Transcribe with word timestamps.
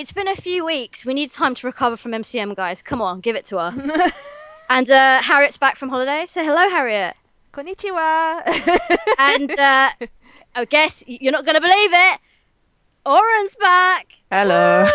in 0.00 0.04
UK. 0.04 0.10
It's 0.10 0.12
been 0.12 0.28
a 0.28 0.36
few 0.36 0.64
weeks. 0.64 1.04
We 1.04 1.14
need 1.14 1.30
time 1.30 1.54
to 1.56 1.66
recover 1.66 1.96
from 1.96 2.12
MCM, 2.12 2.56
guys. 2.56 2.82
Come 2.82 3.02
on, 3.02 3.20
give 3.20 3.36
it 3.36 3.46
to 3.46 3.58
us. 3.58 3.90
and 4.70 4.90
uh, 4.90 5.22
Harriet's 5.22 5.56
back 5.56 5.76
from 5.76 5.88
holiday. 5.88 6.24
Say 6.26 6.44
hello, 6.44 6.68
Harriet. 6.68 7.16
Konnichiwa. 7.52 8.42
And 9.18 9.50
uh, 9.52 9.90
I 10.54 10.64
guess 10.64 11.04
you're 11.06 11.32
not 11.32 11.44
going 11.44 11.54
to 11.54 11.60
believe 11.60 11.90
it. 11.92 12.20
Oren's 13.04 13.56
back. 13.56 14.12
Hello. 14.30 14.88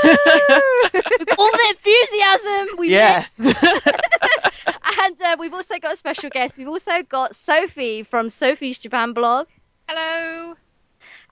All 1.37 1.51
the 1.51 1.65
enthusiasm. 1.69 2.77
We 2.77 2.89
missed. 2.89 3.39
yes. 3.39 4.75
And 4.99 5.21
uh, 5.21 5.35
we've 5.39 5.53
also 5.53 5.77
got 5.79 5.93
a 5.93 5.95
special 5.95 6.29
guest. 6.29 6.57
We've 6.57 6.67
also 6.67 7.03
got 7.03 7.35
Sophie 7.35 8.03
from 8.03 8.29
Sophie's 8.29 8.79
Japan 8.79 9.13
blog. 9.13 9.47
Hello. 9.87 10.55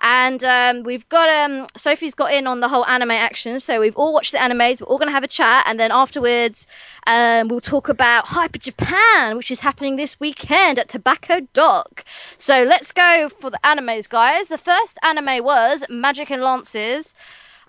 And 0.01 0.43
um, 0.43 0.83
we've 0.83 1.07
got 1.09 1.29
um, 1.29 1.67
Sophie's 1.77 2.13
got 2.13 2.33
in 2.33 2.45
on 2.47 2.59
the 2.59 2.67
whole 2.67 2.85
anime 2.85 3.11
action, 3.11 3.59
so 3.59 3.79
we've 3.79 3.95
all 3.95 4.13
watched 4.13 4.31
the 4.33 4.37
animes. 4.37 4.81
We're 4.81 4.87
all 4.87 4.97
going 4.97 5.07
to 5.07 5.13
have 5.13 5.23
a 5.23 5.27
chat, 5.27 5.65
and 5.67 5.79
then 5.79 5.91
afterwards, 5.91 6.67
um, 7.07 7.47
we'll 7.47 7.61
talk 7.61 7.87
about 7.89 8.25
Hyper 8.27 8.59
Japan, 8.59 9.37
which 9.37 9.49
is 9.51 9.61
happening 9.61 9.95
this 9.95 10.19
weekend 10.19 10.77
at 10.77 10.89
Tobacco 10.89 11.47
Dock. 11.53 12.03
So 12.37 12.63
let's 12.63 12.91
go 12.91 13.29
for 13.29 13.49
the 13.49 13.59
animes, 13.63 14.09
guys. 14.09 14.49
The 14.49 14.57
first 14.57 14.97
anime 15.03 15.43
was 15.43 15.85
Magic 15.89 16.29
and 16.31 16.41
Lances. 16.41 17.13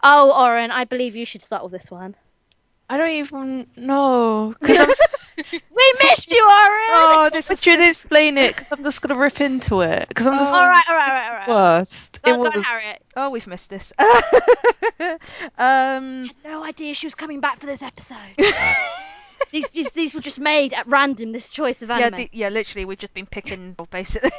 Oh, 0.02 0.32
Oren, 0.38 0.70
I 0.70 0.84
believe 0.84 1.16
you 1.16 1.24
should 1.24 1.42
start 1.42 1.62
with 1.62 1.72
this 1.72 1.90
one. 1.90 2.16
I 2.90 2.98
don't 2.98 3.10
even 3.10 3.66
know. 3.76 4.54
'cause 4.60 4.76
I'm, 4.76 4.88
We 5.36 5.92
missed 6.04 6.30
you, 6.30 6.42
Oren. 6.42 6.90
oh, 6.92 7.30
this 7.32 7.50
is 7.50 7.62
should 7.62 7.80
explain 7.86 8.38
it 8.38 8.56
because 8.56 8.70
I'm 8.72 8.84
just 8.84 9.02
gonna 9.02 9.18
rip 9.18 9.40
into 9.40 9.80
it 9.80 10.08
because 10.08 10.26
I'm 10.26 10.38
just 10.38 10.52
all 10.52 10.68
right, 10.68 10.84
all 10.88 10.96
right, 10.96 11.08
all 11.08 11.14
right, 11.14 11.28
all 11.28 11.34
right. 11.36 11.48
worst. 11.48 12.20
Go, 12.22 12.34
it 12.34 12.38
was 12.38 12.64
Harriet. 12.64 13.02
Oh, 13.16 13.30
we've 13.30 13.46
missed 13.46 13.70
this. 13.70 13.92
um, 15.58 16.28
No 16.44 16.64
idea 16.64 16.94
she 16.94 17.06
was 17.06 17.14
coming 17.14 17.40
back 17.40 17.58
for 17.58 17.66
this 17.66 17.82
episode. 17.82 18.16
these, 19.54 19.70
these, 19.70 19.92
these 19.92 20.14
were 20.14 20.20
just 20.20 20.40
made 20.40 20.72
at 20.72 20.86
random. 20.86 21.32
This 21.32 21.50
choice 21.50 21.80
of 21.80 21.88
yeah, 21.88 22.10
the, 22.10 22.28
yeah, 22.32 22.48
literally, 22.48 22.84
we've 22.84 22.98
just 22.98 23.14
been 23.14 23.26
picking 23.26 23.76
basically. 23.90 24.30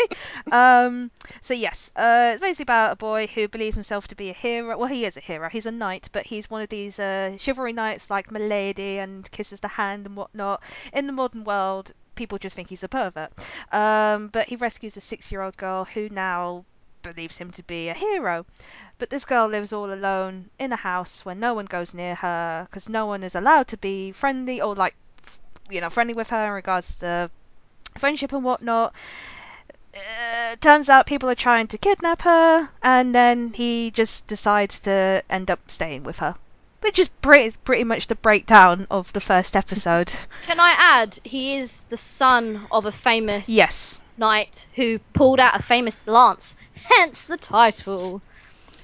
um, 0.52 1.12
so 1.40 1.54
yes, 1.54 1.92
uh, 1.94 2.32
it's 2.32 2.40
basically 2.40 2.64
about 2.64 2.92
a 2.92 2.96
boy 2.96 3.28
who 3.28 3.46
believes 3.46 3.74
himself 3.74 4.08
to 4.08 4.16
be 4.16 4.30
a 4.30 4.32
hero. 4.32 4.76
Well, 4.76 4.88
he 4.88 5.04
is 5.04 5.16
a 5.16 5.20
hero. 5.20 5.48
He's 5.48 5.66
a 5.66 5.70
knight, 5.70 6.08
but 6.12 6.26
he's 6.26 6.50
one 6.50 6.60
of 6.60 6.70
these 6.70 6.98
uh, 6.98 7.36
chivalry 7.38 7.72
knights 7.72 8.10
like 8.10 8.32
Milady 8.32 8.98
and 8.98 9.30
kisses 9.30 9.60
the 9.60 9.68
hand 9.68 10.06
and 10.06 10.16
whatnot. 10.16 10.60
In 10.92 11.06
the 11.06 11.12
modern 11.12 11.44
world, 11.44 11.92
people 12.16 12.38
just 12.38 12.56
think 12.56 12.68
he's 12.68 12.82
a 12.82 12.88
pervert. 12.88 13.32
Um, 13.72 14.28
but 14.28 14.48
he 14.48 14.56
rescues 14.56 14.96
a 14.96 15.00
six-year-old 15.00 15.56
girl 15.56 15.84
who 15.84 16.08
now 16.08 16.64
believes 17.04 17.38
him 17.38 17.52
to 17.52 17.62
be 17.62 17.88
a 17.88 17.94
hero. 17.94 18.44
But 18.98 19.10
this 19.10 19.24
girl 19.24 19.46
lives 19.46 19.72
all 19.72 19.92
alone 19.92 20.50
in 20.58 20.72
a 20.72 20.76
house 20.76 21.24
where 21.24 21.36
no 21.36 21.54
one 21.54 21.66
goes 21.66 21.94
near 21.94 22.16
her 22.16 22.66
because 22.68 22.88
no 22.88 23.06
one 23.06 23.22
is 23.22 23.36
allowed 23.36 23.68
to 23.68 23.76
be 23.76 24.10
friendly 24.10 24.60
or 24.60 24.74
like, 24.74 24.96
you 25.70 25.80
know, 25.80 25.90
friendly 25.90 26.14
with 26.14 26.30
her 26.30 26.46
in 26.46 26.52
regards 26.52 26.96
to 26.96 27.30
friendship 27.96 28.32
and 28.32 28.42
whatnot. 28.42 28.92
Uh, 29.94 30.56
turns 30.60 30.88
out 30.88 31.06
people 31.06 31.30
are 31.30 31.36
trying 31.36 31.68
to 31.68 31.78
kidnap 31.78 32.22
her, 32.22 32.70
and 32.82 33.14
then 33.14 33.52
he 33.52 33.92
just 33.92 34.26
decides 34.26 34.80
to 34.80 35.22
end 35.30 35.48
up 35.48 35.60
staying 35.70 36.02
with 36.02 36.18
her. 36.18 36.34
Which 36.84 36.98
is 36.98 37.08
pretty, 37.08 37.56
pretty 37.64 37.82
much 37.84 38.08
the 38.08 38.14
breakdown 38.14 38.86
of 38.90 39.10
the 39.14 39.20
first 39.20 39.56
episode. 39.56 40.12
Can 40.46 40.60
I 40.60 40.74
add, 40.78 41.18
he 41.24 41.56
is 41.56 41.84
the 41.84 41.96
son 41.96 42.66
of 42.70 42.84
a 42.84 42.92
famous 42.92 43.48
yes. 43.48 44.02
knight 44.18 44.70
who 44.76 44.98
pulled 45.14 45.40
out 45.40 45.58
a 45.58 45.62
famous 45.62 46.06
lance, 46.06 46.60
hence 46.74 47.26
the 47.26 47.38
title. 47.38 48.20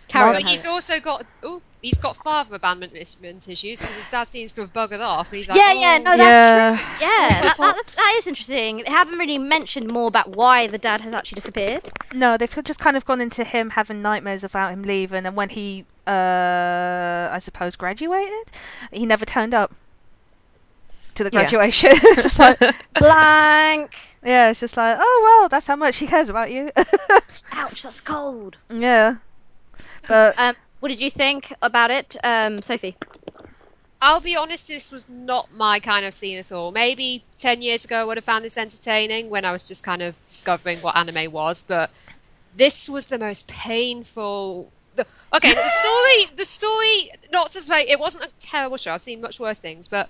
Carry 0.09 0.33
But 0.33 0.43
on, 0.44 0.49
he's 0.49 0.62
Harriet. 0.62 0.75
also 0.75 0.99
got 0.99 1.27
oh, 1.43 1.60
he's 1.83 1.99
got 1.99 2.16
father 2.16 2.55
abandonment 2.55 2.97
issues 2.97 3.81
because 3.81 3.97
his 3.97 4.09
dad 4.09 4.25
seems 4.25 4.53
to 4.53 4.62
have 4.62 4.72
buggered 4.72 5.00
off. 5.00 5.31
He's 5.31 5.49
like, 5.49 5.59
Yeah, 5.59 5.72
oh, 5.75 5.81
yeah, 5.81 5.99
no, 5.99 6.10
yeah. 6.12 6.16
that's 6.16 6.83
true. 6.83 7.06
Yeah, 7.06 7.28
that, 7.43 7.56
that, 7.59 7.75
that's, 7.77 7.94
that 7.97 8.15
is 8.16 8.27
interesting. 8.27 8.78
They 8.78 8.91
haven't 8.91 9.19
really 9.19 9.39
mentioned 9.39 9.89
more 9.89 10.09
about 10.09 10.31
why 10.34 10.66
the 10.66 10.78
dad 10.78 11.03
has 11.03 11.12
actually 11.12 11.37
disappeared. 11.37 11.89
No, 12.15 12.37
they've 12.37 12.65
just 12.65 12.81
kind 12.81 12.97
of 12.97 13.05
gone 13.05 13.21
into 13.21 13.44
him 13.44 13.71
having 13.71 14.03
nightmares 14.03 14.43
about 14.43 14.72
him 14.72 14.83
leaving, 14.83 15.27
and 15.27 15.37
when 15.37 15.50
he, 15.50 15.84
uh, 16.06 17.28
I 17.33 17.38
suppose, 17.41 17.77
graduated, 17.77 18.50
he 18.93 19.06
never 19.06 19.25
turned 19.25 19.55
up 19.55 19.75
to 21.15 21.25
the 21.25 21.31
Yeah. 21.33 21.41
graduation. 21.41 21.91
it's 21.94 22.22
just 22.22 22.38
like, 22.38 22.59
Blank. 22.99 23.97
yeah, 24.25 24.50
it's 24.50 24.60
just 24.60 24.77
like, 24.77 24.97
oh 25.00 25.21
well, 25.41 25.49
that's 25.49 25.66
how 25.66 25.77
much 25.77 25.97
he 25.97 26.06
cares 26.06 26.28
about 26.28 26.50
you. 26.50 26.71
Ouch, 27.53 27.83
that's 27.83 28.00
cold. 28.00 28.59
yeah, 28.72 29.16
but 30.09 30.34
Um, 30.39 30.56
what 30.81 30.89
did 30.89 31.00
you 31.00 31.10
think 31.10 31.53
about 31.62 31.91
it, 31.91 32.16
um, 32.25 32.62
Sophie? 32.62 32.97
I'll 34.03 34.21
be 34.21 34.34
honest, 34.34 34.69
this 34.69 34.91
was 34.91 35.10
not 35.10 35.53
my 35.53 35.78
kind 35.78 36.06
of 36.06 36.15
scene 36.15 36.39
at 36.39 36.50
all. 36.53 36.71
Maybe 36.72 37.25
10 37.37 37.60
years 37.60 37.84
ago 37.84 38.00
I 38.00 38.05
would 38.05 38.16
have 38.16 38.25
found 38.25 38.44
this 38.44 38.56
entertaining 38.56 39.28
when 39.28 39.44
I 39.44 39.53
was 39.53 39.62
just 39.62 39.84
kind 39.84 40.00
of 40.00 40.16
discovering 40.27 40.78
what 40.78 40.97
anime 40.97 41.31
was, 41.33 41.62
but 41.62 41.91
this 42.56 42.89
was 42.89 43.06
the 43.06 43.19
most 43.19 43.50
painful. 43.50 44.72
Okay, 45.32 45.54
the 45.54 45.68
story, 45.68 46.36
the 46.36 46.44
story, 46.44 47.10
not 47.32 47.50
to 47.52 47.60
say 47.60 47.82
it 47.82 48.00
wasn't 48.00 48.24
a 48.24 48.32
terrible 48.38 48.76
show, 48.76 48.92
I've 48.92 49.02
seen 49.02 49.20
much 49.20 49.38
worse 49.38 49.58
things, 49.58 49.86
but 49.86 50.08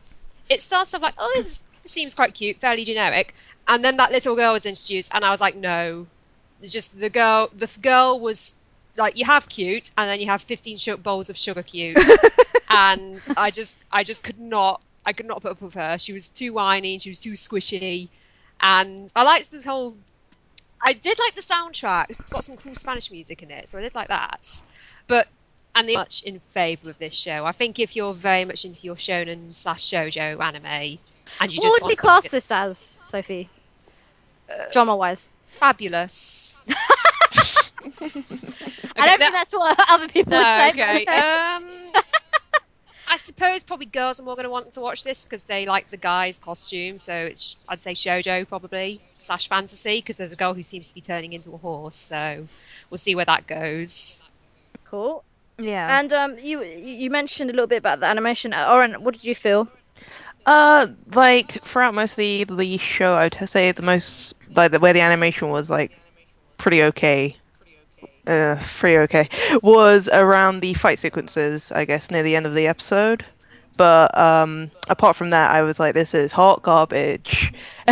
it 0.48 0.62
starts 0.62 0.94
off 0.94 1.02
like, 1.02 1.14
oh, 1.18 1.32
this 1.36 1.68
seems 1.84 2.14
quite 2.14 2.32
cute, 2.34 2.56
fairly 2.56 2.84
generic, 2.84 3.34
and 3.68 3.84
then 3.84 3.96
that 3.98 4.12
little 4.12 4.34
girl 4.34 4.54
was 4.54 4.64
introduced, 4.64 5.14
and 5.14 5.24
I 5.24 5.30
was 5.30 5.40
like, 5.40 5.56
no. 5.56 6.06
It's 6.62 6.72
just 6.72 7.00
the 7.00 7.10
girl, 7.10 7.50
the 7.56 7.70
girl 7.82 8.18
was 8.18 8.60
like, 8.96 9.16
you 9.16 9.24
have 9.26 9.48
cute, 9.48 9.90
and 9.98 10.08
then 10.08 10.20
you 10.20 10.26
have 10.26 10.42
15 10.42 10.76
sh- 10.78 10.94
bowls 10.94 11.30
of 11.30 11.36
sugar 11.36 11.62
cute 11.62 11.98
and 12.70 13.26
I 13.36 13.50
just 13.50 13.82
I 13.92 14.04
just 14.04 14.24
could 14.24 14.38
not 14.38 14.82
I 15.04 15.12
could 15.12 15.26
not 15.26 15.42
put 15.42 15.52
up 15.52 15.62
with 15.62 15.74
her. 15.74 15.98
She 15.98 16.12
was 16.12 16.32
too 16.32 16.52
whiny, 16.54 16.98
she 16.98 17.10
was 17.10 17.18
too 17.18 17.32
squishy, 17.32 18.08
and 18.60 19.12
I 19.16 19.24
liked 19.24 19.50
this 19.50 19.64
whole. 19.64 19.96
I 20.82 20.92
did 20.94 21.18
like 21.18 21.34
the 21.34 21.42
soundtrack. 21.42 22.06
It's 22.08 22.22
got 22.30 22.44
some 22.44 22.56
cool 22.56 22.74
Spanish 22.74 23.10
music 23.10 23.42
in 23.42 23.50
it, 23.50 23.68
so 23.68 23.78
I 23.78 23.82
did 23.82 23.94
like 23.94 24.08
that. 24.08 24.62
But 25.10 25.28
and 25.74 25.88
the 25.88 25.94
much 25.94 26.22
in 26.22 26.40
favour 26.50 26.90
of 26.90 26.98
this 26.98 27.14
show. 27.14 27.44
I 27.44 27.52
think 27.52 27.78
if 27.78 27.94
you're 27.94 28.12
very 28.12 28.44
much 28.44 28.64
into 28.64 28.86
your 28.86 28.96
shonen 28.96 29.52
slash 29.52 29.84
shojo 29.84 30.40
anime, 30.40 30.64
and 31.40 31.52
you 31.52 31.58
What 31.58 31.62
just 31.62 31.82
would 31.82 31.88
we 31.88 31.96
class 31.96 32.28
this 32.28 32.50
as, 32.50 32.78
Sophie? 33.04 33.48
Drama 34.72 34.96
wise. 34.96 35.28
fabulous. 35.46 36.58
I 38.96 39.06
don't 39.06 39.14
Okay, 39.14 39.16
think 39.18 39.32
that's 39.32 39.52
what 39.52 39.78
other 39.88 40.08
people 40.08 40.36
would 40.36 40.42
No, 40.42 40.42
say. 40.46 40.70
okay. 40.70 41.04
Um, 41.06 41.64
I 43.08 43.16
suppose 43.16 43.62
probably 43.64 43.86
girls 43.86 44.20
are 44.20 44.22
more 44.22 44.34
going 44.36 44.44
to 44.44 44.50
want 44.50 44.72
to 44.72 44.80
watch 44.80 45.02
this 45.04 45.24
because 45.24 45.44
they 45.44 45.66
like 45.66 45.88
the 45.88 45.96
guy's 45.96 46.38
costume. 46.38 46.98
So 46.98 47.12
it's 47.14 47.64
I'd 47.68 47.80
say 47.80 47.92
shojo 47.92 48.46
probably 48.48 49.00
slash 49.18 49.48
fantasy 49.48 49.98
because 49.98 50.16
there's 50.18 50.32
a 50.32 50.36
girl 50.36 50.54
who 50.54 50.62
seems 50.62 50.88
to 50.88 50.94
be 50.94 51.00
turning 51.00 51.32
into 51.32 51.50
a 51.50 51.56
horse. 51.58 51.96
So 51.96 52.46
we'll 52.90 52.98
see 52.98 53.14
where 53.14 53.24
that 53.24 53.46
goes. 53.46 54.22
Cool. 54.88 55.24
yeah, 55.58 55.98
And 55.98 56.12
um, 56.12 56.38
you 56.38 56.62
you 56.62 57.10
mentioned 57.10 57.50
a 57.50 57.52
little 57.52 57.66
bit 57.66 57.78
about 57.78 58.00
the 58.00 58.06
animation. 58.06 58.52
Uh, 58.52 58.70
Oren, 58.70 58.94
what 59.02 59.14
did 59.14 59.24
you 59.24 59.34
feel? 59.34 59.68
Uh, 60.46 60.88
like 61.14 61.52
throughout 61.62 61.94
most 61.94 62.12
of 62.12 62.16
the 62.16 62.44
the 62.44 62.78
show, 62.78 63.14
I'd 63.14 63.34
say 63.48 63.72
the 63.72 63.82
most 63.82 64.34
like 64.56 64.72
the 64.72 64.78
where 64.80 64.92
the 64.92 65.00
animation 65.00 65.50
was 65.50 65.70
like 65.70 65.92
pretty 66.58 66.82
okay. 66.84 67.36
Uh, 68.26 68.56
pretty 68.60 68.96
okay 68.98 69.28
was 69.62 70.08
around 70.12 70.60
the 70.60 70.74
fight 70.74 70.98
sequences, 70.98 71.72
I 71.72 71.84
guess, 71.84 72.10
near 72.10 72.22
the 72.22 72.36
end 72.36 72.46
of 72.46 72.54
the 72.54 72.66
episode. 72.66 73.24
But 73.76 74.16
um, 74.18 74.70
apart 74.88 75.16
from 75.16 75.30
that, 75.30 75.50
I 75.50 75.62
was 75.62 75.80
like, 75.80 75.94
"This 75.94 76.14
is 76.14 76.32
hot 76.32 76.62
garbage." 76.62 77.52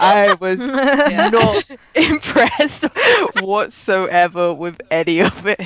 I 0.00 0.36
was 0.40 0.60
not 0.60 1.64
impressed 1.94 2.84
whatsoever 3.40 4.52
with 4.52 4.80
any 4.90 5.20
of 5.20 5.46
it. 5.46 5.60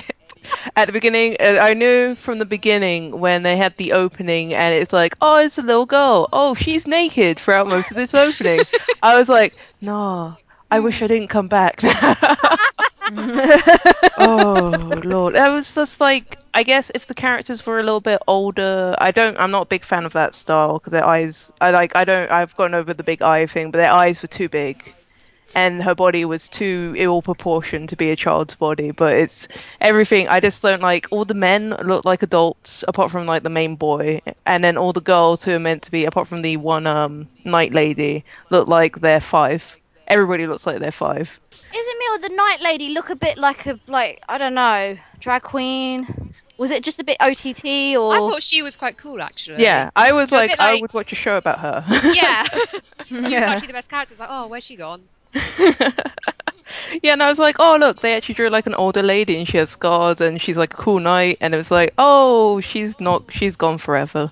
At 0.77 0.87
the 0.87 0.93
beginning, 0.93 1.37
uh, 1.41 1.59
I 1.61 1.75
knew 1.75 2.15
from 2.15 2.39
the 2.39 2.47
beginning 2.47 3.19
when 3.19 3.43
they 3.43 3.57
had 3.57 3.77
the 3.77 3.93
opening, 3.93 4.55
and 4.55 4.75
it's 4.75 4.93
like, 4.93 5.17
"Oh, 5.21 5.39
it's 5.39 5.59
a 5.59 5.63
little 5.63 5.87
girl. 5.87 6.29
Oh, 6.33 6.55
she's 6.55 6.87
naked." 6.87 7.39
Throughout 7.41 7.67
most 7.67 7.91
of 7.91 7.97
this 7.97 8.15
opening, 8.15 8.61
I 9.03 9.17
was 9.19 9.29
like, 9.29 9.57
"No, 9.81 10.35
I 10.71 10.81
wish 10.81 11.03
I 11.03 11.07
didn't 11.09 11.29
come 11.29 11.49
back." 11.49 11.81
oh 14.19 15.01
lord, 15.05 15.35
that 15.35 15.51
was 15.51 15.73
just 15.75 16.01
like 16.01 16.39
I 16.55 16.63
guess 16.63 16.91
if 16.95 17.07
the 17.07 17.15
characters 17.15 17.65
were 17.65 17.79
a 17.79 17.83
little 17.83 18.01
bit 18.01 18.21
older, 18.27 18.97
I 18.99 19.11
don't. 19.11 19.39
I'm 19.39 19.51
not 19.51 19.63
a 19.65 19.67
big 19.67 19.85
fan 19.85 20.07
of 20.07 20.13
that 20.15 20.35
style 20.35 20.79
because 20.79 20.93
their 20.93 21.05
eyes. 21.07 21.53
I 21.61 21.71
like. 21.71 21.95
I 21.95 22.05
don't. 22.05 22.31
I've 22.31 22.57
gotten 22.57 22.75
over 22.75 22.95
the 22.95 23.05
big 23.05 23.23
eye 23.23 23.47
thing, 23.47 23.71
but 23.71 23.79
their 23.79 23.93
eyes 23.93 24.23
were 24.23 24.29
too 24.29 24.49
big, 24.49 24.93
and 25.55 25.83
her 25.83 25.95
body 25.95 26.25
was 26.25 26.49
too 26.49 26.95
ill 26.97 27.23
proportioned 27.23 27.91
to 27.91 27.97
be 27.97 28.11
a 28.11 28.17
child's 28.17 28.55
body. 28.55 28.91
But 28.91 29.15
it's 29.17 29.49
everything. 29.81 30.29
I 30.29 30.41
just 30.41 30.63
don't 30.63 30.83
like. 30.83 31.07
All 31.11 31.25
the 31.27 31.35
men 31.35 31.77
look 31.85 32.05
like 32.05 32.23
adults, 32.23 32.83
apart 32.89 33.11
from 33.11 33.27
like 33.27 33.43
the 33.43 33.51
main 33.51 33.77
boy, 33.77 34.21
and 34.47 34.65
then 34.65 34.77
all 34.77 34.93
the 34.95 35.01
girls 35.01 35.45
who 35.45 35.53
are 35.53 35.61
meant 35.61 35.83
to 35.83 35.91
be, 35.91 36.07
apart 36.07 36.27
from 36.27 36.43
the 36.43 36.57
one 36.57 36.87
um 36.87 37.29
night 37.45 37.73
lady, 37.75 38.25
look 38.51 38.67
like 38.67 38.97
they're 38.97 39.21
five. 39.21 39.77
Everybody 40.09 40.47
looks 40.47 40.67
like 40.67 40.79
they're 40.79 40.93
five. 40.93 41.39
Isn't 41.51 41.99
me 41.99 42.07
or 42.13 42.19
the 42.29 42.35
night 42.35 42.59
lady 42.63 42.91
look 42.91 43.11
a 43.11 43.17
bit 43.17 43.37
like 43.39 43.67
a 43.67 43.79
like 43.87 44.23
I 44.29 44.39
don't 44.39 44.55
know 44.55 44.97
drag 45.19 45.43
queen? 45.43 46.33
Was 46.59 46.71
it 46.71 46.83
just 46.83 46.99
a 47.01 47.05
bit 47.05 47.19
OTT 47.21 47.97
or? 47.99 48.15
I 48.15 48.19
thought 48.19 48.43
she 48.43 48.63
was 48.63 48.77
quite 48.77 48.97
cool, 48.97 49.21
actually. 49.21 49.63
Yeah, 49.63 49.91
I 49.95 50.13
was 50.13 50.33
A 50.33 50.37
like, 50.37 50.59
I 50.59 50.81
would 50.81 50.95
watch 50.95 51.13
a 51.13 51.15
show 51.15 51.37
about 51.37 51.59
her. 51.59 51.85
Yeah. 52.15 52.45
she 53.05 53.15
was 53.15 53.29
Yeah. 53.29 53.41
actually 53.41 53.67
the 53.67 53.73
best 53.75 53.91
character. 53.91 54.13
It's 54.13 54.21
like, 54.21 54.31
oh, 54.33 54.49
where's 54.49 54.65
she 54.65 54.75
gone? 54.77 55.01
yeah, 57.03 57.13
and 57.13 57.23
I 57.23 57.29
was 57.29 57.39
like, 57.39 57.57
oh 57.59 57.77
look, 57.79 58.01
they 58.01 58.17
actually 58.17 58.37
drew 58.37 58.49
like 58.49 58.67
an 58.67 58.75
older 58.75 59.03
lady 59.03 59.37
and 59.39 59.47
she 59.47 59.59
has 59.59 59.71
scars 59.71 60.21
and 60.23 60.41
she's 60.41 60.57
like 60.57 60.73
a 60.73 60.77
cool 60.79 60.99
knight, 60.99 61.37
and 61.43 61.53
it 61.55 61.59
was 61.59 61.71
like, 61.71 61.93
oh, 61.99 62.61
she's 62.63 62.99
not, 63.01 63.25
she's 63.31 63.57
gone 63.57 63.77
forever. 63.79 64.31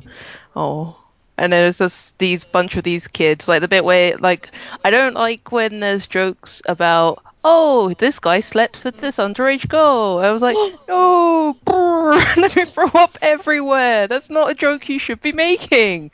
Oh. 0.56 0.96
And 1.36 1.52
there's 1.52 1.78
just 1.78 2.16
these 2.18 2.44
bunch 2.44 2.76
of 2.76 2.84
these 2.84 3.08
kids, 3.08 3.48
like 3.48 3.60
the 3.60 3.68
bit 3.68 3.84
where, 3.84 4.16
like, 4.18 4.50
I 4.84 4.90
don't 4.90 5.14
like 5.14 5.50
when 5.50 5.80
there's 5.80 6.06
jokes 6.06 6.62
about, 6.66 7.22
oh, 7.44 7.92
this 7.94 8.18
guy 8.18 8.40
slept 8.40 8.84
with 8.84 9.00
this 9.00 9.16
underage 9.16 9.68
girl. 9.68 10.20
I 10.22 10.30
was 10.30 10.42
like, 10.42 10.56
no, 10.88 11.56
brr, 11.64 12.14
let 12.36 12.54
me 12.54 12.64
throw 12.64 12.88
up 12.94 13.16
everywhere. 13.20 14.06
That's 14.06 14.30
not 14.30 14.50
a 14.50 14.54
joke 14.54 14.88
you 14.88 14.98
should 14.98 15.20
be 15.22 15.32
making. 15.32 16.10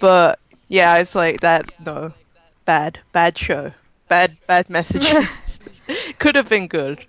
But 0.00 0.38
yeah, 0.68 0.96
it's 0.98 1.14
like 1.14 1.40
that. 1.40 1.70
No, 1.84 2.12
bad, 2.64 2.98
bad 3.12 3.36
show, 3.36 3.72
bad, 4.08 4.36
bad 4.46 4.70
messages. 4.70 5.58
could 6.18 6.34
have 6.36 6.48
been 6.48 6.66
good. 6.68 7.04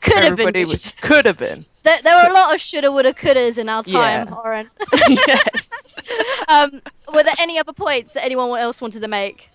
Could 0.00 0.14
have 0.14 0.36
been. 0.36 0.48
Everybody 0.48 0.60
good. 0.62 0.68
was 0.68 0.92
could 1.00 1.24
have 1.26 1.38
been. 1.38 1.64
There, 1.84 1.98
there 2.02 2.22
were 2.24 2.30
a 2.30 2.32
lot 2.34 2.54
of 2.54 2.60
shoulda, 2.60 2.90
woulda, 2.90 3.12
couldas 3.12 3.58
in 3.58 3.68
our 3.68 3.82
time, 3.82 4.28
Yeah. 4.28 4.34
Oren. 4.34 4.70
yes. 5.08 5.70
um, 6.48 6.80
were 7.12 7.22
there 7.22 7.34
any 7.38 7.58
other 7.58 7.72
points 7.72 8.14
that 8.14 8.24
anyone 8.24 8.58
else 8.58 8.80
wanted 8.80 9.02
to 9.02 9.08
make? 9.08 9.48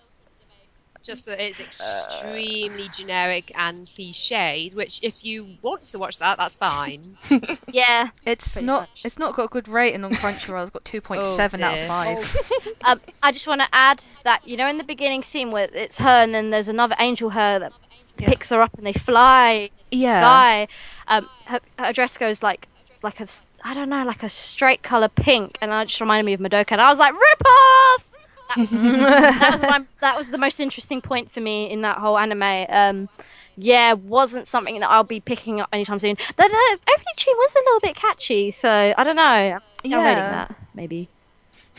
Just 1.02 1.26
that 1.26 1.40
it's 1.40 1.60
extremely 1.60 2.86
generic 2.92 3.52
and 3.56 3.86
cliched, 3.86 4.74
which 4.74 4.98
if 5.04 5.24
you 5.24 5.46
want 5.62 5.82
to 5.82 5.98
watch 6.00 6.18
that, 6.18 6.36
that's 6.36 6.56
fine. 6.56 7.00
Yeah. 7.70 8.08
It's 8.24 8.56
not. 8.60 8.80
much. 8.82 9.04
It's 9.04 9.18
not 9.18 9.36
got 9.36 9.44
a 9.44 9.48
good 9.48 9.68
rating 9.68 10.02
on 10.02 10.10
Crunchyroll. 10.12 10.62
It's 10.62 10.70
got 10.72 10.84
two 10.84 11.00
point 11.00 11.24
seven 11.24 11.62
out 11.62 11.74
of 11.74 11.78
dear. 11.78 11.86
five. 11.88 12.36
Um, 12.84 13.00
I 13.22 13.32
just 13.32 13.48
want 13.48 13.60
to 13.62 13.68
add 13.72 14.02
that 14.24 14.46
you 14.46 14.56
know 14.56 14.68
in 14.68 14.78
the 14.78 14.84
beginning 14.84 15.22
scene 15.24 15.50
where 15.50 15.68
it's 15.72 15.98
her 15.98 16.08
and 16.22 16.32
then 16.32 16.50
there's 16.50 16.68
another 16.68 16.94
angel 17.00 17.30
her 17.30 17.58
that 17.58 17.72
Yeah. 18.18 18.28
picks 18.28 18.50
her 18.50 18.60
up 18.62 18.72
and 18.78 18.86
they 18.86 18.92
fly 18.92 19.70
in 19.90 19.98
the 19.98 20.04
Yeah. 20.04 20.20
sky. 20.20 20.68
Um, 21.08 21.28
her, 21.46 21.60
her 21.78 21.92
dress 21.92 22.16
goes 22.16 22.42
like 22.42 22.68
like 23.02 23.20
a 23.20 23.26
I 23.64 23.74
don't 23.74 23.88
know 23.88 24.04
like 24.04 24.22
a 24.22 24.28
straight 24.28 24.82
color 24.82 25.08
pink, 25.08 25.58
and 25.60 25.70
that 25.70 25.88
just 25.88 26.00
reminded 26.00 26.24
me 26.26 26.32
of 26.34 26.40
Madoka. 26.40 26.72
And 26.72 26.80
I 26.80 26.88
was 26.90 26.98
like, 26.98 27.12
rip 27.12 27.42
off. 27.46 28.12
That 28.48 28.58
was, 28.58 28.70
that 29.40 29.48
was 29.52 29.60
my, 29.62 29.84
that 30.00 30.16
was 30.16 30.30
the 30.30 30.38
most 30.38 30.60
interesting 30.60 31.00
point 31.00 31.30
for 31.32 31.40
me 31.40 31.68
in 31.70 31.80
that 31.82 31.98
whole 31.98 32.16
anime. 32.18 32.66
Um, 32.68 33.08
yeah, 33.56 33.94
wasn't 33.94 34.46
something 34.46 34.78
that 34.80 34.90
I'll 34.90 35.02
be 35.04 35.20
picking 35.20 35.60
up 35.60 35.68
anytime 35.72 35.98
soon. 35.98 36.14
The, 36.16 36.34
the 36.36 36.78
opening 36.92 37.14
tune 37.16 37.34
was 37.38 37.54
a 37.54 37.58
little 37.58 37.80
bit 37.80 37.96
catchy, 37.96 38.50
so 38.50 38.94
I 38.96 39.02
don't 39.04 39.16
know. 39.16 39.22
I'm 39.22 39.60
Yeah. 39.84 40.04
rating 40.04 40.30
that 40.30 40.54
maybe. 40.74 41.08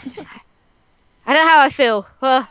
I 0.05 0.09
don't 0.09 0.23
know. 0.23 0.41
I 1.25 1.33
don't 1.33 1.43
know 1.45 1.49
how 1.49 1.61
I 1.61 1.69
feel. 1.69 2.07
Well, 2.21 2.47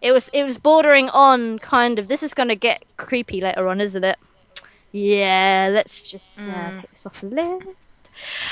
it 0.00 0.12
was 0.12 0.28
it 0.32 0.44
was 0.44 0.58
bordering 0.58 1.08
on 1.10 1.58
kind 1.58 1.98
of. 1.98 2.08
This 2.08 2.22
is 2.22 2.34
going 2.34 2.48
to 2.48 2.56
get 2.56 2.84
creepy 2.96 3.40
later 3.40 3.68
on, 3.68 3.80
isn't 3.80 4.04
it? 4.04 4.18
Yeah, 4.92 5.68
let's 5.72 6.02
just 6.02 6.48
uh, 6.48 6.70
Mm. 6.70 6.74
take 6.74 6.90
this 6.90 7.06
off 7.06 7.20
the 7.20 7.28
list, 7.30 8.08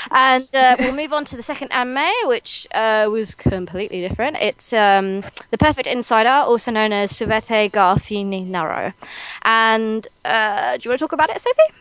and 0.09 0.47
uh, 0.55 0.77
we'll 0.79 0.95
move 0.95 1.11
on 1.11 1.25
to 1.25 1.35
the 1.35 1.41
second 1.41 1.71
anime, 1.73 2.07
which 2.25 2.65
uh, 2.73 3.07
was 3.11 3.35
completely 3.35 3.99
different. 3.99 4.37
It's 4.39 4.71
um, 4.71 5.21
the 5.51 5.57
Perfect 5.57 5.87
Insider, 5.87 6.29
also 6.29 6.71
known 6.71 6.93
as 6.93 7.11
Subete 7.11 7.71
ga 7.71 7.93
F 7.97 8.09
ni 8.11 8.43
Naru. 8.43 8.91
And 9.43 10.07
uh, 10.23 10.77
do 10.77 10.81
you 10.85 10.89
want 10.91 10.99
to 10.99 11.03
talk 11.03 11.11
about 11.13 11.29
it, 11.29 11.41
Sophie? 11.41 11.73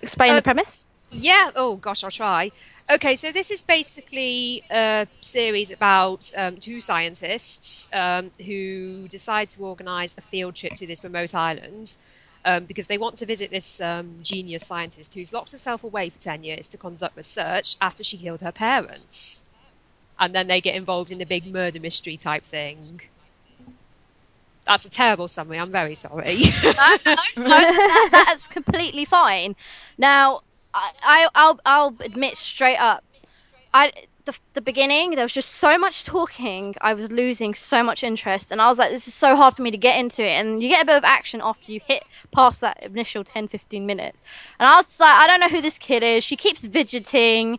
Explain 0.00 0.32
Uh, 0.32 0.36
the 0.36 0.42
premise. 0.42 0.86
Yeah. 1.10 1.50
Oh 1.54 1.76
gosh, 1.76 2.02
I'll 2.04 2.10
try. 2.10 2.50
Okay, 2.88 3.16
so 3.16 3.32
this 3.32 3.50
is 3.50 3.62
basically 3.62 4.62
a 4.70 5.08
series 5.20 5.72
about 5.72 6.30
um, 6.36 6.54
two 6.54 6.80
scientists 6.80 7.88
um, 7.92 8.28
who 8.46 9.08
decide 9.08 9.48
to 9.48 9.64
organise 9.64 10.16
a 10.16 10.20
field 10.20 10.54
trip 10.54 10.72
to 10.74 10.86
this 10.86 11.02
remote 11.02 11.34
island 11.34 11.96
um, 12.44 12.64
because 12.64 12.86
they 12.86 12.96
want 12.96 13.16
to 13.16 13.26
visit 13.26 13.50
this 13.50 13.80
um, 13.80 14.06
genius 14.22 14.64
scientist 14.64 15.14
who's 15.14 15.32
locked 15.32 15.50
herself 15.50 15.82
away 15.82 16.10
for 16.10 16.18
ten 16.18 16.44
years 16.44 16.68
to 16.68 16.78
conduct 16.78 17.16
research 17.16 17.74
after 17.80 18.04
she 18.04 18.16
killed 18.16 18.40
her 18.42 18.52
parents, 18.52 19.44
and 20.20 20.32
then 20.32 20.46
they 20.46 20.60
get 20.60 20.76
involved 20.76 21.10
in 21.10 21.20
a 21.20 21.26
big 21.26 21.52
murder 21.52 21.80
mystery 21.80 22.16
type 22.16 22.44
thing. 22.44 23.00
That's 24.64 24.84
a 24.84 24.90
terrible 24.90 25.26
summary. 25.26 25.58
I'm 25.58 25.72
very 25.72 25.96
sorry. 25.96 26.36
no, 26.36 26.96
no, 27.36 27.44
that, 27.46 28.10
that's 28.12 28.46
completely 28.46 29.04
fine. 29.04 29.56
Now, 29.98 30.42
I, 30.76 30.90
I, 31.02 31.28
I'll, 31.34 31.60
I'll 31.64 31.96
admit 32.04 32.36
straight 32.36 32.78
up, 32.78 33.02
I 33.72 33.92
the, 34.26 34.36
the 34.54 34.60
beginning 34.60 35.10
there 35.10 35.24
was 35.24 35.32
just 35.32 35.52
so 35.52 35.78
much 35.78 36.04
talking. 36.04 36.74
I 36.80 36.94
was 36.94 37.10
losing 37.10 37.54
so 37.54 37.82
much 37.82 38.02
interest, 38.02 38.50
and 38.50 38.60
I 38.60 38.68
was 38.68 38.78
like, 38.78 38.90
this 38.90 39.06
is 39.06 39.14
so 39.14 39.36
hard 39.36 39.54
for 39.54 39.62
me 39.62 39.70
to 39.70 39.76
get 39.76 39.98
into 39.98 40.22
it. 40.22 40.30
And 40.30 40.62
you 40.62 40.68
get 40.68 40.82
a 40.82 40.86
bit 40.86 40.96
of 40.96 41.04
action 41.04 41.40
after 41.42 41.72
you 41.72 41.80
hit 41.80 42.02
past 42.32 42.60
that 42.60 42.82
initial 42.82 43.24
10, 43.24 43.46
15 43.46 43.86
minutes. 43.86 44.24
And 44.58 44.68
I 44.68 44.76
was 44.76 45.00
like, 45.00 45.14
I 45.14 45.26
don't 45.28 45.40
know 45.40 45.48
who 45.48 45.62
this 45.62 45.78
kid 45.78 46.02
is. 46.02 46.24
She 46.24 46.36
keeps 46.36 46.66
fidgeting. 46.66 47.58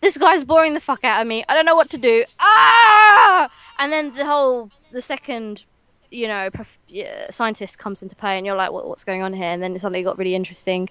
This 0.00 0.18
guy's 0.18 0.44
boring 0.44 0.74
the 0.74 0.80
fuck 0.80 1.04
out 1.04 1.20
of 1.20 1.28
me. 1.28 1.44
I 1.48 1.54
don't 1.54 1.66
know 1.66 1.76
what 1.76 1.90
to 1.90 1.98
do. 1.98 2.24
Ah! 2.40 3.48
And 3.78 3.92
then 3.92 4.12
the 4.14 4.26
whole 4.26 4.70
the 4.92 5.00
second 5.00 5.64
you 6.10 6.26
know, 6.26 6.48
prof- 6.50 6.78
yeah, 6.88 7.30
scientist 7.30 7.78
comes 7.78 8.02
into 8.02 8.16
play, 8.16 8.38
and 8.38 8.46
you're 8.46 8.56
like, 8.56 8.72
what, 8.72 8.88
what's 8.88 9.04
going 9.04 9.22
on 9.22 9.32
here? 9.32 9.44
And 9.44 9.62
then 9.62 9.76
it 9.76 9.80
suddenly 9.80 10.02
got 10.02 10.18
really 10.18 10.34
interesting. 10.34 10.88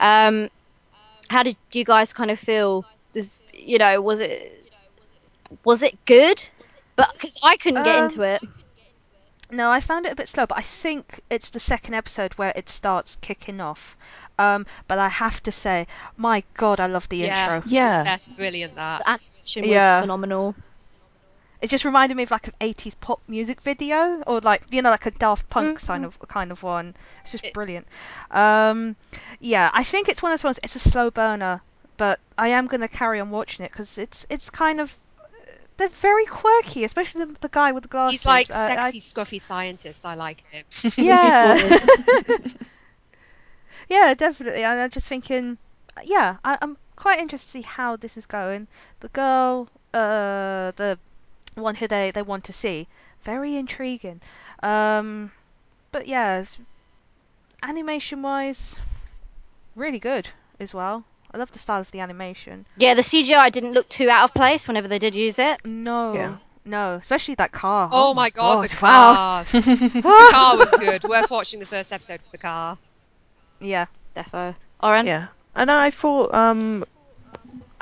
Um, 0.00 0.48
how 1.32 1.42
did 1.42 1.56
you 1.72 1.84
guys 1.84 2.12
kind 2.12 2.30
of 2.30 2.38
feel? 2.38 2.84
This, 3.12 3.42
you 3.54 3.78
know, 3.78 4.00
was 4.00 4.20
it 4.20 4.70
was 5.64 5.82
it 5.82 6.04
good? 6.06 6.50
But 6.96 7.12
because 7.14 7.38
I 7.44 7.56
couldn't 7.56 7.82
get 7.84 7.98
Um, 7.98 8.04
into 8.04 8.22
it. 8.22 8.42
No, 9.50 9.70
I 9.70 9.80
found 9.80 10.06
it 10.06 10.12
a 10.12 10.16
bit 10.16 10.28
slow, 10.28 10.46
but 10.46 10.58
I 10.58 10.62
think 10.62 11.20
it's 11.30 11.50
the 11.50 11.60
second 11.60 11.94
episode 11.94 12.34
where 12.34 12.52
it 12.56 12.70
starts 12.70 13.16
kicking 13.16 13.60
off. 13.60 13.96
Um, 14.38 14.66
but 14.88 14.98
I 14.98 15.08
have 15.08 15.42
to 15.42 15.52
say, 15.52 15.86
my 16.16 16.44
God, 16.54 16.80
I 16.80 16.86
love 16.86 17.08
the 17.08 17.18
yeah, 17.18 17.56
intro. 17.56 17.70
Yeah. 17.70 18.02
that's 18.02 18.28
brilliant. 18.28 18.74
That 18.76 19.02
The 19.04 19.10
animation 19.10 19.68
was 19.68 19.68
Yeah. 19.68 20.00
phenomenal. 20.00 20.54
It 21.62 21.70
just 21.70 21.84
reminded 21.84 22.16
me 22.16 22.24
of 22.24 22.30
like 22.32 22.48
an 22.48 22.54
80s 22.60 22.96
pop 23.00 23.20
music 23.28 23.60
video, 23.60 24.22
or 24.26 24.40
like 24.40 24.64
you 24.70 24.82
know, 24.82 24.90
like 24.90 25.06
a 25.06 25.12
Daft 25.12 25.48
Punk 25.48 25.78
Mhm. 25.78 25.86
kind 25.86 26.04
of 26.04 26.18
kind 26.28 26.50
of 26.50 26.62
one. 26.62 26.94
It's 27.22 27.32
just 27.32 27.44
It- 27.44 27.54
brilliant. 27.54 27.86
Um, 28.32 28.96
yeah, 29.40 29.70
I 29.72 29.84
think 29.84 30.08
it's 30.08 30.22
one 30.22 30.32
of 30.32 30.38
those 30.40 30.44
ones. 30.44 30.60
It's 30.64 30.74
a 30.76 30.80
slow 30.80 31.10
burner, 31.10 31.62
but 31.96 32.18
I 32.36 32.48
am 32.48 32.66
gonna 32.66 32.88
carry 32.88 33.20
on 33.20 33.30
watching 33.30 33.64
it 33.64 33.70
because 33.70 33.96
it's 33.96 34.26
it's 34.28 34.50
kind 34.50 34.80
of 34.80 34.98
they're 35.76 35.88
very 35.88 36.26
quirky, 36.26 36.82
especially 36.84 37.24
the, 37.24 37.36
the 37.40 37.48
guy 37.48 37.70
with 37.72 37.84
the 37.84 37.88
glasses. 37.88 38.20
He's 38.22 38.26
like 38.26 38.50
Uh, 38.50 38.54
I- 38.54 38.90
sexy, 38.90 38.98
scruffy 38.98 39.40
scientist. 39.40 40.04
I 40.04 40.14
like 40.16 40.42
him. 40.50 40.64
yeah, 40.96 41.56
yeah, 43.88 44.14
definitely. 44.14 44.64
And 44.64 44.80
I'm 44.80 44.90
just 44.90 45.08
thinking, 45.08 45.58
yeah, 46.04 46.36
I, 46.44 46.58
I'm 46.62 46.76
quite 46.96 47.20
interested 47.20 47.52
to 47.52 47.58
see 47.58 47.62
how 47.62 47.96
this 47.96 48.16
is 48.16 48.26
going. 48.26 48.66
The 49.00 49.08
girl, 49.08 49.68
uh, 49.94 50.72
the 50.76 50.98
one 51.54 51.76
who 51.76 51.86
they, 51.88 52.10
they 52.10 52.22
want 52.22 52.44
to 52.44 52.52
see, 52.52 52.88
very 53.22 53.56
intriguing. 53.56 54.20
Um, 54.62 55.32
but 55.90 56.06
yeah, 56.06 56.44
animation 57.62 58.22
wise, 58.22 58.78
really 59.76 59.98
good 59.98 60.30
as 60.58 60.74
well. 60.74 61.04
I 61.34 61.38
love 61.38 61.52
the 61.52 61.58
style 61.58 61.80
of 61.80 61.90
the 61.90 62.00
animation. 62.00 62.66
yeah, 62.76 62.92
the 62.94 63.00
CGI 63.02 63.50
didn't 63.50 63.72
look 63.72 63.88
too 63.88 64.10
out 64.10 64.24
of 64.24 64.34
place 64.34 64.68
whenever 64.68 64.86
they 64.88 64.98
did 64.98 65.14
use 65.14 65.38
it. 65.38 65.64
No, 65.64 66.12
Yeah. 66.14 66.36
no, 66.64 66.94
especially 67.00 67.34
that 67.36 67.52
car. 67.52 67.88
Oh, 67.90 68.12
my 68.12 68.28
god, 68.28 68.68
the 68.68 68.78
wow. 68.82 69.14
car! 69.14 69.44
the 69.52 70.28
car 70.30 70.56
was 70.58 70.70
good. 70.78 71.04
Worth 71.04 71.30
watching 71.30 71.58
the 71.60 71.66
first 71.66 71.90
episode 71.92 72.20
for 72.20 72.30
the 72.32 72.38
car. 72.38 72.76
Yeah, 73.60 73.86
Defo. 74.14 74.56
Oren? 74.82 75.06
Yeah, 75.06 75.28
and 75.54 75.70
I 75.70 75.90
thought, 75.90 76.34
um, 76.34 76.84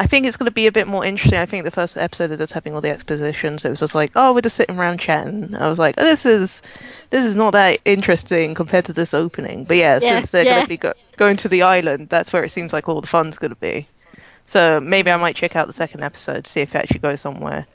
I 0.01 0.07
think 0.07 0.25
it's 0.27 0.39
going 0.39 0.47
to 0.47 0.51
be 0.51 0.67
a 0.67 0.73
bit 0.73 0.89
more 0.89 1.05
interesting. 1.05 1.39
I 1.39 1.45
think 1.45 1.65
the 1.65 1.71
first 1.71 1.99
episode 1.99 2.33
of 2.33 2.39
just 2.39 2.55
having 2.55 2.75
all 2.75 2.81
the 2.81 2.89
expositions, 2.89 3.67
it 3.67 3.69
was 3.71 3.81
just 3.81 3.95
like, 3.95 4.11
oh, 4.17 4.33
we're 4.33 4.41
just 4.41 4.57
sitting 4.57 4.79
around 4.81 4.99
chatting. 4.99 5.55
I 5.55 5.69
was 5.69 5.79
like, 5.79 5.95
oh, 5.99 6.05
this 6.05 6.25
is, 6.25 6.63
this 7.11 7.25
is 7.27 7.37
not 7.37 7.51
that 7.51 7.81
interesting 7.85 8.55
compared 8.55 8.87
to 8.87 8.95
this 8.95 9.13
opening. 9.13 9.65
But 9.65 9.77
yeah, 9.77 9.99
Yeah, 10.01 10.17
since 10.17 10.31
they're 10.31 10.45
yeah. 10.45 10.53
going 10.55 10.63
to 10.63 10.69
be 10.71 10.77
go- 10.79 10.93
going 11.19 11.37
to 11.37 11.49
the 11.49 11.61
island, 11.63 12.09
that's 12.09 12.33
where 12.33 12.43
it 12.43 12.49
seems 12.49 12.73
like 12.73 12.89
all 12.89 13.03
the 13.03 13.07
fun's 13.07 13.37
going 13.37 13.51
to 13.51 13.61
be. 13.61 13.87
So 14.47 14.81
maybe 14.81 15.11
I 15.11 15.17
might 15.19 15.37
check 15.37 15.55
out 15.55 15.67
the 15.67 15.73
second 15.75 16.03
episode, 16.03 16.45
to 16.47 16.51
see 16.51 16.61
if 16.63 16.75
it 16.75 16.79
actually 16.79 17.01
goes 17.01 17.21
somewhere. 17.21 17.67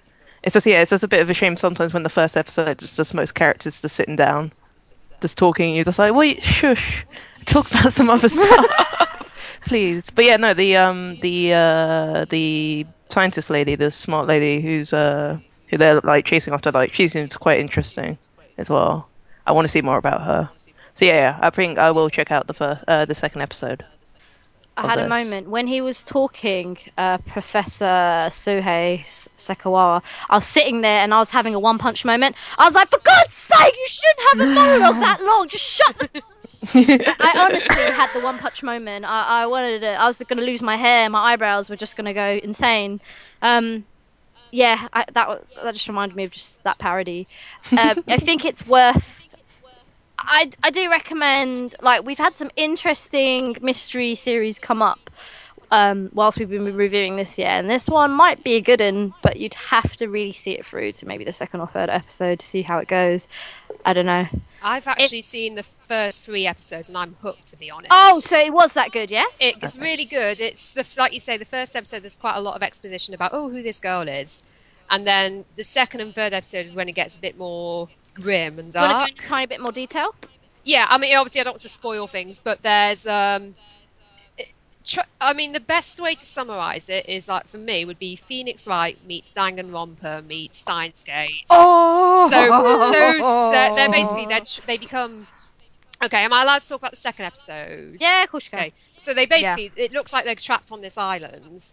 It's 0.42 0.54
just 0.56 0.66
yeah, 0.66 0.82
it's 0.82 0.90
just 0.92 1.04
a 1.04 1.08
bit 1.08 1.22
of 1.22 1.30
a 1.30 1.34
shame 1.34 1.56
sometimes 1.58 1.94
when 1.94 2.04
the 2.04 2.10
first 2.10 2.36
episode 2.36 2.82
is 2.82 2.96
just 2.96 3.14
most 3.14 3.34
characters 3.36 3.82
just 3.82 3.96
sitting 3.96 4.16
down, 4.16 4.52
just 5.22 5.38
talking. 5.38 5.74
You're 5.76 5.86
just 5.86 6.00
like, 6.00 6.14
wait, 6.14 6.42
shush, 6.44 7.06
talk 7.46 7.70
about 7.72 7.92
some 7.92 8.10
other 8.10 8.30
stuff, 8.30 9.05
please. 9.66 10.10
But 10.10 10.26
yeah, 10.26 10.38
no, 10.38 10.54
the 10.54 10.78
um 10.78 11.16
the 11.22 11.54
uh 11.54 12.26
the 12.30 12.86
scientist 13.10 13.50
lady, 13.50 13.76
the 13.76 13.92
smart 13.92 14.28
lady 14.28 14.62
who's 14.62 14.94
uh 14.94 15.38
who 15.70 15.78
they're 15.78 16.00
like 16.02 16.26
chasing 16.26 16.54
after, 16.54 16.72
like 16.72 16.94
she 16.94 17.08
seems 17.08 17.38
quite 17.38 17.60
interesting 17.60 18.18
as 18.58 18.70
well. 18.70 19.08
I 19.46 19.52
want 19.52 19.66
to 19.66 19.72
see 19.72 19.82
more 19.82 19.98
about 19.98 20.22
her. 20.22 20.50
So 20.94 21.06
yeah, 21.06 21.14
yeah 21.14 21.40
I 21.42 21.50
think 21.50 21.78
I 21.78 21.92
will 21.92 22.10
check 22.10 22.32
out 22.32 22.48
the 22.48 22.54
first 22.54 22.84
uh 22.88 23.06
the 23.06 23.16
second 23.16 23.42
episode. 23.42 23.84
I 24.78 24.88
had 24.88 25.00
a 25.00 25.08
moment 25.08 25.48
when 25.48 25.68
he 25.68 25.80
was 25.80 26.04
talking, 26.04 26.78
uh, 26.98 27.18
Professor 27.20 27.86
Suhei 28.30 29.00
Sekawara. 29.06 30.04
I 30.30 30.36
was 30.36 30.46
sitting 30.46 30.82
there 30.82 31.00
and 31.00 31.14
I 31.14 31.20
was 31.20 31.32
having 31.32 31.56
a 31.56 31.60
one 31.60 31.78
punch 31.78 32.04
moment. 32.04 32.36
I 32.58 32.66
was 32.66 32.76
like, 32.76 32.90
for 32.90 33.00
God's 33.00 33.32
sake, 33.32 33.74
you 33.74 33.88
shouldn't 33.88 34.20
have 34.32 34.40
a 34.42 34.54
monologue 34.54 35.00
that 35.02 35.22
long. 35.22 35.48
Just 35.48 35.64
shut. 35.64 35.98
The- 36.00 36.22
I 36.74 37.34
honestly 37.50 37.76
had 37.76 38.12
the 38.14 38.22
one 38.22 38.38
punch 38.38 38.64
moment. 38.64 39.06
I, 39.06 39.44
I 39.44 39.48
wanted 39.48 39.84
it. 39.84 40.00
I 40.00 40.06
was 40.08 40.20
going 40.20 40.38
to 40.38 40.46
lose 40.46 40.62
my 40.62 40.76
hair. 40.76 41.10
My 41.10 41.34
eyebrows 41.34 41.70
were 41.70 41.76
just 41.76 41.96
going 41.98 42.06
to 42.06 42.14
go 42.14 42.40
insane. 42.44 43.00
Um, 43.42 43.86
yeah, 44.52 44.88
I, 44.94 45.06
that 45.14 45.44
that 45.64 45.74
just 45.74 45.88
reminded 45.88 46.16
me 46.16 46.24
of 46.24 46.32
just 46.32 46.64
that 46.64 46.80
parody. 46.80 47.28
Um, 47.72 48.04
I 48.08 48.18
think 48.18 48.46
it's 48.46 48.66
worth. 48.66 49.34
I, 50.18 50.50
I 50.64 50.72
do 50.72 50.90
recommend 50.90 51.76
like 51.82 52.06
we've 52.06 52.18
had 52.18 52.34
some 52.34 52.50
interesting 52.56 53.56
mystery 53.62 54.16
series 54.16 54.58
come 54.58 54.82
up 54.82 55.00
um, 55.72 56.10
whilst 56.14 56.40
we've 56.40 56.50
been 56.50 56.64
reviewing 56.76 57.16
this 57.18 57.38
year, 57.38 57.48
and 57.48 57.70
this 57.70 57.90
one 57.90 58.12
might 58.12 58.44
be 58.44 58.54
a 58.54 58.62
good 58.62 58.80
one, 58.80 59.14
but 59.22 59.38
you'd 59.38 59.54
have 59.56 59.96
to 59.98 60.08
really 60.08 60.32
see 60.32 60.54
it 60.54 60.66
through 60.66 60.94
to 60.94 61.08
maybe 61.08 61.24
the 61.24 61.34
second 61.34 61.60
or 61.60 61.68
third 61.68 61.90
episode 61.90 62.40
to 62.40 62.46
see 62.46 62.62
how 62.62 62.80
it 62.80 62.88
goes. 62.88 63.28
I 63.86 63.94
don't 63.94 64.06
know. 64.06 64.26
I've 64.66 64.88
actually 64.88 65.22
seen 65.22 65.54
the 65.56 65.64
first 65.64 66.24
three 66.26 66.48
episodes 66.48 66.90
and 66.90 66.98
I'm 66.98 67.12
hooked, 67.22 67.46
to 67.54 67.60
be 67.60 67.70
honest. 67.70 67.92
Oh, 67.92 68.18
so 68.20 68.38
it 68.40 68.52
was 68.52 68.74
that 68.74 68.92
good, 68.92 69.12
yes? 69.12 69.38
It- 69.40 69.56
it's 69.62 69.78
really 69.78 70.06
good. 70.06 70.40
It's 70.40 70.74
the, 70.74 70.84
like 71.00 71.14
you 71.14 71.20
say, 71.20 71.38
the 71.38 71.46
first 71.46 71.76
episode. 71.76 72.02
There's 72.02 72.16
quite 72.16 72.36
a 72.36 72.42
lot 72.42 72.56
of 72.56 72.64
exposition 72.64 73.14
about 73.14 73.30
oh 73.34 73.50
who 73.50 73.62
this 73.62 73.80
girl 73.80 74.08
is, 74.08 74.42
and 74.90 75.06
then 75.06 75.46
the 75.56 75.64
second 75.64 76.02
and 76.02 76.14
third 76.14 76.34
episode 76.34 76.66
is 76.66 76.74
when 76.76 76.90
it 76.90 76.94
gets 76.96 77.16
a 77.16 77.22
bit 77.22 77.38
more 77.38 77.88
grim 78.16 78.58
and 78.58 78.72
Do 78.72 78.80
you 78.80 78.86
want 78.86 78.98
dark. 78.98 79.08
to 79.10 79.14
go 79.14 79.18
into 79.18 79.24
a 79.24 79.28
tiny 79.30 79.46
bit 79.46 79.62
more 79.62 79.72
detail? 79.72 80.10
Yeah, 80.64 80.88
I 80.90 80.98
mean, 80.98 81.16
obviously, 81.16 81.42
I 81.42 81.44
don't 81.44 81.54
want 81.54 81.62
to 81.62 81.70
spoil 81.70 82.08
things, 82.08 82.40
but 82.40 82.58
there's. 82.60 83.06
Um, 83.06 83.44
it- 83.44 83.85
tr- 84.86 85.00
I 85.20 85.34
mean, 85.34 85.52
the 85.52 85.60
best 85.60 86.00
way 86.00 86.14
to 86.14 86.26
summarize 86.26 86.90
it 86.90 87.10
is 87.10 87.28
like 87.28 87.48
for 87.48 87.58
me 87.58 87.84
would 87.86 88.00
be 88.00 88.16
Phoenix 88.16 88.68
Wright 88.68 88.98
meets 89.06 89.32
Danganronpa 89.32 90.28
meets 90.28 90.60
Steins 90.60 91.04
Gate. 91.04 91.46
Oh, 91.50 92.28
So 92.30 92.40
those 92.92 93.52
they're, 93.52 93.76
they're 93.76 93.92
basically 93.92 94.26
they're, 94.26 94.40
tr- 94.42 94.62
they 94.66 94.78
become. 94.78 95.28
Okay, 96.04 96.24
am 96.24 96.34
I 96.34 96.44
allowed 96.44 96.60
to 96.62 96.70
talk 96.70 96.82
about 96.82 96.92
the 96.92 96.98
second 96.98 97.26
episode? 97.26 97.90
Yeah, 98.00 98.24
of 98.24 98.30
course 98.30 98.46
you 98.46 98.52
can. 98.52 98.60
Okay, 98.60 98.74
so 98.88 99.14
they 99.14 99.26
basically 99.26 99.72
it 99.76 99.92
looks 99.92 100.14
like 100.14 100.26
they're 100.26 100.36
trapped 100.36 100.72
on 100.72 100.82
this 100.82 100.98
island 100.98 101.72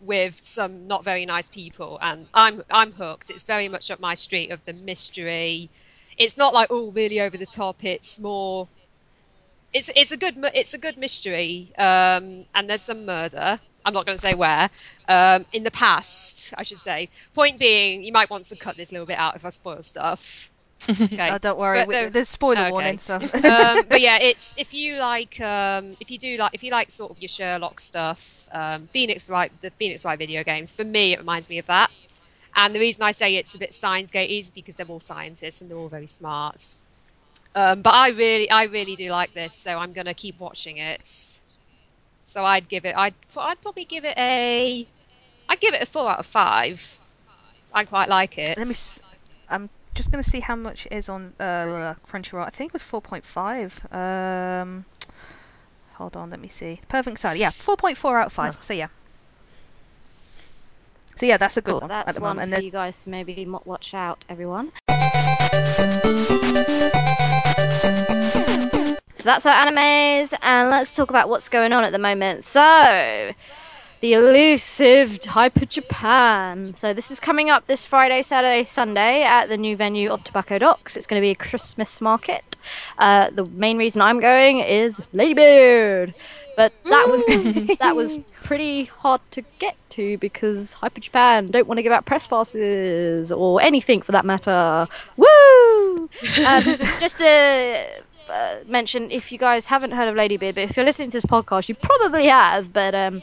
with 0.00 0.40
some 0.40 0.86
not 0.86 1.04
very 1.04 1.26
nice 1.26 1.48
people, 1.48 1.98
and 2.02 2.28
I'm 2.34 2.62
I'm 2.70 2.92
hooked. 2.92 3.30
It's 3.30 3.42
very 3.44 3.68
much 3.68 3.90
up 3.90 3.98
my 3.98 4.14
street 4.14 4.50
of 4.50 4.64
the 4.64 4.74
mystery. 4.84 5.70
It's 6.18 6.36
not 6.36 6.54
like 6.54 6.68
oh 6.70 6.90
really 6.92 7.20
over 7.20 7.36
the 7.36 7.46
top. 7.46 7.82
It's 7.84 8.20
more. 8.20 8.68
It's 9.76 9.90
it's 9.94 10.10
a 10.10 10.16
good 10.16 10.34
it's 10.54 10.72
a 10.72 10.78
good 10.78 10.96
mystery, 10.96 11.68
um, 11.76 12.24
and 12.54 12.62
there's 12.68 12.82
some 12.82 13.04
murder. 13.04 13.58
I'm 13.84 13.92
not 13.92 14.06
going 14.06 14.16
to 14.16 14.24
say 14.28 14.34
where. 14.34 14.70
Um, 15.08 15.44
in 15.52 15.62
the 15.64 15.70
past, 15.70 16.54
I 16.56 16.62
should 16.62 16.78
say. 16.78 17.08
Point 17.34 17.58
being, 17.58 18.02
you 18.02 18.12
might 18.12 18.30
want 18.30 18.44
to 18.44 18.56
cut 18.56 18.76
this 18.76 18.90
little 18.90 19.06
bit 19.06 19.18
out 19.18 19.36
if 19.36 19.44
I 19.44 19.50
spoil 19.50 19.82
stuff. 19.82 20.50
Okay. 20.90 21.30
Oh, 21.32 21.38
don't 21.38 21.58
worry. 21.58 21.84
We- 21.86 21.94
the- 21.94 22.10
There's 22.10 22.28
spoiler 22.28 22.60
okay. 22.60 22.70
warning, 22.70 22.98
so 22.98 23.14
um, 23.54 23.76
but 23.92 24.00
yeah, 24.00 24.18
it's 24.20 24.56
if 24.58 24.74
you 24.74 24.98
like, 24.98 25.40
um, 25.40 25.96
if 26.00 26.10
you 26.10 26.18
do 26.18 26.36
like, 26.36 26.52
if 26.54 26.62
you 26.62 26.70
like 26.70 26.90
sort 26.90 27.10
of 27.12 27.20
your 27.20 27.28
Sherlock 27.28 27.80
stuff, 27.80 28.48
um, 28.52 28.84
Phoenix 28.94 29.28
Wright, 29.30 29.50
the 29.62 29.70
Phoenix 29.70 30.04
Wright 30.04 30.18
video 30.18 30.44
games. 30.44 30.74
For 30.74 30.84
me, 30.84 31.14
it 31.14 31.18
reminds 31.18 31.48
me 31.48 31.58
of 31.58 31.66
that. 31.66 31.90
And 32.54 32.74
the 32.74 32.80
reason 32.80 33.02
I 33.02 33.12
say 33.12 33.36
it's 33.36 33.54
a 33.54 33.58
bit 33.58 33.72
Steins 33.74 34.10
Gate 34.10 34.30
is 34.30 34.50
because 34.50 34.76
they're 34.76 34.86
all 34.86 35.00
scientists 35.00 35.60
and 35.60 35.70
they're 35.70 35.78
all 35.78 35.88
very 35.88 36.06
smart. 36.06 36.74
Um, 37.56 37.80
but 37.82 37.94
I 37.94 38.10
really, 38.10 38.50
I 38.50 38.64
really 38.64 38.94
do 38.96 39.10
like 39.10 39.32
this, 39.32 39.54
so 39.54 39.78
I'm 39.78 39.92
gonna 39.92 40.12
keep 40.14 40.38
watching 40.38 40.76
it. 40.76 41.04
So 41.06 42.44
I'd 42.44 42.68
give 42.68 42.84
it, 42.84 42.94
I'd, 42.98 43.14
I'd 43.36 43.60
probably 43.62 43.84
give 43.84 44.04
it 44.04 44.16
a, 44.18 44.86
I'd 45.48 45.60
give 45.60 45.72
it 45.74 45.82
a 45.82 45.86
four 45.86 46.10
out 46.10 46.18
of 46.18 46.26
five. 46.26 46.98
I 47.74 47.84
quite 47.84 48.08
like 48.10 48.36
it. 48.38 48.48
let 48.58 48.58
me. 48.58 48.62
s- 48.62 49.00
I'm 49.48 49.68
just 49.94 50.10
gonna 50.10 50.22
see 50.22 50.40
how 50.40 50.54
much 50.56 50.86
it 50.86 50.92
is 50.92 51.08
on 51.08 51.32
uh, 51.40 51.94
Crunchyroll. 52.06 52.44
I 52.46 52.50
think 52.50 52.70
it 52.70 52.72
was 52.74 52.82
4.5. 52.82 53.94
Um, 54.62 54.84
hold 55.94 56.16
on, 56.16 56.30
let 56.30 56.40
me 56.40 56.48
see. 56.48 56.80
Perfect 56.88 57.20
side, 57.20 57.38
yeah, 57.38 57.50
4.4 57.52 58.20
out 58.20 58.26
of 58.26 58.32
five. 58.32 58.58
So 58.60 58.74
yeah. 58.74 58.88
So 61.16 61.24
yeah, 61.24 61.38
that's 61.38 61.56
a 61.56 61.62
good 61.62 61.70
Cool. 61.72 61.80
one 61.80 61.90
at 61.90 62.04
That's 62.06 62.16
the 62.16 62.20
one 62.22 62.36
moment. 62.36 62.50
for 62.50 62.56
And 62.56 62.64
you 62.64 62.70
guys 62.70 63.02
to 63.04 63.10
maybe 63.10 63.44
mo- 63.46 63.62
watch 63.64 63.94
out, 63.94 64.24
everyone. 64.28 64.72
So 69.26 69.32
that's 69.32 69.44
our 69.44 69.54
animes, 69.66 70.32
and 70.40 70.70
let's 70.70 70.94
talk 70.94 71.10
about 71.10 71.28
what's 71.28 71.48
going 71.48 71.72
on 71.72 71.82
at 71.82 71.90
the 71.90 71.98
moment. 71.98 72.44
So, 72.44 72.62
the 74.00 74.12
elusive 74.12 75.24
Hyper 75.24 75.64
Japan. 75.64 76.74
So 76.74 76.92
this 76.92 77.10
is 77.10 77.20
coming 77.20 77.50
up 77.50 77.66
this 77.66 77.86
Friday, 77.86 78.22
Saturday, 78.22 78.64
Sunday 78.64 79.22
at 79.22 79.46
the 79.46 79.56
new 79.56 79.76
venue 79.76 80.10
of 80.10 80.22
Tobacco 80.24 80.58
Docks. 80.58 80.96
It's 80.96 81.06
going 81.06 81.20
to 81.20 81.24
be 81.24 81.30
a 81.30 81.34
Christmas 81.34 82.00
market. 82.00 82.44
Uh, 82.98 83.30
the 83.30 83.46
main 83.52 83.78
reason 83.78 84.02
I'm 84.02 84.20
going 84.20 84.60
is 84.60 85.00
Ladybeard, 85.14 86.14
but 86.56 86.72
that 86.84 87.06
was 87.08 87.24
that 87.78 87.96
was 87.96 88.18
pretty 88.42 88.84
hard 88.84 89.20
to 89.32 89.42
get 89.58 89.76
to 89.90 90.18
because 90.18 90.74
Hyper 90.74 91.00
Japan 91.00 91.46
don't 91.46 91.66
want 91.66 91.78
to 91.78 91.82
give 91.82 91.92
out 91.92 92.04
press 92.04 92.28
passes 92.28 93.32
or 93.32 93.62
anything 93.62 94.02
for 94.02 94.12
that 94.12 94.24
matter. 94.24 94.86
Woo! 95.16 96.08
Um, 96.46 96.62
just 97.00 97.18
to 97.18 97.86
uh, 98.30 98.56
mention, 98.66 99.10
if 99.10 99.32
you 99.32 99.38
guys 99.38 99.66
haven't 99.66 99.92
heard 99.92 100.08
of 100.08 100.14
Ladybeard, 100.14 100.54
but 100.54 100.64
if 100.64 100.76
you're 100.76 100.86
listening 100.86 101.10
to 101.10 101.16
this 101.16 101.26
podcast, 101.26 101.68
you 101.68 101.74
probably 101.74 102.26
have. 102.26 102.72
But 102.72 102.94
um, 102.94 103.22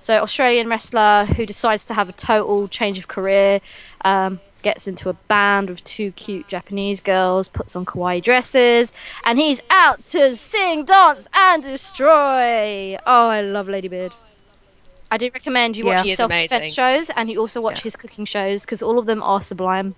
so 0.00 0.22
Australian 0.22 0.68
wrestler 0.68 1.24
who 1.36 1.46
decides 1.46 1.84
to 1.86 1.94
have 1.94 2.08
a 2.08 2.12
total 2.12 2.68
change 2.68 2.98
of 2.98 3.08
career, 3.08 3.60
um, 4.04 4.38
gets 4.62 4.86
into 4.88 5.08
a 5.08 5.12
band 5.28 5.68
with 5.68 5.82
two 5.84 6.10
cute 6.12 6.48
Japanese 6.48 7.00
girls, 7.00 7.48
puts 7.48 7.76
on 7.76 7.84
kawaii 7.84 8.22
dresses, 8.22 8.92
and 9.24 9.38
he's 9.38 9.62
out 9.70 10.02
to 10.06 10.34
sing, 10.34 10.84
dance, 10.84 11.28
and 11.34 11.62
destroy. 11.62 12.96
Oh, 13.06 13.28
I 13.28 13.42
love 13.42 13.68
Lady 13.68 13.88
Ladybeard. 13.88 14.12
I 15.10 15.18
do 15.18 15.30
recommend 15.32 15.76
you 15.76 15.86
Yeah. 15.86 15.96
watch 15.96 16.02
He 16.04 16.08
his 16.10 16.16
self-defense 16.16 16.74
shows, 16.74 17.10
and 17.10 17.30
you 17.30 17.38
also 17.40 17.60
watch 17.60 17.78
Yeah. 17.78 17.84
his 17.84 17.96
cooking 17.96 18.24
shows 18.24 18.62
because 18.64 18.82
all 18.82 18.98
of 18.98 19.06
them 19.06 19.22
are 19.22 19.40
sublime. 19.40 19.94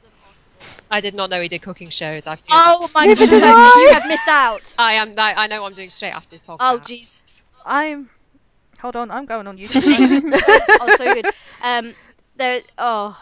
I 0.90 1.00
did 1.00 1.14
not 1.14 1.30
know 1.30 1.40
he 1.40 1.48
did 1.48 1.62
cooking 1.62 1.88
shows. 1.90 2.26
I, 2.26 2.36
Oh 2.50 2.88
my 2.94 3.06
Neither 3.06 3.26
goodness, 3.26 3.42
I. 3.44 3.80
you 3.88 3.92
have 3.94 4.06
missed 4.06 4.28
out. 4.28 4.74
I 4.78 4.94
am. 4.94 5.12
I 5.18 5.34
I 5.36 5.46
know 5.46 5.62
what 5.62 5.68
I'm 5.68 5.74
doing 5.74 5.90
straight 5.90 6.12
after 6.12 6.30
this 6.30 6.42
podcast. 6.42 6.56
Oh, 6.60 6.78
jeez. 6.78 7.42
I'm. 7.64 8.08
Hold 8.80 8.96
on, 8.96 9.10
I'm 9.10 9.26
going 9.26 9.46
on 9.46 9.56
YouTube. 9.58 10.30
oh, 10.80 10.94
so 10.96 11.14
good. 11.14 11.26
Um, 11.62 11.94
there. 12.36 12.60
Oh, 12.78 13.18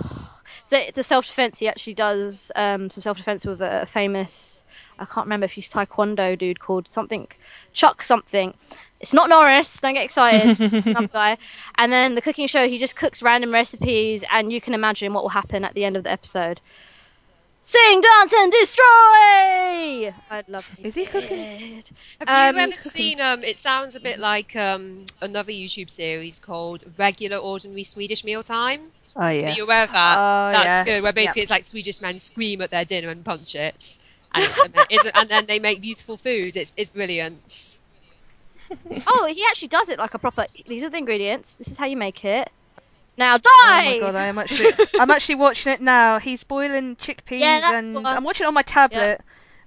so 0.65 0.77
it's 0.79 0.99
a 0.99 1.03
self 1.03 1.27
defense. 1.27 1.59
He 1.59 1.69
actually 1.69 1.95
does 1.95 2.51
um, 2.57 2.91
some 2.91 3.03
self 3.03 3.17
defense 3.17 3.47
with 3.47 3.61
a 3.61 3.87
famous. 3.87 4.65
I 4.99 5.05
can't 5.05 5.27
remember 5.27 5.45
if 5.45 5.53
he's 5.53 5.71
Taekwondo 5.71 6.37
dude 6.37 6.59
called 6.59 6.89
something 6.89 7.29
Chuck 7.73 8.03
something. 8.03 8.55
It's 9.01 9.13
not 9.13 9.29
Norris. 9.29 9.79
Don't 9.79 9.95
get 9.95 10.05
excited. 10.05 10.87
Another 10.87 11.07
guy. 11.09 11.37
And 11.77 11.93
then 11.93 12.15
the 12.15 12.23
cooking 12.23 12.47
show. 12.47 12.67
He 12.67 12.79
just 12.79 12.97
cooks 12.97 13.23
random 13.23 13.53
recipes, 13.53 14.25
and 14.33 14.53
you 14.53 14.61
can 14.61 14.75
imagine 14.75 15.13
what 15.13 15.23
will 15.23 15.31
happen 15.31 15.65
at 15.65 15.75
the 15.75 15.85
end 15.85 15.97
of 15.97 16.05
the 16.05 16.11
episode. 16.11 16.61
Sing, 17.69 18.01
dance, 18.01 18.33
and 18.33 18.53
destroy. 18.53 20.15
I'd 20.31 20.49
love. 20.49 20.71
To. 20.77 20.87
Is 20.87 20.95
he 20.95 21.05
cooking? 21.05 21.79
it. 21.79 21.91
Have 22.21 22.29
Um, 22.29 22.57
you 22.57 22.63
ever 22.63 22.73
seen? 22.75 23.21
Um, 23.21 23.43
it 23.43 23.57
sounds 23.57 23.97
a 23.97 24.01
bit 24.01 24.21
like 24.21 24.55
um, 24.55 25.05
another 25.21 25.51
YouTube 25.51 25.91
series 25.91 26.39
called 26.39 26.85
Regular 26.97 27.39
Ordinary 27.39 27.83
Swedish 27.83 28.23
Mealtime. 28.23 28.79
Oh 29.17 29.29
yeah. 29.29 29.49
Are 29.49 29.53
you 29.53 29.65
aware 29.65 29.83
of 29.83 29.91
that? 29.91 30.17
Oh, 30.17 30.53
That's 30.53 30.81
yeah. 30.81 30.85
good. 30.95 31.03
Where 31.03 31.13
basically 31.13 31.43
it's 31.43 31.51
like 31.51 31.65
Swedish 31.65 32.01
men 32.01 32.21
scream 32.21 32.61
at 32.61 32.71
their 32.71 32.85
dinner 32.85 33.09
and 33.09 33.25
punch 33.25 33.57
it, 33.57 33.99
and 34.33 34.45
it's, 34.45 34.61
it's 34.91 35.07
and 35.13 35.29
then 35.29 35.47
they 35.47 35.59
make 35.59 35.81
beautiful 35.81 36.17
food. 36.17 36.57
It's 36.57 36.73
it's 36.77 36.91
brilliant. 36.91 37.79
Oh, 39.07 39.27
he 39.33 39.45
actually 39.49 39.69
does 39.69 39.89
it 39.89 39.99
like 39.99 40.15
a 40.15 40.19
proper. 40.19 40.45
These 40.67 40.83
are 40.85 40.91
the 40.91 40.97
ingredients. 40.99 41.55
This 41.57 41.69
is 41.69 41.79
how 41.79 41.87
you 41.87 41.97
make 41.97 42.25
it. 42.25 42.49
Now 43.19 43.39
die. 43.39 43.49
Oh 43.49 43.83
my 43.85 43.99
god, 44.01 44.15
I 44.15 44.27
am 44.27 44.39
actually 44.39 44.71
I'm 45.01 45.11
actually 45.11 45.37
watching 45.37 45.73
it 45.73 45.81
now. 45.81 46.19
He's 46.19 46.45
boiling 46.45 46.97
chickpeas 46.97 47.41
Yeah, 47.41 47.79
and 47.79 47.97
I'm- 47.97 48.07
I'm 48.07 48.25
watching 48.25 48.45
it 48.45 48.49
on 48.49 48.55
my 48.55 48.63
tablet 48.63 49.21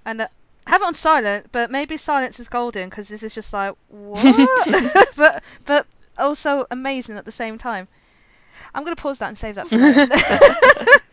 and 0.04 0.20
uh, 0.22 0.28
I 0.66 0.70
have 0.70 0.82
it 0.82 0.86
on 0.86 0.94
silent, 0.94 1.46
but 1.52 1.70
maybe 1.70 1.96
silence 1.96 2.38
is 2.38 2.48
golden 2.48 2.88
because 2.90 3.08
this 3.08 3.22
is 3.22 3.34
just 3.34 3.52
like 3.52 3.74
what? 3.88 5.06
but 5.16 5.42
but 5.66 5.86
also 6.18 6.66
amazing 6.70 7.16
at 7.16 7.24
the 7.24 7.32
same 7.32 7.58
time. 7.58 7.88
I'm 8.72 8.84
gonna 8.84 8.94
pause 8.94 9.18
that 9.18 9.26
and 9.28 9.36
save 9.38 9.56
that 9.56 9.66
for. 9.68 9.76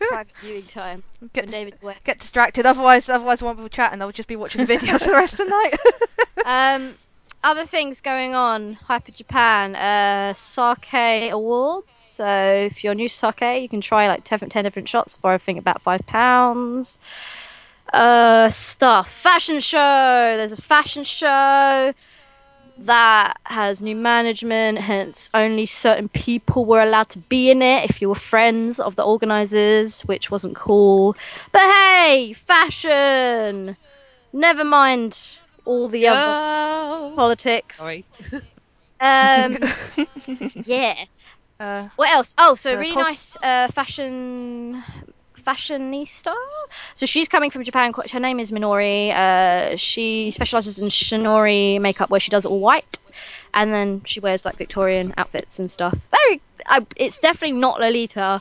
Private 0.06 0.32
viewing 0.40 0.62
time. 0.62 1.02
get, 1.32 1.46
dis- 1.48 1.72
get 2.04 2.18
distracted. 2.20 2.66
Otherwise, 2.66 3.08
otherwise 3.08 3.42
I 3.42 3.46
won't 3.46 3.58
be 3.60 3.68
chatting. 3.68 4.00
I'll 4.00 4.12
just 4.12 4.28
be 4.28 4.36
watching 4.36 4.64
the 4.64 4.72
videos 4.72 5.00
for 5.00 5.06
the 5.10 5.14
rest 5.16 5.32
of 5.40 5.48
the 5.48 5.50
night. 5.50 5.74
Um, 6.76 6.94
other 7.48 7.64
things 7.64 8.02
going 8.02 8.34
on. 8.34 8.74
Hyper 8.74 9.10
Japan. 9.10 9.74
Uh, 9.74 10.34
sake 10.34 11.32
awards. 11.32 11.94
So 11.94 12.26
if 12.26 12.84
you're 12.84 12.94
new 12.94 13.08
to 13.08 13.14
sake, 13.14 13.62
you 13.62 13.70
can 13.70 13.80
try 13.80 14.06
like 14.06 14.22
10, 14.24 14.50
10 14.50 14.64
different 14.64 14.86
shots 14.86 15.16
for 15.16 15.32
I 15.32 15.38
think 15.38 15.58
about 15.58 15.80
five 15.80 16.02
pounds. 16.06 16.98
Uh, 17.94 18.50
stuff. 18.50 19.10
Fashion 19.10 19.60
show. 19.60 20.32
There's 20.36 20.52
a 20.52 20.60
fashion 20.60 21.04
show. 21.04 21.94
that 22.80 23.32
has 23.46 23.82
new 23.82 23.96
management, 23.96 24.78
hence 24.78 25.28
only 25.34 25.66
certain 25.66 26.08
people 26.08 26.64
were 26.64 26.80
allowed 26.80 27.08
to 27.08 27.18
be 27.18 27.50
in 27.50 27.60
it 27.60 27.90
if 27.90 28.00
you 28.00 28.08
were 28.08 28.14
friends 28.14 28.78
of 28.78 28.94
the 28.94 29.02
organisers, 29.02 30.02
which 30.02 30.30
wasn't 30.30 30.54
cool. 30.54 31.16
But 31.50 31.62
hey, 31.62 32.34
fashion! 32.34 33.74
Never 34.32 34.64
mind 34.64 35.37
all 35.68 35.86
the 35.88 36.08
other 36.08 36.20
Oh. 36.24 37.12
politics. 37.14 37.76
Sorry. 37.78 38.04
Um, 39.00 39.56
yeah. 40.74 40.94
Uh, 41.60 41.88
What 41.96 42.10
else? 42.16 42.34
Oh, 42.38 42.54
so 42.54 42.72
The 42.72 42.78
really 42.78 42.94
cos- 42.94 43.04
nice 43.04 43.36
uh, 43.42 43.68
fashion 43.68 44.82
fashionista. 45.36 46.34
So 46.94 47.06
she's 47.06 47.28
coming 47.28 47.50
from 47.50 47.62
Japan. 47.62 47.92
Her 48.12 48.20
name 48.20 48.38
is 48.40 48.50
Minori. 48.50 49.14
Uh, 49.14 49.76
she 49.76 50.30
specializes 50.30 50.78
in 50.78 50.88
shironuri 50.88 51.80
makeup, 51.80 52.10
where 52.10 52.20
she 52.20 52.30
does 52.30 52.44
it 52.44 52.48
all 52.50 52.60
white, 52.60 52.98
and 53.54 53.72
then 53.72 54.02
she 54.04 54.20
wears 54.20 54.44
like 54.44 54.56
Victorian 54.56 55.14
outfits 55.16 55.58
and 55.58 55.70
stuff. 55.70 56.08
Very, 56.10 56.40
I, 56.66 56.84
it's 56.96 57.18
definitely 57.18 57.56
not 57.58 57.80
Lolita. 57.80 58.40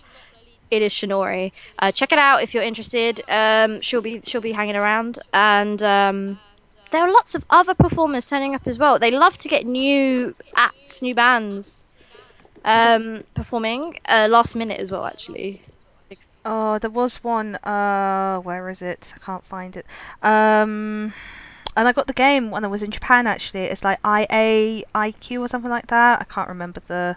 It 0.69 0.81
is 0.81 0.91
Shironuri. 0.91 1.53
Uh, 1.79 1.91
check 1.93 2.11
it 2.11 2.19
out 2.19 2.43
if 2.43 2.53
you're 2.53 2.63
interested. 2.71 3.21
Um, 3.29 3.79
she'll 3.81 4.01
be 4.01 4.19
she'll 4.25 4.41
be 4.41 4.51
hanging 4.51 4.75
around, 4.75 5.17
and 5.33 5.81
um, 5.81 6.39
there 6.91 7.01
are 7.01 7.11
lots 7.11 7.35
of 7.35 7.45
other 7.49 7.73
performers 7.73 8.29
turning 8.29 8.55
up 8.55 8.67
as 8.67 8.79
well. 8.79 8.99
They 8.99 9.11
love 9.11 9.37
to 9.39 9.47
get 9.47 9.65
new 9.65 10.33
acts, 10.55 11.01
new 11.01 11.15
bands 11.15 11.95
um, 12.65 13.23
performing 13.33 13.99
uh, 14.07 14.27
last 14.29 14.55
minute 14.55 14.79
as 14.79 14.91
well. 14.91 15.05
Actually, 15.05 15.61
oh, 16.45 16.77
there 16.79 16.89
was 16.89 17.23
one. 17.23 17.55
Uh, 17.55 18.39
where 18.39 18.69
is 18.69 18.81
it? 18.81 19.13
I 19.15 19.19
can't 19.19 19.45
find 19.45 19.75
it. 19.77 19.85
Um, 20.21 21.13
and 21.75 21.87
I 21.87 21.91
got 21.91 22.07
the 22.07 22.13
game 22.13 22.51
when 22.51 22.63
I 22.63 22.67
was 22.67 22.83
in 22.83 22.91
Japan. 22.91 23.27
Actually, 23.27 23.63
it's 23.63 23.83
like 23.83 23.99
IA 24.05 24.83
IQ 24.95 25.41
or 25.41 25.47
something 25.47 25.71
like 25.71 25.87
that. 25.87 26.21
I 26.21 26.23
can't 26.25 26.49
remember 26.49 26.81
the. 26.87 27.15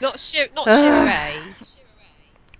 Not 0.00 0.18
Shir- 0.18 0.48
not 0.54 0.66
Ugh. 0.66 1.08
Shirei. 1.08 1.78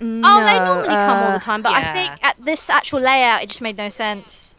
No, 0.01 0.29
oh, 0.31 0.45
they 0.45 0.59
normally 0.59 0.89
come 0.89 1.19
all 1.19 1.31
uh, 1.31 1.39
the 1.39 1.45
time, 1.45 1.63
but 1.63 1.73
I 1.73 1.83
think 1.93 2.25
at 2.25 2.37
this 2.45 2.69
actual 2.71 3.01
layout, 3.01 3.43
it 3.43 3.49
just 3.49 3.63
made 3.63 3.77
no 3.77 3.89
sense. 3.89 4.57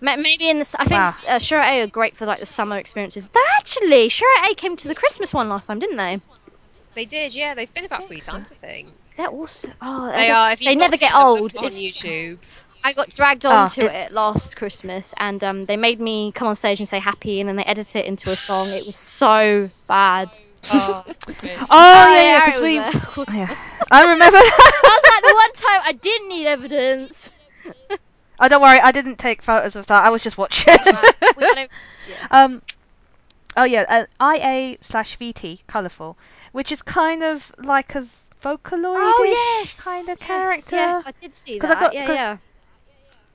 Ma- 0.00 0.16
Maybe 0.16 0.48
in 0.50 0.58
this, 0.58 0.74
I 0.74 0.84
think 0.84 0.92
Wow. 1.00 1.08
uh, 1.28 1.38
Shura 1.38 1.64
A 1.66 1.82
are 1.82 1.86
great 1.86 2.16
for 2.16 2.26
like 2.26 2.40
the 2.40 2.46
summer 2.46 2.76
experiences. 2.78 3.28
They 3.28 3.40
actually, 3.58 4.08
Shura 4.08 4.50
A 4.50 4.54
came 4.54 4.76
to 4.76 4.88
the 4.88 4.94
Christmas 4.94 5.32
one 5.32 5.48
last 5.48 5.66
time, 5.68 5.78
didn't 5.78 5.96
they? 5.96 6.18
They 6.94 7.04
did, 7.04 7.34
yeah. 7.34 7.54
They've 7.54 7.72
been 7.74 7.84
about 7.86 8.04
three 8.04 8.20
times, 8.20 8.52
I 8.52 8.54
think. 8.56 8.88
They're 9.16 9.28
awesome. 9.30 9.72
oh, 9.82 10.12
They 10.12 10.30
are. 10.30 10.52
If 10.52 10.60
they 10.60 10.74
never 10.76 10.96
get 10.96 11.10
seen 11.12 11.20
them, 11.20 11.30
look 11.32 11.40
old. 11.40 11.56
on 11.56 11.64
It's- 11.64 11.80
YouTube. 12.02 12.38
I 12.84 12.92
got 12.92 13.10
dragged 13.10 13.46
Oh, 13.46 13.50
onto 13.50 13.80
it's- 13.82 14.10
it 14.10 14.14
last 14.14 14.56
Christmas, 14.56 15.14
and 15.16 15.42
um, 15.42 15.64
they 15.64 15.76
made 15.76 15.98
me 16.00 16.30
come 16.32 16.46
on 16.48 16.54
stage 16.56 16.78
and 16.80 16.88
say 16.88 16.98
happy, 16.98 17.40
and 17.40 17.48
then 17.48 17.56
they 17.56 17.64
edited 17.64 17.96
it 17.96 18.06
into 18.06 18.30
a 18.30 18.36
song. 18.36 18.68
It 18.70 18.86
was 18.86 18.96
so 18.96 19.70
bad. 19.88 20.28
Oh, 20.72 21.04
Oh, 21.06 21.66
Oh, 21.70 22.14
yeah, 22.14 22.22
yeah, 22.22 22.44
because 22.44 22.60
we. 22.60 22.76
was. 22.76 23.28
Yeah, 23.34 23.56
I 23.90 24.02
remember. 24.04 24.36
I 24.36 24.80
was 24.82 25.10
like 25.10 25.22
the 25.22 25.34
one 25.34 25.52
time 25.52 25.80
I 25.84 25.92
didn't 25.92 26.28
need 26.28 26.46
evidence. 26.46 27.30
Oh, 28.40 28.48
don't 28.48 28.62
worry, 28.62 28.80
I 28.80 28.92
didn't 28.92 29.18
take 29.18 29.42
photos 29.42 29.76
of 29.76 29.86
that. 29.86 30.04
I 30.04 30.10
was 30.10 30.22
just 30.22 30.38
watching. 30.38 30.76
We 31.36 31.68
Um, 32.30 32.62
oh 33.56 33.64
yeah, 33.64 33.84
uh, 34.20 34.34
IA 34.36 34.76
slash 34.80 35.18
VT, 35.18 35.60
colourful, 35.66 36.16
which 36.52 36.70
is 36.72 36.82
kind 36.82 37.22
of 37.22 37.52
like 37.58 37.94
a 37.94 38.06
Vocaloid 38.42 38.96
oh 38.98 39.58
yes, 39.62 39.82
kind 39.82 40.02
of 40.08 40.18
yes, 40.20 40.26
character. 40.26 40.76
Yes, 40.76 41.04
I 41.06 41.12
did 41.12 41.32
see 41.34 41.58
'Cause 41.58 41.70
that. 41.70 41.78
I 41.78 41.80
got- 41.80 41.94
yeah, 41.94 42.06
'cause- 42.06 42.14
yeah. 42.16 42.36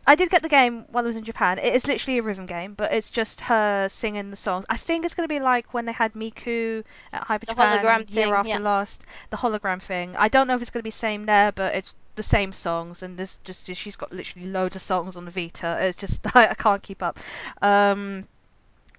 I 0.08 0.16
did 0.16 0.32
get 0.32 0.42
the 0.42 0.50
game 0.50 0.86
while 0.92 1.04
I 1.04 1.08
was 1.08 1.16
in 1.16 1.24
Japan. 1.24 1.60
It 1.60 1.74
is 1.76 1.86
literally 1.86 2.18
a 2.18 2.24
rhythm 2.24 2.48
game, 2.48 2.74
but 2.74 2.92
it's 2.92 3.10
just 3.12 3.42
her 3.42 3.88
singing 3.90 4.32
the 4.32 4.36
songs. 4.36 4.66
I 4.68 4.76
think 4.76 5.06
it's 5.06 5.14
going 5.14 5.28
to 5.28 5.32
be 5.34 5.40
like 5.40 5.72
when 5.74 5.86
they 5.86 5.92
had 5.92 6.14
Miku 6.14 6.84
at 7.14 7.24
Hyper 7.24 7.46
The 7.46 7.54
Japan 7.54 7.78
hologram 7.80 7.98
year 8.12 8.26
thing, 8.26 8.34
after 8.34 8.50
yeah. 8.50 8.58
last, 8.58 9.04
the 9.30 9.38
hologram 9.38 9.80
thing. 9.80 10.16
I 10.18 10.28
don't 10.28 10.48
know 10.48 10.56
if 10.56 10.64
it's 10.64 10.72
going 10.72 10.80
to 10.80 10.84
be 10.84 10.90
same 10.90 11.28
there, 11.28 11.52
but 11.52 11.76
it's 11.76 11.94
the 12.20 12.24
same 12.38 12.52
songs, 12.52 13.02
and 13.02 13.18
there's 13.18 13.40
just 13.44 13.66
she's 13.76 13.96
got 13.96 14.12
literally 14.12 14.48
loads 14.48 14.76
of 14.76 14.82
songs 14.82 15.16
on 15.18 15.24
the 15.26 15.32
Vita. 15.32 15.78
It's 15.82 15.98
just 15.98 16.20
I 16.36 16.54
can't 16.54 16.84
keep 16.84 17.02
up. 17.02 17.18
Um, 17.62 18.28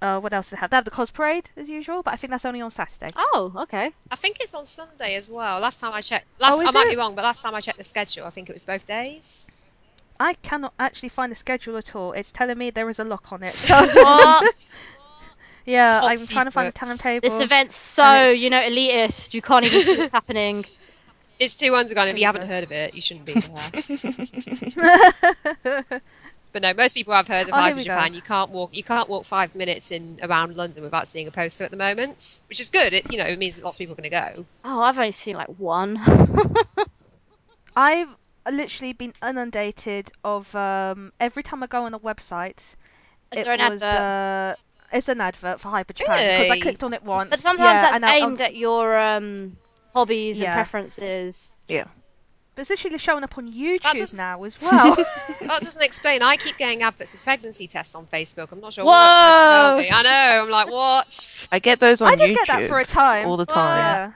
uh, 0.03 0.19
what 0.19 0.33
else 0.33 0.49
did 0.49 0.57
they 0.57 0.61
have? 0.61 0.71
They 0.71 0.77
have 0.77 0.87
the 0.87 0.91
cos 0.91 1.11
parade 1.11 1.51
as 1.57 1.69
usual, 1.69 2.03
but 2.03 2.15
I 2.15 2.17
think 2.17 2.31
that's 2.31 2.47
only 2.47 2.63
on 2.63 2.71
Saturday. 2.71 3.11
Oh, 3.17 3.53
okay. 3.65 3.93
I 4.11 4.17
think 4.17 4.39
it's 4.41 4.55
on 4.55 4.65
Sunday 4.65 5.15
as 5.15 5.31
well. 5.31 5.61
Last 5.61 5.79
time 5.81 5.93
I 5.93 6.01
checked, 6.01 6.25
last 6.41 6.63
Oh, 6.65 6.67
I 6.67 6.71
might 6.71 6.87
it? 6.89 6.93
be 6.93 6.97
wrong, 6.97 7.15
but 7.15 7.23
last 7.23 7.43
time 7.43 7.55
I 7.55 7.61
checked 7.61 7.77
the 7.79 7.85
schedule, 7.85 8.27
I 8.27 8.31
think 8.31 8.49
it 8.49 8.55
was 8.55 8.65
both 8.65 8.87
days. 8.87 9.47
I 10.19 10.35
cannot 10.35 10.73
actually 10.79 11.11
find 11.11 11.31
the 11.31 11.37
schedule 11.37 11.77
at 11.77 11.95
all. 11.95 12.13
It's 12.13 12.33
telling 12.33 12.57
me 12.57 12.71
there 12.71 12.89
is 12.89 12.99
a 12.99 13.05
lock 13.05 13.31
on 13.33 13.43
it. 13.43 13.55
So 13.57 13.75
yeah, 15.67 15.87
Top 16.01 16.11
I'm 16.11 16.19
trying 16.19 16.47
to 16.47 16.51
find 16.51 16.73
the 16.73 16.79
secrets. 16.79 17.03
timetable. 17.03 17.21
this 17.29 17.41
event's 17.41 17.77
so 17.77 18.31
you 18.31 18.49
know 18.51 18.61
elitist. 18.61 19.35
You 19.35 19.43
can't 19.43 19.65
even 19.67 19.81
see 19.83 19.99
what's 19.99 20.13
happening. 20.13 20.65
It's 21.41 21.57
two 21.57 21.73
ones 21.73 21.93
gone. 21.95 22.07
If 22.07 22.17
you 22.17 22.21
you 22.21 22.27
haven't 22.27 22.47
heard 22.47 22.63
of 22.65 22.71
it, 22.71 22.95
you 22.95 23.01
shouldn't 23.01 23.25
be 23.25 23.33
there. 23.33 23.71
but 26.53 26.63
no, 26.63 26.75
most 26.75 26.95
people 26.95 27.15
have 27.15 27.27
heard 27.29 27.49
of 27.49 27.55
Oh, 27.55 27.57
here 27.57 27.63
Hyper 27.63 27.77
we 27.77 27.85
go. 27.85 27.95
Japan. 27.95 28.15
You 28.15 28.21
can't 28.21 28.51
walk. 28.51 28.77
You 28.77 28.85
can't 28.85 29.09
walk 29.09 29.25
five 29.25 29.55
minutes 29.55 29.91
in 29.91 30.19
around 30.23 30.55
London 30.55 30.83
without 30.83 31.09
seeing 31.09 31.27
a 31.27 31.31
poster 31.31 31.65
at 31.65 31.71
the 31.71 31.79
moment, 31.79 32.41
which 32.51 32.61
is 32.61 32.69
good. 32.71 32.93
It's 32.93 33.11
you 33.11 33.19
know 33.19 33.25
it 33.25 33.39
means 33.39 33.65
lots 33.65 33.77
of 33.77 33.79
people 33.79 33.95
are 33.95 33.97
going 33.97 34.11
to 34.11 34.37
go. 34.37 34.45
Oh, 34.65 34.83
I've 34.83 34.99
only 34.99 35.13
seen 35.13 35.37
like 35.37 35.49
one. 35.59 35.99
I've 37.77 38.17
literally 38.51 38.93
been 38.93 39.15
inundated 39.27 40.11
of 40.25 40.55
um, 40.55 41.13
every 41.21 41.43
time 41.43 41.63
I 41.63 41.67
go 41.69 41.85
on 41.85 41.95
a 41.95 41.99
website. 42.01 42.75
Is 43.33 43.41
it 43.41 43.45
there 43.45 43.55
an 43.55 43.73
was, 43.73 43.83
advert? 43.83 44.01
Uh, 44.01 44.97
it's 44.97 45.09
an 45.09 45.21
advert 45.21 45.61
for 45.61 45.69
Hyper 45.69 45.95
Japan 45.95 46.19
because 46.19 46.51
I 46.51 46.61
clicked 46.61 46.83
on 46.83 46.93
it 46.93 47.03
once. 47.03 47.31
But 47.31 47.39
sometimes 47.39 47.81
yeah, 47.81 47.91
that's 47.91 47.97
and 47.97 48.05
I- 48.05 48.17
aimed 48.17 48.41
at 48.41 48.57
your 48.57 48.99
um, 48.99 49.57
hobbies 49.95 50.41
Yeah. 50.41 50.49
and 50.49 50.55
preferences. 50.55 51.57
Yeah. 51.69 51.85
But 52.55 52.63
it's 52.63 52.71
literally 52.71 52.99
showing 52.99 53.23
up 53.25 53.39
on 53.39 53.51
YouTube 53.53 53.97
does- 53.97 54.13
now 54.15 54.43
as 54.45 54.61
well. 54.61 54.97
That 55.41 55.63
doesn't 55.63 55.83
explain. 55.83 56.23
I 56.23 56.37
keep 56.37 56.57
getting 56.59 56.83
adverts 56.83 57.15
of 57.15 57.23
pregnancy 57.25 57.67
tests 57.67 57.95
on 57.97 58.05
Facebook. 58.05 58.53
I'm 58.53 58.61
not 58.61 58.73
sure 58.73 58.85
Whoa! 58.85 58.91
what 58.93 59.09
it's 59.09 59.17
trying 59.17 59.79
me. 59.83 59.91
I 59.91 60.03
know. 60.03 60.45
I'm 60.45 60.51
like, 60.51 60.71
what? 60.71 61.49
I 61.51 61.59
get 61.59 61.81
those 61.81 62.01
on 62.01 62.09
I 62.13 62.15
did 62.17 62.31
YouTube 62.37 62.47
get 62.47 62.61
that 62.61 62.69
for 62.69 62.79
a 62.79 62.85
time. 62.85 63.27
all 63.27 63.37
the 63.37 63.47
time. 63.47 63.79
Yeah, 63.79 64.13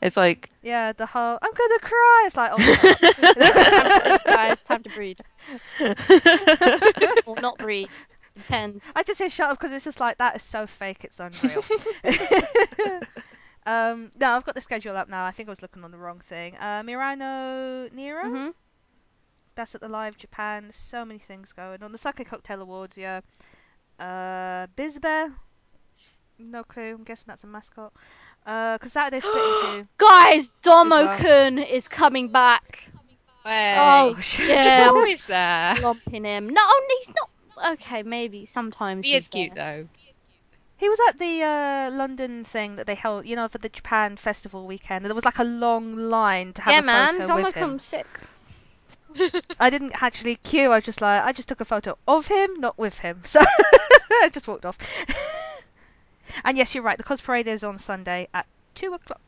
It's 0.00 0.16
like 0.16 0.48
yeah. 0.62 0.92
The 0.92 1.04
whole 1.06 1.38
I'm 1.42 1.52
gonna 1.52 1.78
cry. 1.80 2.22
It's 2.26 2.36
like, 2.36 2.52
oh, 2.54 2.58
shut 2.58 4.06
up. 4.12 4.24
Guys, 4.24 4.62
time 4.62 4.82
to 4.84 4.90
breed. 4.90 5.18
or 7.26 7.36
not 7.40 7.58
breed. 7.58 7.88
Depends. 8.36 8.92
I 8.96 9.02
just 9.02 9.18
say 9.18 9.28
shut 9.28 9.50
up 9.50 9.58
because 9.58 9.72
it's 9.72 9.84
just 9.84 10.00
like 10.00 10.16
that 10.18 10.36
is 10.36 10.42
so 10.42 10.66
fake. 10.66 11.04
It's 11.04 11.20
unreal. 11.20 11.62
Um, 13.66 14.10
no, 14.18 14.30
I've 14.30 14.44
got 14.44 14.54
the 14.54 14.60
schedule 14.60 14.96
up 14.96 15.08
now. 15.08 15.24
I 15.24 15.30
think 15.30 15.48
I 15.48 15.52
was 15.52 15.62
looking 15.62 15.84
on 15.84 15.90
the 15.90 15.98
wrong 15.98 16.20
thing. 16.20 16.56
Uh, 16.56 16.82
Mirano 16.82 17.92
Nero. 17.92 18.28
hmm 18.28 18.50
That's 19.54 19.74
at 19.74 19.80
the 19.80 19.88
Live 19.88 20.16
Japan. 20.16 20.64
There's 20.64 20.76
so 20.76 21.04
many 21.04 21.18
things 21.18 21.52
going 21.52 21.82
on. 21.82 21.92
The 21.92 21.98
Sake 21.98 22.26
Cocktail 22.28 22.62
Awards, 22.62 22.96
yeah. 22.96 23.20
Uh, 23.98 24.66
Bizbear. 24.76 25.32
No 26.38 26.64
clue. 26.64 26.94
I'm 26.94 27.04
guessing 27.04 27.26
that's 27.28 27.44
a 27.44 27.46
mascot. 27.46 27.92
Uh, 28.44 28.76
because 28.78 28.92
Saturday's 28.92 29.22
split 29.22 29.44
into. 29.76 29.88
Guys, 29.98 30.52
well. 30.64 30.84
Domo-kun 30.84 31.58
is 31.58 31.86
coming 31.86 32.28
back. 32.28 32.88
Hey. 33.44 33.76
Oh, 33.78 34.14
He's 34.16 34.38
yeah. 34.48 34.86
always 34.88 35.26
there. 35.26 35.74
lumping 35.82 36.24
him. 36.24 36.48
No, 36.48 36.62
he's 36.98 37.12
not. 37.14 37.72
Okay, 37.74 38.02
maybe 38.02 38.44
sometimes. 38.44 39.04
He 39.04 39.12
he's 39.12 39.22
is 39.24 39.28
cute 39.28 39.54
there. 39.54 39.82
though. 39.84 39.88
He 40.82 40.88
was 40.88 40.98
at 41.08 41.20
the 41.20 41.44
uh, 41.44 41.96
London 41.96 42.42
thing 42.42 42.74
that 42.74 42.88
they 42.88 42.96
held, 42.96 43.24
you 43.24 43.36
know, 43.36 43.46
for 43.46 43.58
the 43.58 43.68
Japan 43.68 44.16
Festival 44.16 44.66
weekend. 44.66 45.04
There 45.04 45.14
was 45.14 45.24
like 45.24 45.38
a 45.38 45.44
long 45.44 45.94
line 45.94 46.52
to 46.54 46.62
have 46.62 46.72
Yeah, 46.72 46.80
a 46.80 46.82
man, 46.82 47.20
photo 47.20 47.36
with 47.36 47.54
him. 47.54 47.62
Domo-kun's 47.62 47.84
sick. 47.84 48.06
I 49.60 49.70
didn't 49.70 50.02
actually 50.02 50.34
queue. 50.42 50.72
I 50.72 50.78
was 50.78 50.84
just 50.84 51.00
like, 51.00 51.22
I 51.22 51.30
just 51.30 51.48
took 51.48 51.60
a 51.60 51.64
photo 51.64 51.96
of 52.08 52.26
him, 52.26 52.54
not 52.58 52.78
with 52.78 52.98
him. 52.98 53.20
So 53.22 53.38
I 54.22 54.28
just 54.32 54.48
walked 54.48 54.66
off. 54.66 54.76
and 56.44 56.58
yes, 56.58 56.74
you're 56.74 56.82
right. 56.82 56.98
The 56.98 57.04
cos 57.04 57.20
parade 57.20 57.46
is 57.46 57.62
on 57.62 57.78
Sunday 57.78 58.26
at 58.34 58.48
two 58.74 58.92
o'clock 58.92 59.20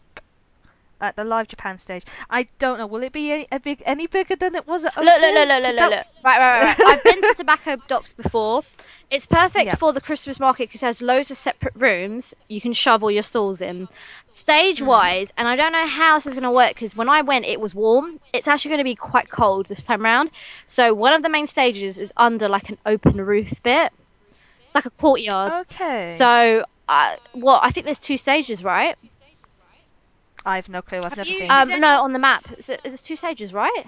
at 1.01 1.17
the 1.17 1.25
live 1.25 1.49
Japan 1.49 1.79
stage. 1.79 2.05
I 2.31 2.49
don't 2.59 2.79
know. 2.79 2.87
Will 2.87 3.03
it 3.03 3.13
be 3.13 3.33
any, 3.33 3.47
a 3.53 3.61
big 3.61 3.83
any 3.87 4.07
bigger 4.07 4.37
than 4.37 4.55
it 4.55 4.67
was 4.67 4.85
at 4.85 4.97
Look, 4.97 5.07
O2? 5.07 5.21
look, 5.21 5.35
look, 5.35 5.49
look, 5.49 5.63
look, 5.63 5.77
'Cause 5.79 5.91
look, 5.91 5.91
look. 5.91 6.25
Right, 6.25 6.39
right, 6.39 6.61
right. 6.65 6.79
right. 6.79 6.87
I've 6.89 7.03
been 7.05 7.23
to 7.23 7.35
Tobacco 7.37 7.77
Docks 7.89 8.13
before. 8.13 8.63
It's 9.11 9.27
perfect 9.27 9.67
Yeah. 9.67 9.75
for 9.77 9.93
the 9.93 10.01
Christmas 10.01 10.41
market 10.41 10.69
because 10.69 10.83
it 10.83 10.87
has 10.87 11.03
loads 11.03 11.31
of 11.31 11.37
separate 11.37 11.75
rooms 11.77 12.35
you 12.49 12.61
can 12.61 12.73
shove 12.73 13.05
all 13.05 13.11
your 13.11 13.23
stalls 13.23 13.61
in. 13.61 13.87
Stage 14.29 14.83
wise, 14.83 15.33
and 15.37 15.47
I 15.47 15.57
don't 15.57 15.73
know 15.73 15.87
how 15.87 16.17
this 16.17 16.27
is 16.27 16.35
going 16.35 16.43
to 16.45 16.51
work 16.51 16.71
because 16.71 16.97
when 16.97 17.09
I 17.09 17.21
went, 17.23 17.45
it 17.45 17.61
was 17.61 17.75
warm. 17.75 18.19
It's 18.33 18.49
actually 18.49 18.71
going 18.71 18.79
to 18.79 18.85
be 18.85 18.95
quite 18.95 19.29
cold 19.31 19.67
this 19.67 19.83
time 19.85 20.03
round. 20.03 20.31
So 20.67 20.95
one 20.95 21.13
of 21.13 21.23
the 21.23 21.29
main 21.29 21.47
stages 21.47 21.99
is 21.99 22.13
under 22.17 22.49
like 22.49 22.71
an 22.71 22.79
open 22.87 23.19
roof 23.21 23.63
bit. 23.63 23.93
It's 24.65 24.75
like 24.75 24.87
a 24.87 24.91
courtyard. 24.91 25.53
Okay. 25.71 26.07
So, 26.07 26.65
uh, 26.89 27.17
what? 27.35 27.61
I 27.63 27.71
think 27.71 27.85
there's 27.85 28.01
two 28.01 28.17
stages, 28.17 28.65
right? 28.65 28.99
I've 30.47 30.69
no 30.69 30.83
clue. 30.83 30.99
I've 30.99 31.05
Have 31.15 31.17
never 31.19 31.31
you- 31.31 31.39
been. 31.41 31.51
Um, 31.51 31.81
no, 31.81 32.03
on 32.03 32.13
the 32.13 32.19
map. 32.19 32.45
Is 32.53 32.69
it, 32.69 32.81
is 32.85 32.95
it 32.95 33.05
two 33.05 33.17
stages, 33.17 33.53
right? 33.55 33.87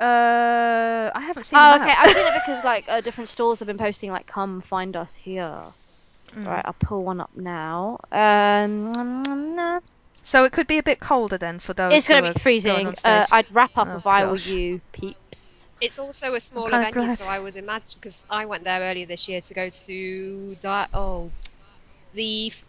uh, 0.00 1.10
I 1.14 1.20
haven't 1.20 1.44
seen. 1.44 1.58
Oh, 1.60 1.78
the 1.78 1.84
okay. 1.84 1.94
I've 1.96 2.10
seen 2.10 2.26
it 2.26 2.34
because 2.46 2.64
like 2.64 2.84
uh, 2.88 3.00
different 3.00 3.28
stores 3.28 3.60
have 3.60 3.68
been 3.68 3.78
posting 3.78 4.10
like, 4.10 4.26
"Come 4.26 4.60
find 4.60 4.96
us 4.96 5.14
here." 5.16 5.58
Right, 6.34 6.62
I'll 6.64 6.72
pull 6.72 7.04
one 7.04 7.20
up 7.20 7.30
now. 7.36 7.98
Um, 8.10 8.90
So 10.22 10.44
it 10.44 10.52
could 10.52 10.66
be 10.66 10.78
a 10.78 10.82
bit 10.82 10.98
colder 10.98 11.36
then 11.36 11.58
for 11.58 11.74
those. 11.74 11.92
it's 11.92 12.08
going 12.08 12.24
to 12.24 12.32
be 12.32 12.40
freezing. 12.40 12.86
Uh. 13.04 13.26
I'd 13.30 13.54
wrap 13.54 13.76
up 13.76 13.88
Oh, 13.90 13.96
if 13.98 14.06
I 14.06 14.24
were 14.24 14.36
you, 14.38 14.80
peeps. 14.92 15.68
It's 15.80 15.98
also 15.98 16.34
a 16.34 16.40
smaller 16.40 16.70
kinda 16.70 16.84
venue, 16.90 17.06
glad. 17.06 17.18
so 17.18 17.26
I 17.26 17.38
was 17.40 17.56
imagine 17.56 17.98
because 18.00 18.26
I 18.30 18.46
went 18.46 18.62
there 18.64 18.80
earlier 18.80 19.04
this 19.04 19.28
year 19.28 19.40
to 19.40 19.54
go 19.54 19.68
to 19.68 20.54
Di- 20.60 20.86
oh 20.94 21.30
the 22.14 22.46
f- 22.46 22.64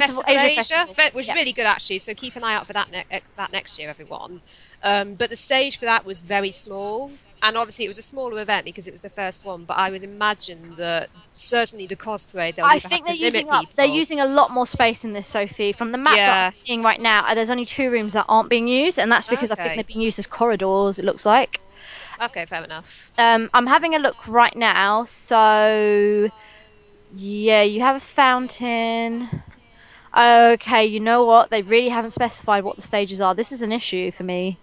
Festival- 0.00 0.22
Festival 0.22 0.40
Asia 0.46 0.46
Asia, 0.46 0.56
Festival. 0.74 0.94
fe- 0.94 1.10
which 1.14 1.26
Yeah. 1.26 1.32
is 1.34 1.38
really 1.38 1.52
good 1.52 1.66
actually. 1.66 1.98
So 1.98 2.14
keep 2.14 2.36
an 2.36 2.44
eye 2.44 2.54
out 2.54 2.66
for 2.66 2.72
that 2.72 2.90
ne- 2.92 3.04
eh, 3.10 3.20
that 3.36 3.52
next 3.52 3.78
year, 3.78 3.88
everyone. 3.90 4.42
Um, 4.82 5.14
but 5.14 5.30
the 5.30 5.36
stage 5.36 5.78
for 5.78 5.84
that 5.86 6.04
was 6.04 6.20
very 6.20 6.50
small, 6.50 7.10
and 7.42 7.56
obviously 7.56 7.84
it 7.84 7.88
was 7.88 7.98
a 7.98 8.02
smaller 8.02 8.40
event 8.40 8.64
because 8.64 8.86
it 8.86 8.92
was 8.92 9.00
the 9.02 9.08
first 9.10 9.44
one. 9.44 9.64
But 9.64 9.78
I 9.78 9.90
would 9.90 10.02
imagine 10.02 10.74
that 10.76 11.10
certainly 11.30 11.86
the 11.86 11.96
cosplay 11.96 12.54
They'll 12.54 12.64
I 12.66 12.78
think 12.78 12.92
have 12.92 13.04
they're 13.06 13.14
to 13.14 13.20
limit 13.20 13.34
using 13.34 13.50
up. 13.50 13.72
They're 13.74 13.86
using 13.86 14.20
a 14.20 14.26
lot 14.26 14.50
more 14.50 14.66
space 14.66 15.04
in 15.04 15.12
this, 15.12 15.28
Sophie. 15.28 15.72
From 15.72 15.90
the 15.90 15.98
map 15.98 16.16
that 16.16 16.46
I'm 16.46 16.52
seeing 16.52 16.82
right 16.82 17.00
now, 17.00 17.24
uh, 17.26 17.34
there's 17.34 17.50
only 17.50 17.64
two 17.66 17.90
rooms 17.90 18.12
that 18.14 18.24
aren't 18.28 18.48
being 18.50 18.68
used, 18.68 18.98
and 18.98 19.10
that's 19.10 19.28
because 19.28 19.50
I 19.50 19.54
think 19.54 19.74
they're 19.76 19.84
being 19.84 20.00
used 20.00 20.18
as 20.18 20.26
corridors. 20.26 20.98
It 20.98 21.04
looks 21.04 21.24
like. 21.26 21.60
Okay, 22.22 22.44
fair 22.46 22.62
enough. 22.62 23.10
Um, 23.18 23.50
I'm 23.52 23.66
having 23.66 23.94
a 23.94 23.98
look 23.98 24.28
right 24.28 24.54
now. 24.54 25.04
So, 25.04 26.30
yeah, 27.14 27.62
you 27.62 27.80
have 27.80 27.96
a 27.96 28.00
fountain. 28.00 29.28
Okay, 30.16 30.84
you 30.86 31.00
know 31.00 31.24
what? 31.24 31.50
They 31.50 31.62
really 31.62 31.88
haven't 31.88 32.10
specified 32.10 32.64
what 32.64 32.76
the 32.76 32.82
stages 32.82 33.20
are. 33.20 33.34
This 33.34 33.50
is 33.52 33.62
an 33.62 33.72
issue 33.72 34.10
for 34.12 34.22
me. 34.22 34.60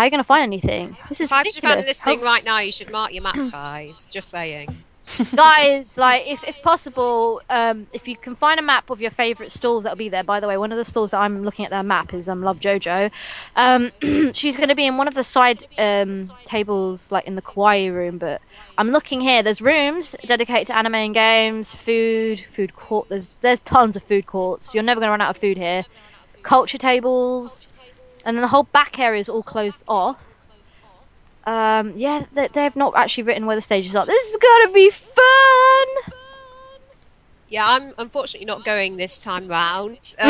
How 0.00 0.04
are 0.04 0.06
you 0.06 0.12
going 0.12 0.22
to 0.22 0.26
find 0.26 0.44
anything? 0.44 0.96
This 1.10 1.20
is 1.20 1.30
If 1.30 1.54
Japan 1.56 1.76
ridiculous. 1.76 1.86
listening 1.86 2.22
right 2.22 2.42
now, 2.42 2.58
you 2.60 2.72
should 2.72 2.90
mark 2.90 3.12
your 3.12 3.22
maps, 3.22 3.50
guys. 3.50 4.08
Just 4.08 4.30
saying. 4.30 4.70
guys 5.36 5.98
like 5.98 6.26
if, 6.26 6.42
if 6.48 6.62
possible 6.62 7.42
um 7.50 7.86
if 7.92 8.06
you 8.06 8.16
can 8.16 8.34
find 8.34 8.58
a 8.60 8.62
map 8.62 8.88
of 8.88 9.00
your 9.00 9.10
favorite 9.10 9.50
stalls 9.50 9.84
that'll 9.84 9.96
be 9.96 10.08
there 10.08 10.22
by 10.22 10.38
the 10.38 10.46
way 10.46 10.56
one 10.56 10.70
of 10.70 10.78
the 10.78 10.84
stalls 10.84 11.10
that 11.10 11.18
i'm 11.18 11.42
looking 11.42 11.64
at 11.64 11.70
their 11.70 11.82
map 11.82 12.14
is 12.14 12.28
um 12.28 12.40
love 12.42 12.60
jojo 12.60 13.10
um 13.56 13.90
she's 14.32 14.56
going 14.56 14.68
to 14.68 14.74
be 14.74 14.86
in 14.86 14.96
one 14.96 15.08
of 15.08 15.14
the 15.14 15.24
side 15.24 15.64
um 15.78 16.14
tables 16.44 17.10
like 17.10 17.26
in 17.26 17.34
the 17.34 17.42
kawaii 17.42 17.92
room 17.92 18.18
but 18.18 18.40
i'm 18.78 18.90
looking 18.92 19.20
here 19.20 19.42
there's 19.42 19.60
rooms 19.60 20.14
dedicated 20.26 20.68
to 20.68 20.76
anime 20.76 20.94
and 20.94 21.14
games 21.14 21.74
food 21.74 22.38
food 22.38 22.72
court 22.74 23.08
there's 23.08 23.28
there's 23.40 23.60
tons 23.60 23.96
of 23.96 24.02
food 24.02 24.26
courts 24.26 24.72
you're 24.72 24.84
never 24.84 25.00
going 25.00 25.08
to 25.08 25.12
run 25.12 25.20
out 25.20 25.30
of 25.30 25.36
food 25.36 25.58
here 25.58 25.84
culture 26.42 26.78
tables 26.78 27.68
and 28.24 28.36
then 28.36 28.42
the 28.42 28.48
whole 28.48 28.64
back 28.64 28.98
area 28.98 29.20
is 29.20 29.28
all 29.28 29.42
closed 29.42 29.82
off 29.88 30.22
um, 31.44 31.94
yeah, 31.96 32.24
they, 32.32 32.48
they've 32.48 32.76
not 32.76 32.94
actually 32.96 33.24
written 33.24 33.46
where 33.46 33.56
the 33.56 33.62
stages 33.62 33.96
are. 33.96 34.04
This 34.04 34.30
is 34.30 34.36
gonna 34.36 34.72
be 34.72 34.90
fun. 34.90 36.14
Yeah, 37.48 37.66
I'm 37.66 37.92
unfortunately 37.98 38.46
not 38.46 38.64
going 38.64 38.96
this 38.96 39.18
time 39.18 39.48
round. 39.48 39.98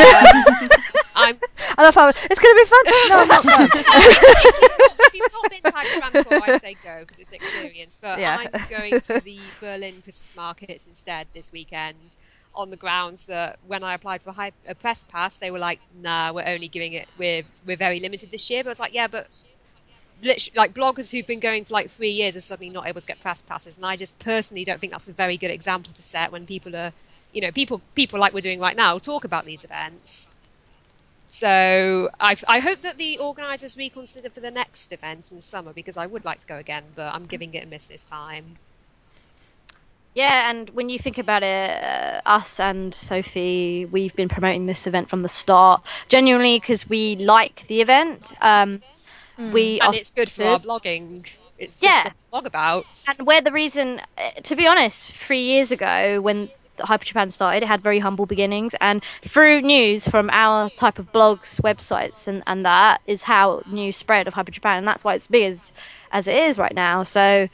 Um, 1.12 1.26
I'm 1.26 1.36
I 1.76 1.82
love 1.82 1.94
how 1.94 2.08
it's 2.08 2.40
going 2.40 2.56
to 2.56 2.62
be 2.62 2.66
fun. 2.66 2.84
No, 3.10 3.18
I'm 3.18 3.28
not 3.28 3.44
going. 3.44 3.68
if 3.72 5.14
you've 5.14 5.32
not 5.32 5.50
been 5.50 5.62
to 5.62 5.72
Hyperramcore, 5.72 6.48
I'd 6.48 6.60
say 6.60 6.76
go 6.82 7.00
because 7.00 7.18
it's 7.18 7.30
an 7.30 7.36
experience. 7.36 7.98
But 8.00 8.20
Yeah. 8.20 8.38
I'm 8.38 8.68
going 8.70 9.00
to 9.00 9.20
the 9.20 9.38
Berlin 9.60 9.92
Christmas 10.02 10.34
markets 10.36 10.86
instead 10.86 11.26
this 11.34 11.52
weekend 11.52 12.16
on 12.54 12.70
the 12.70 12.76
grounds 12.76 13.26
that 13.26 13.58
when 13.66 13.82
I 13.84 13.94
applied 13.94 14.22
for 14.22 14.32
hy- 14.32 14.52
a 14.66 14.74
press 14.74 15.04
pass, 15.04 15.38
they 15.38 15.50
were 15.50 15.58
like, 15.58 15.80
"Nah, 15.98 16.32
we're 16.32 16.46
only 16.46 16.68
giving 16.68 16.92
it. 16.92 17.08
We're 17.18 17.42
we're 17.66 17.76
very 17.76 18.00
limited 18.00 18.30
this 18.30 18.50
year." 18.50 18.62
But 18.62 18.70
I 18.70 18.72
was 18.72 18.80
like, 18.80 18.94
"Yeah, 18.94 19.08
but." 19.08 19.44
Like 20.54 20.74
bloggers 20.74 21.10
who've 21.12 21.26
been 21.26 21.40
going 21.40 21.64
for 21.64 21.72
like 21.72 21.88
three 21.90 22.10
years 22.10 22.36
are 22.36 22.42
suddenly 22.42 22.68
not 22.68 22.86
able 22.86 23.00
to 23.00 23.06
get 23.06 23.20
press 23.22 23.40
passes, 23.40 23.78
and 23.78 23.86
I 23.86 23.96
just 23.96 24.18
personally 24.18 24.64
don't 24.64 24.78
think 24.78 24.92
that's 24.92 25.08
a 25.08 25.14
very 25.14 25.38
good 25.38 25.50
example 25.50 25.94
to 25.94 26.02
set 26.02 26.30
when 26.30 26.46
people 26.46 26.76
are, 26.76 26.90
you 27.32 27.40
know, 27.40 27.50
people 27.50 27.80
people 27.94 28.20
like 28.20 28.34
we're 28.34 28.42
doing 28.42 28.60
right 28.60 28.76
now 28.76 28.98
talk 28.98 29.24
about 29.24 29.46
these 29.46 29.64
events. 29.64 30.30
So 31.30 32.10
I, 32.18 32.36
I 32.48 32.58
hope 32.58 32.80
that 32.80 32.98
the 32.98 33.16
organisers 33.18 33.76
reconsider 33.76 34.30
for 34.30 34.40
the 34.40 34.50
next 34.50 34.92
event 34.92 35.30
in 35.30 35.40
summer 35.40 35.72
because 35.72 35.96
I 35.96 36.04
would 36.06 36.24
like 36.24 36.40
to 36.40 36.46
go 36.46 36.56
again, 36.56 36.82
but 36.96 37.14
I'm 37.14 37.26
giving 37.26 37.54
it 37.54 37.62
a 37.62 37.66
miss 37.66 37.86
this 37.86 38.04
time. 38.04 38.56
Yeah, 40.14 40.50
and 40.50 40.68
when 40.70 40.88
you 40.88 40.98
think 40.98 41.18
about 41.18 41.42
it, 41.42 41.70
uh, 41.82 42.20
us 42.26 42.58
and 42.58 42.92
Sophie, 42.94 43.86
we've 43.86 44.14
been 44.16 44.28
promoting 44.28 44.66
this 44.66 44.86
event 44.86 45.08
from 45.08 45.20
the 45.20 45.28
start, 45.28 45.82
genuinely 46.08 46.58
because 46.58 46.88
we 46.88 47.16
like 47.16 47.66
the 47.68 47.80
event. 47.80 48.32
Um, 48.40 48.80
We 49.52 49.80
are 49.80 49.88
And 49.88 49.94
it's 49.94 50.10
good 50.10 50.30
for 50.30 50.44
our 50.44 50.58
blogging. 50.58 51.26
It's 51.58 51.78
good 51.78 51.88
Yeah. 51.88 52.10
blog 52.30 52.46
about. 52.46 52.84
And 53.08 53.26
we're 53.26 53.40
the 53.40 53.52
reason, 53.52 54.00
uh, 54.18 54.30
to 54.42 54.54
be 54.56 54.66
honest, 54.66 55.10
three 55.12 55.40
years 55.42 55.70
ago 55.72 56.20
when 56.20 56.48
Hyper 56.80 57.04
Japan 57.04 57.30
started, 57.30 57.62
it 57.62 57.66
had 57.66 57.80
very 57.80 57.98
humble 58.00 58.26
beginnings. 58.26 58.74
And 58.80 59.02
through 59.22 59.62
news 59.62 60.06
from 60.08 60.28
our 60.32 60.68
type 60.70 60.98
of 60.98 61.10
blogs, 61.12 61.60
websites, 61.60 62.28
and, 62.28 62.42
and 62.46 62.64
that 62.64 63.00
is 63.06 63.24
how 63.24 63.62
news 63.66 63.96
spread 63.96 64.26
of 64.28 64.34
Hyper 64.34 64.52
Japan. 64.52 64.78
And 64.78 64.86
that's 64.86 65.04
why 65.04 65.14
it's 65.14 65.26
big 65.26 65.44
as, 65.44 65.72
as 66.12 66.28
it 66.28 66.34
is 66.36 66.58
right 66.58 66.74
now. 66.74 67.02
So 67.02 67.46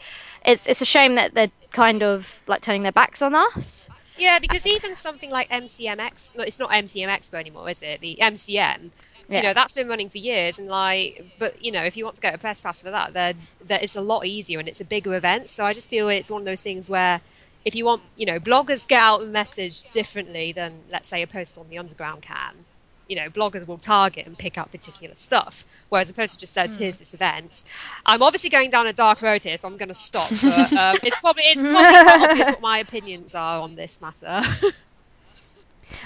it's, 0.47 0.67
it's 0.67 0.81
a 0.81 0.87
shame 0.87 1.17
that 1.17 1.35
they're 1.35 1.51
kind 1.73 2.03
of 2.03 2.43
like 2.47 2.63
turning 2.63 2.83
their 2.83 2.93
backs 2.93 3.21
on 3.21 3.35
us. 3.35 3.89
Yeah, 4.19 4.39
because 4.39 4.67
even 4.67 4.95
something 4.95 5.31
like 5.31 5.49
MCMX, 5.51 6.37
no, 6.37 6.45
it's 6.45 6.59
not 6.59 6.71
MCM 6.71 7.09
Expo 7.09 7.35
anymore, 7.35 7.69
is 7.69 7.83
it? 7.83 8.01
The 8.01 8.17
MCM. 8.21 8.91
Yeah. 9.29 9.39
You 9.39 9.43
know 9.43 9.55
that's 9.55 9.73
been 9.73 9.89
running 9.89 10.09
for 10.09 10.19
years, 10.19 10.61
and 10.61 10.69
like, 10.69 11.25
but 11.41 11.63
you 11.63 11.73
know, 11.73 11.83
if 11.83 11.97
you 11.97 12.05
want 12.05 12.15
to 12.15 12.23
get 12.23 12.35
a 12.35 12.39
press 12.39 12.61
pass 12.61 12.81
for 12.81 12.93
that, 12.93 13.13
then 13.13 13.37
that 13.65 13.83
it's 13.83 13.97
a 13.97 14.01
lot 14.01 14.25
easier 14.25 14.61
and 14.61 14.69
it's 14.69 14.81
a 14.81 14.87
bigger 14.87 15.15
event. 15.17 15.49
So 15.49 15.65
I 15.65 15.73
just 15.73 15.91
feel 15.91 16.09
it's 16.09 16.31
one 16.31 16.41
of 16.41 16.47
those 16.47 16.63
things 16.63 16.89
where, 16.89 17.19
if 17.65 17.75
you 17.75 17.85
want, 17.85 18.03
you 18.15 18.25
know, 18.25 18.39
bloggers 18.39 18.87
get 18.87 19.03
out 19.03 19.23
a 19.23 19.27
message 19.27 19.83
differently 19.91 20.53
than 20.53 20.71
let's 20.93 21.09
say 21.09 21.23
a 21.23 21.27
post 21.27 21.59
on 21.59 21.69
the 21.69 21.77
underground 21.77 22.23
can. 22.23 22.66
You 23.09 23.17
know, 23.17 23.29
bloggers 23.31 23.67
will 23.67 23.79
target 23.79 24.27
and 24.27 24.37
pick 24.37 24.59
up 24.59 24.73
particular 24.73 25.15
stuff, 25.15 25.65
whereas 25.91 26.11
a 26.11 26.15
poster 26.15 26.41
just 26.41 26.53
says, 26.53 26.75
"Here's 26.75 26.97
this 26.97 27.15
event." 27.15 27.63
I'm 28.05 28.23
obviously 28.23 28.51
going 28.51 28.71
down 28.71 28.87
a 28.87 28.93
dark 28.93 29.23
road 29.23 29.45
here, 29.45 29.57
so 29.57 29.69
I'm 29.69 29.77
going 29.77 29.89
to 29.89 29.95
stop. 29.95 30.31
But 30.43 30.73
um, 30.73 30.97
it's 31.03 31.21
probably 31.21 31.45
it's 31.45 31.63
probably 31.63 32.25
obvious 32.25 32.51
what 32.51 32.61
my 32.61 32.79
opinions 32.79 33.35
are 33.35 33.61
on 33.61 33.77
this 33.77 34.01
matter. 34.01 34.41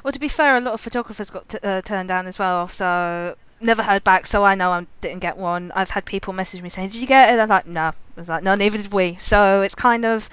Well, 0.05 0.13
to 0.13 0.19
be 0.21 0.29
fair, 0.29 0.57
a 0.57 0.61
lot 0.61 0.75
of 0.75 0.81
photographers 0.81 1.31
got 1.31 1.49
t- 1.49 1.59
uh, 1.63 1.83
turned 1.83 2.09
down 2.09 2.27
as 2.27 2.39
well, 2.39 2.69
so 2.69 3.37
never 3.61 3.83
heard 3.83 4.03
back. 4.05 4.27
So 4.27 4.45
I 4.45 4.55
know 4.55 4.71
I 4.71 4.87
didn't 5.01 5.21
get 5.21 5.37
one. 5.37 5.73
I've 5.75 5.91
had 5.91 6.05
people 6.05 6.33
message 6.33 6.63
me 6.63 6.69
saying, 6.69 6.89
"Did 6.91 7.01
you 7.01 7.07
get 7.07 7.33
it?" 7.33 7.39
I'm 7.41 7.49
like, 7.49 7.67
"No." 7.67 7.81
I 7.89 7.95
was 8.17 8.29
like, 8.29 8.43
"No, 8.43 8.55
neither 8.55 8.79
did 8.79 8.93
we." 8.93 9.17
So 9.17 9.63
it's 9.63 9.75
kind 9.75 10.05
of, 10.05 10.29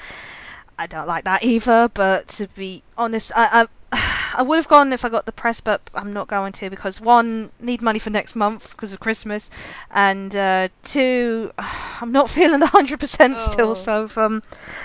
I 0.79 0.87
don't 0.87 1.07
like 1.07 1.23
that 1.25 1.43
either. 1.43 1.89
But 1.93 2.27
to 2.29 2.47
be 2.49 2.83
honest, 2.97 3.31
I 3.35 3.63
I, 3.63 3.67
I 4.35 4.43
would 4.43 4.57
have 4.57 4.67
gone 4.67 4.93
if 4.93 5.03
I 5.05 5.09
got 5.09 5.25
the 5.25 5.31
press, 5.31 5.61
but 5.61 5.89
I'm 5.93 6.13
not 6.13 6.27
going 6.27 6.51
to 6.53 6.69
because 6.69 7.01
one, 7.01 7.51
need 7.59 7.81
money 7.81 7.99
for 7.99 8.09
next 8.09 8.35
month 8.35 8.71
because 8.71 8.93
of 8.93 8.99
Christmas, 8.99 9.49
and 9.91 10.35
uh, 10.35 10.69
two, 10.83 11.51
I'm 11.57 12.11
not 12.11 12.29
feeling 12.29 12.61
hundred 12.77 12.99
percent 12.99 13.35
Oh. 13.37 13.51
still. 13.51 13.75
So 13.75 14.07
um, 14.17 14.43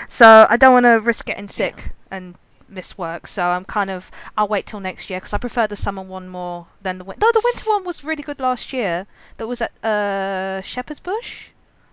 so 0.08 0.46
I 0.48 0.56
don't 0.56 0.72
want 0.72 0.86
to 0.86 1.00
risk 1.06 1.26
getting 1.26 1.48
sick 1.48 1.90
and 2.10 2.34
miss 2.68 2.96
work. 2.96 3.26
So 3.26 3.44
I'm 3.48 3.64
kind 3.64 3.90
of 3.90 4.10
I'll 4.36 4.48
wait 4.48 4.66
till 4.66 4.80
next 4.80 5.10
year 5.10 5.20
because 5.20 5.32
I 5.34 5.38
prefer 5.38 5.66
the 5.66 5.76
summer 5.76 6.02
one 6.02 6.28
more 6.28 6.66
than 6.82 6.98
the 6.98 7.04
winter. 7.04 7.24
No, 7.24 7.32
the 7.32 7.42
winter 7.44 7.68
one 7.70 7.84
was 7.84 8.02
really 8.04 8.22
good 8.22 8.40
last 8.40 8.72
year. 8.72 9.06
That 9.36 9.46
was 9.46 9.60
at 9.62 9.72
uh, 9.84 10.62
Shepherd's 10.62 11.00
Bush 11.00 11.51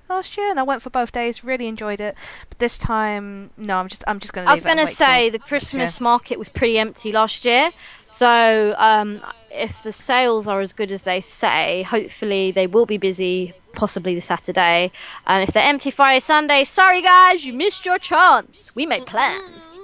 last 0.10 0.38
year, 0.38 0.50
and 0.50 0.60
I 0.60 0.64
went 0.64 0.82
for 0.82 0.90
both 0.90 1.12
days. 1.12 1.44
Really 1.44 1.68
enjoyed 1.68 2.02
it. 2.02 2.16
But 2.50 2.60
this 2.60 2.78
time, 2.78 3.50
no, 3.58 3.78
I'm 3.78 3.88
just 3.88 4.04
I'm 4.08 4.20
just 4.20 4.34
gonna. 4.34 4.50
I 4.50 4.54
was 4.54 4.64
going 4.64 4.78
to 4.78 4.88
say 4.88 5.30
the 5.30 5.40
Christmas 5.40 6.02
market 6.02 6.38
was 6.38 6.50
pretty 6.50 6.78
empty 6.78 7.12
last 7.12 7.46
year. 7.46 7.70
So 8.10 8.76
um, 8.78 9.22
if 9.52 9.84
the 9.84 9.92
sales 9.92 10.48
are 10.48 10.62
as 10.62 10.74
good 10.74 10.92
as 10.92 11.04
they 11.04 11.22
say, 11.22 11.84
hopefully 11.84 12.52
they 12.52 12.68
will 12.68 12.86
be 12.86 12.98
busy. 12.98 13.54
Possibly 13.74 14.16
the 14.16 14.22
Saturday. 14.22 14.92
And 15.28 15.48
if 15.48 15.54
they're 15.54 15.64
empty 15.64 15.92
Friday, 15.92 16.20
Sunday, 16.20 16.64
sorry 16.64 17.04
guys, 17.04 17.46
you 17.46 17.54
missed 17.54 17.86
your 17.86 18.00
chance. 18.00 18.76
We 18.76 18.88
make 18.88 19.06
plans. 19.06 19.78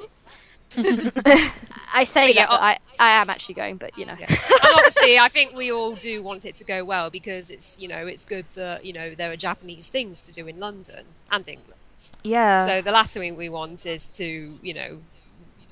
I 1.95 2.03
say 2.03 2.33
yeah, 2.33 2.41
that, 2.41 2.49
but 2.49 2.61
I- 2.61 2.79
I, 2.99 3.21
am 3.21 3.29
actually 3.29 3.55
going, 3.55 3.77
but 3.77 3.97
you 3.97 4.05
know. 4.05 4.15
Yeah. 4.19 4.27
and 4.29 4.75
obviously, 4.75 5.17
I 5.17 5.29
think 5.29 5.55
we 5.55 5.71
all 5.71 5.95
do 5.95 6.21
want 6.21 6.45
it 6.45 6.55
to 6.55 6.65
go 6.65 6.83
well 6.83 7.09
because 7.09 7.49
it's 7.49 7.79
you 7.79 7.87
know 7.87 8.05
it's 8.05 8.25
good 8.25 8.45
that 8.53 8.85
you 8.85 8.93
know 8.93 9.09
there 9.09 9.31
are 9.31 9.37
Japanese 9.37 9.89
things 9.89 10.21
to 10.23 10.33
do 10.33 10.47
in 10.47 10.59
London 10.59 11.05
and 11.31 11.47
England. 11.47 11.81
Yeah. 12.23 12.57
So 12.57 12.81
the 12.81 12.91
last 12.91 13.13
thing 13.15 13.35
we 13.37 13.49
want 13.49 13.85
is 13.85 14.09
to 14.09 14.59
you 14.61 14.73
know 14.73 14.99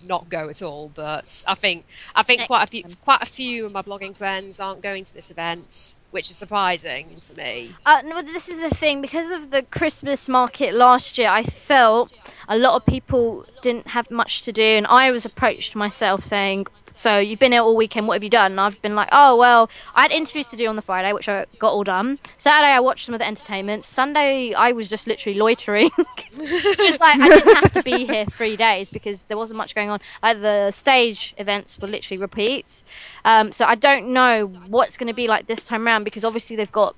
not 0.05 0.29
go 0.29 0.49
at 0.49 0.61
all. 0.61 0.91
But 0.93 1.43
I 1.47 1.55
think 1.55 1.85
I 2.15 2.23
think 2.23 2.47
quite 2.47 2.63
a 2.63 2.67
few 2.67 2.83
quite 3.03 3.21
a 3.21 3.25
few 3.25 3.65
of 3.65 3.71
my 3.71 3.81
blogging 3.81 4.15
friends 4.15 4.59
aren't 4.59 4.81
going 4.81 5.03
to 5.03 5.13
this 5.13 5.31
event, 5.31 5.95
which 6.11 6.29
is 6.29 6.37
surprising 6.37 7.15
for 7.15 7.39
me. 7.39 7.71
Uh, 7.85 8.01
no, 8.05 8.21
this 8.21 8.49
is 8.49 8.61
the 8.61 8.69
thing 8.69 9.01
because 9.01 9.31
of 9.31 9.51
the 9.51 9.63
Christmas 9.63 10.29
market 10.29 10.73
last 10.73 11.17
year. 11.17 11.29
I 11.29 11.43
felt 11.43 12.13
a 12.47 12.57
lot 12.57 12.75
of 12.75 12.85
people 12.85 13.45
didn't 13.61 13.87
have 13.87 14.09
much 14.11 14.41
to 14.43 14.51
do, 14.51 14.63
and 14.63 14.87
I 14.87 15.11
was 15.11 15.25
approached 15.25 15.75
myself 15.75 16.23
saying, 16.23 16.65
"So 16.81 17.17
you've 17.17 17.39
been 17.39 17.51
here 17.51 17.61
all 17.61 17.75
weekend. 17.75 18.07
What 18.07 18.15
have 18.15 18.23
you 18.23 18.29
done?" 18.29 18.51
And 18.53 18.61
I've 18.61 18.81
been 18.81 18.95
like, 18.95 19.09
"Oh 19.11 19.37
well, 19.37 19.69
I 19.95 20.03
had 20.03 20.11
interviews 20.11 20.47
to 20.47 20.55
do 20.55 20.67
on 20.67 20.75
the 20.75 20.81
Friday, 20.81 21.13
which 21.13 21.29
I 21.29 21.45
got 21.59 21.71
all 21.73 21.83
done. 21.83 22.17
Saturday 22.37 22.71
I 22.71 22.79
watched 22.79 23.05
some 23.05 23.15
of 23.15 23.19
the 23.19 23.27
entertainment. 23.27 23.83
Sunday 23.83 24.53
I 24.53 24.71
was 24.71 24.89
just 24.89 25.07
literally 25.07 25.37
loitering. 25.39 25.89
It's 26.35 26.99
like 26.99 27.19
I 27.19 27.29
didn't 27.29 27.55
have 27.55 27.73
to 27.73 27.83
be 27.83 28.05
here 28.13 28.25
three 28.25 28.55
days 28.55 28.89
because 28.89 29.23
there 29.25 29.37
wasn't 29.37 29.57
much 29.57 29.75
going 29.75 29.89
on. 29.89 29.99
Like 30.21 30.39
the 30.39 30.71
stage 30.71 31.33
events 31.37 31.79
were 31.79 31.87
literally 31.87 32.19
repeats. 32.21 32.83
Um, 33.23 33.51
so 33.51 33.65
I 33.65 33.75
don't 33.75 34.09
know 34.09 34.47
what's 34.67 34.97
going 34.97 35.07
to 35.07 35.13
be 35.13 35.27
like 35.27 35.45
this 35.45 35.63
time 35.65 35.85
around 35.85 36.03
because 36.03 36.23
obviously 36.25 36.55
they've 36.55 36.71
got 36.71 36.95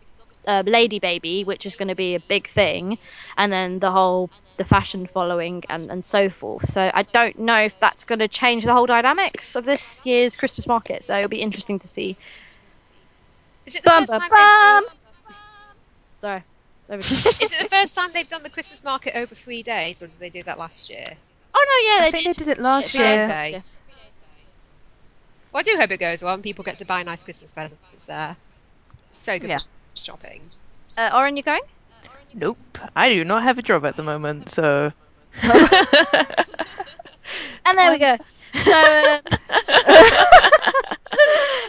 uh, 0.48 0.64
Lady 0.66 1.00
Baby, 1.00 1.44
which 1.44 1.66
is 1.66 1.76
going 1.76 1.88
to 1.88 1.96
be 1.96 2.16
a 2.16 2.20
big 2.20 2.48
thing, 2.48 2.98
and 3.38 3.52
then 3.52 3.80
the 3.80 3.92
whole 3.92 4.30
the 4.58 4.66
fashion 4.66 5.06
following 5.06 5.64
and, 5.70 5.90
and 5.92 6.06
so 6.06 6.30
forth. 6.30 6.70
So 6.70 6.90
I 6.94 7.04
don't 7.04 7.38
know 7.40 7.60
if 7.60 7.80
that's 7.80 8.06
going 8.06 8.20
to 8.20 8.28
change 8.28 8.64
the 8.66 8.74
whole 8.74 8.86
dynamics 8.86 9.56
of 9.56 9.66
this 9.66 10.06
year's 10.06 10.36
Christmas 10.36 10.68
market. 10.68 11.04
So 11.04 11.16
it'll 11.18 11.30
be 11.30 11.42
interesting 11.42 11.80
to 11.80 11.88
see. 11.88 12.18
Is 13.66 13.76
it 13.76 13.84
the 13.84 13.90
Bum, 13.90 14.06
first 14.06 14.14
bum, 14.14 14.22
time 14.22 14.30
bum. 14.30 14.84
Sorry. 16.22 16.44
There 16.88 16.98
we 16.98 17.04
go. 17.04 17.16
is 17.42 17.52
it 17.52 17.60
the 17.60 17.70
first 17.70 17.96
time 17.96 18.10
they've 18.14 18.28
done 18.28 18.44
the 18.44 18.50
Christmas 18.50 18.84
market 18.84 19.16
over 19.16 19.36
three 19.36 19.64
days, 19.64 20.02
or 20.02 20.08
did 20.08 20.20
they 20.20 20.30
do 20.30 20.44
that 20.44 20.60
last 20.60 20.90
year? 20.90 21.18
oh 21.54 21.66
no, 21.70 21.96
yeah, 21.96 22.02
I 22.02 22.06
they 22.06 22.12
think 22.12 22.24
did. 22.24 22.26
they 22.26 22.34
did 22.34 22.48
it 22.48 22.62
last 22.62 22.94
Yeah, 22.94 23.14
year. 23.16 23.26
okay. 23.32 23.64
Well, 25.52 25.62
I 25.62 25.64
do 25.64 25.78
hope 25.78 25.92
it 25.92 26.00
goes 26.00 26.24
well 26.24 26.34
and 26.34 26.44
people 26.44 26.64
get 26.64 26.78
to 26.78 26.86
buy 26.86 27.04
nice 27.04 27.24
Christmas 27.24 27.54
presents 27.54 28.06
there. 28.06 28.38
It's 29.10 29.26
very 29.26 29.40
good 29.40 29.52
Yeah. 29.52 29.60
For 29.96 30.04
shopping. 30.04 30.42
Uh, 30.98 31.12
Oren, 31.16 31.38
you 31.38 31.44
going? 31.44 31.62
Nope. 32.34 32.58
I 32.96 33.10
do 33.10 33.24
not 33.24 33.44
have 33.44 33.58
a 33.58 33.62
job 33.62 33.86
at 33.86 33.96
the 33.96 34.04
moment, 34.04 34.50
so 34.50 34.92
And 37.68 37.78
there 37.78 37.92
we 37.92 38.00
go. 38.00 38.16
So, 38.54 38.72
um, 38.72 39.20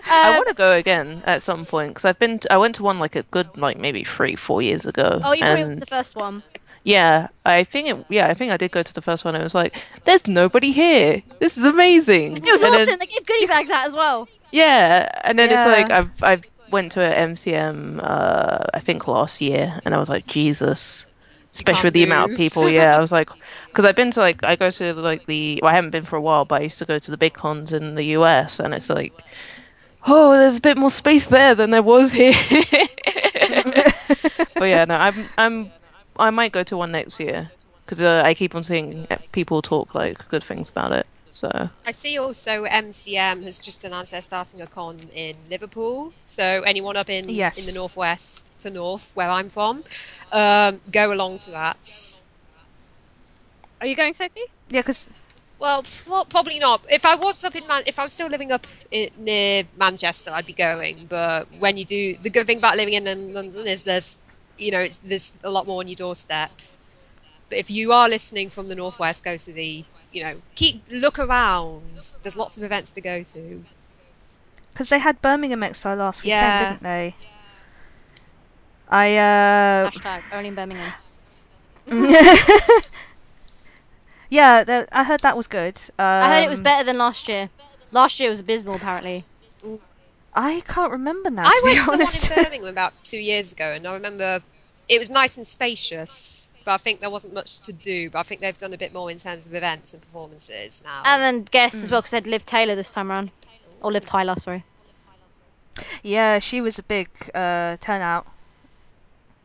I 0.08 0.28
um, 0.28 0.36
want 0.36 0.48
to 0.48 0.54
go 0.54 0.72
again 0.72 1.22
at 1.24 1.42
some 1.42 1.64
point 1.64 1.90
because 1.90 2.04
I've 2.04 2.18
been. 2.18 2.38
To, 2.40 2.52
I 2.52 2.58
went 2.58 2.74
to 2.76 2.82
one 2.84 2.98
like 2.98 3.16
a 3.16 3.22
good 3.24 3.48
like 3.56 3.78
maybe 3.78 4.04
three, 4.04 4.36
four 4.36 4.62
years 4.62 4.84
ago. 4.86 5.20
oh, 5.24 5.32
you 5.32 5.40
probably 5.40 5.62
and 5.62 5.70
was 5.70 5.80
the 5.80 5.86
first 5.86 6.14
one. 6.16 6.42
yeah, 6.84 7.28
I 7.44 7.64
think 7.64 7.88
it. 7.88 8.06
Yeah, 8.08 8.28
I 8.28 8.34
think 8.34 8.52
I 8.52 8.56
did 8.56 8.70
go 8.70 8.82
to 8.84 8.94
the 8.94 9.02
first 9.02 9.24
one. 9.24 9.34
and 9.34 9.42
It 9.42 9.44
was 9.44 9.54
like, 9.54 9.82
there's 10.04 10.26
nobody 10.28 10.70
here. 10.70 11.22
This 11.40 11.56
is 11.56 11.64
amazing. 11.64 12.36
It 12.36 12.44
was 12.44 12.62
And 12.62 12.72
then- 12.72 12.80
awesome. 12.82 12.98
They 13.00 13.06
gave 13.06 13.26
goodie 13.26 13.46
bags 13.46 13.70
out 13.70 13.86
as 13.86 13.94
well. 13.94 14.28
Yeah, 14.52 15.08
and 15.24 15.36
then 15.38 15.50
it's 15.50 15.66
like 15.66 15.90
I've 15.90 16.22
I've 16.22 16.42
went 16.70 16.92
to 16.92 17.00
a 17.00 17.14
MCM 17.14 18.00
uh, 18.02 18.64
I 18.74 18.80
think 18.80 19.06
last 19.08 19.40
year, 19.40 19.80
and 19.84 19.94
I 19.94 19.98
was 19.98 20.08
like 20.08 20.26
Jesus, 20.26 21.06
especially 21.54 21.88
with 21.88 21.94
the 21.94 22.02
amount 22.02 22.30
of 22.30 22.36
people. 22.36 22.68
Yeah, 22.68 22.96
I 22.96 23.00
was 23.00 23.12
like, 23.12 23.30
because 23.68 23.84
I've 23.84 23.96
been 23.96 24.10
to 24.12 24.20
like 24.20 24.42
I 24.44 24.56
go 24.56 24.70
to 24.70 24.94
like 24.94 25.26
the 25.26 25.60
well, 25.62 25.70
I 25.70 25.74
haven't 25.74 25.90
been 25.90 26.04
for 26.04 26.16
a 26.16 26.20
while, 26.20 26.44
but 26.44 26.60
I 26.60 26.64
used 26.64 26.78
to 26.78 26.84
go 26.84 26.98
to 26.98 27.10
the 27.10 27.16
big 27.16 27.34
cons 27.34 27.72
in 27.72 27.94
the 27.94 28.04
US, 28.18 28.60
and 28.60 28.74
it's 28.74 28.90
like, 28.90 29.12
oh, 30.06 30.36
there's 30.36 30.58
a 30.58 30.62
bit 30.62 30.76
more 30.78 30.90
space 30.90 31.26
there 31.26 31.54
than 31.54 31.70
there 31.70 31.82
was 31.82 32.12
here. 32.12 32.34
but 34.54 34.64
yeah, 34.66 34.84
no, 34.84 34.96
I'm 34.96 35.28
I'm 35.38 35.70
I 36.18 36.30
might 36.30 36.52
go 36.52 36.62
to 36.64 36.76
one 36.76 36.92
next 36.92 37.20
year 37.20 37.50
because 37.84 38.02
uh, 38.02 38.22
I 38.24 38.34
keep 38.34 38.54
on 38.54 38.64
seeing 38.64 39.06
people 39.32 39.62
talk 39.62 39.94
like 39.94 40.28
good 40.28 40.42
things 40.42 40.68
about 40.68 40.92
it. 40.92 41.06
So 41.40 41.50
I 41.84 41.90
see 41.90 42.18
also 42.18 42.64
MCM 42.64 43.42
has 43.42 43.58
just 43.58 43.84
announced 43.84 44.12
they're 44.12 44.22
starting 44.22 44.60
a 44.62 44.66
con 44.66 44.98
in 45.12 45.36
Liverpool. 45.50 46.12
So 46.26 46.62
anyone 46.62 46.96
up 46.96 47.10
in 47.10 47.28
Yes. 47.28 47.58
in 47.58 47.66
the 47.66 47.72
northwest 47.78 48.58
to 48.60 48.70
north, 48.70 49.12
where 49.14 49.30
I'm 49.30 49.50
from, 49.50 49.84
um, 50.32 50.80
go 50.90 51.12
along 51.12 51.38
to 51.40 51.50
that. 51.50 51.84
Are 53.80 53.86
you 53.86 53.96
going, 53.96 54.14
Sophie? 54.14 54.40
Yeah, 54.68 54.80
because 54.80 55.08
Well, 55.58 55.80
f- 55.80 56.08
probably 56.28 56.58
not. 56.58 56.84
If 56.90 57.04
I 57.06 57.14
was 57.16 57.42
up 57.44 57.54
in 57.56 57.66
Man- 57.66 57.82
if 57.86 57.98
I 57.98 58.02
was 58.02 58.12
still 58.12 58.28
living 58.28 58.52
up 58.52 58.66
i 58.92 59.10
near 59.16 59.64
Manchester, 59.76 60.30
I'd 60.32 60.46
be 60.46 60.52
going. 60.54 61.06
But 61.08 61.48
when 61.60 61.76
you 61.78 61.84
do, 61.84 62.16
the 62.22 62.30
good 62.30 62.46
thing 62.46 62.58
about 62.58 62.76
living 62.76 62.94
in 62.94 63.04
London 63.32 63.66
is 63.66 63.84
there's, 63.84 64.18
you 64.58 64.70
know, 64.70 64.80
it's 64.80 64.98
there's 64.98 65.38
a 65.44 65.50
lot 65.50 65.66
more 65.66 65.80
on 65.80 65.88
your 65.88 65.96
doorstep. 65.96 66.50
But 67.48 67.58
if 67.58 67.70
you 67.70 67.92
are 67.92 68.08
listening 68.08 68.50
from 68.50 68.68
the 68.68 68.74
northwest, 68.74 69.24
go 69.24 69.36
to 69.36 69.52
the, 69.52 69.84
you 70.12 70.22
know, 70.24 70.30
keep 70.54 70.82
look 70.90 71.18
around. 71.18 71.84
There's 72.22 72.36
lots 72.36 72.56
of 72.56 72.62
events 72.62 72.90
to 72.92 73.00
go 73.00 73.22
to. 73.22 73.62
because 74.72 74.88
they 74.88 74.98
had 74.98 75.20
Birmingham 75.22 75.60
Expo 75.60 75.96
last 75.96 76.22
weekend, 76.22 76.42
Yeah. 76.42 76.68
didn't 76.70 76.82
they? 76.82 77.14
I 78.88 79.16
uh 79.16 79.90
Hashtag 79.90 80.22
only 80.32 80.48
in 80.48 80.54
Birmingham. 80.54 80.92
yeah, 84.30 84.64
the, 84.64 84.88
I 84.92 85.04
heard 85.04 85.20
that 85.20 85.36
was 85.36 85.46
good. 85.46 85.76
Um, 85.98 86.04
I 86.06 86.34
heard 86.34 86.44
it 86.44 86.50
was 86.50 86.58
better 86.58 86.84
than 86.84 86.98
last 86.98 87.28
year. 87.28 87.48
Last 87.92 88.18
year 88.20 88.30
was 88.30 88.40
abysmal, 88.40 88.74
apparently. 88.76 89.24
I 90.34 90.62
can't 90.66 90.92
remember 90.92 91.30
now. 91.30 91.46
I 91.46 91.50
to 91.50 91.60
went 91.64 91.76
be 91.76 91.80
to 91.80 91.84
the 91.86 92.04
one 92.04 92.14
in 92.40 92.44
Birmingham 92.44 92.72
about 92.72 92.92
two 93.02 93.18
years 93.18 93.52
ago, 93.52 93.72
and 93.72 93.86
I 93.86 93.92
remember 93.94 94.40
it 94.88 94.98
was 94.98 95.10
nice 95.10 95.36
and 95.36 95.46
spacious. 95.46 96.50
But 96.64 96.72
I 96.72 96.76
think 96.78 96.98
there 96.98 97.10
wasn't 97.10 97.34
much 97.34 97.60
to 97.60 97.72
do. 97.72 98.10
But 98.10 98.20
I 98.20 98.22
think 98.24 98.40
they've 98.40 98.56
done 98.56 98.74
a 98.74 98.78
bit 98.78 98.92
more 98.92 99.10
in 99.10 99.18
terms 99.18 99.46
of 99.46 99.54
events 99.54 99.94
and 99.94 100.02
performances 100.02 100.82
now. 100.84 101.02
And 101.04 101.22
then 101.22 101.42
guests 101.42 101.84
as 101.84 101.90
well, 101.90 102.00
because 102.00 102.10
they'd 102.10 102.26
Liv 102.26 102.44
Taylor 102.44 102.74
this 102.74 102.92
time 102.92 103.10
around. 103.10 103.30
Or 103.82 103.92
Liv 103.92 104.04
Tyler, 104.04 104.34
sorry. 104.36 104.64
Yeah, 106.02 106.38
she 106.38 106.60
was 106.60 106.78
a 106.78 106.82
big 106.82 107.08
uh, 107.34 107.76
turnout. 107.80 108.26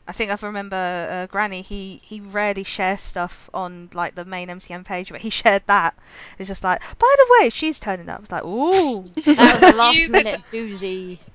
I 0.08 0.14
think 0.14 0.32
I 0.32 0.46
remember 0.46 1.08
uh, 1.10 1.28
Granny. 1.28 1.62
He 1.62 2.02
he 2.04 2.20
rarely 2.20 2.64
shares 2.64 3.02
stuff 3.02 3.50
on 3.54 3.90
like 3.94 4.16
the 4.16 4.26
main 4.26 4.50
MCM 4.50 4.84
page, 4.84 5.12
but 5.12 5.22
he 5.22 5.30
shared 5.42 5.64
that. 5.68 5.96
It's 6.40 6.48
just 6.48 6.64
like, 6.64 6.82
by 6.98 7.14
the 7.18 7.28
way, 7.40 7.50
she's 7.50 7.80
turning 7.80 8.10
up. 8.10 8.22
It's 8.22 8.32
like, 8.32 8.44
ooh, 8.44 9.10
That 9.26 9.62
was 9.62 9.74
a 9.74 9.78
last 9.78 10.10
minute 10.10 10.42
doozy. 10.52 11.30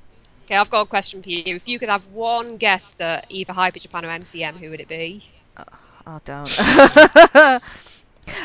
Okay, 0.46 0.56
I've 0.56 0.70
got 0.70 0.82
a 0.82 0.86
question 0.86 1.22
for 1.24 1.28
you. 1.28 1.56
If 1.56 1.66
you 1.66 1.80
could 1.80 1.88
have 1.88 2.06
one 2.06 2.56
guest 2.56 3.00
at 3.00 3.26
either 3.28 3.52
Hyper 3.52 3.80
Japan 3.80 4.04
or 4.04 4.10
MCM, 4.10 4.54
who 4.54 4.70
would 4.70 4.78
it 4.78 4.86
be? 4.86 5.24
oh 5.58 6.20
don't. 6.24 6.48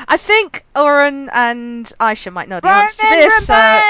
I 0.07 0.17
think 0.17 0.65
Oren 0.75 1.29
and 1.31 1.85
Aisha 1.99 2.33
might 2.33 2.49
know 2.49 2.59
the 2.59 2.69
answer 2.69 3.03
to 3.03 3.07
this. 3.07 3.47
Uh, 3.49 3.81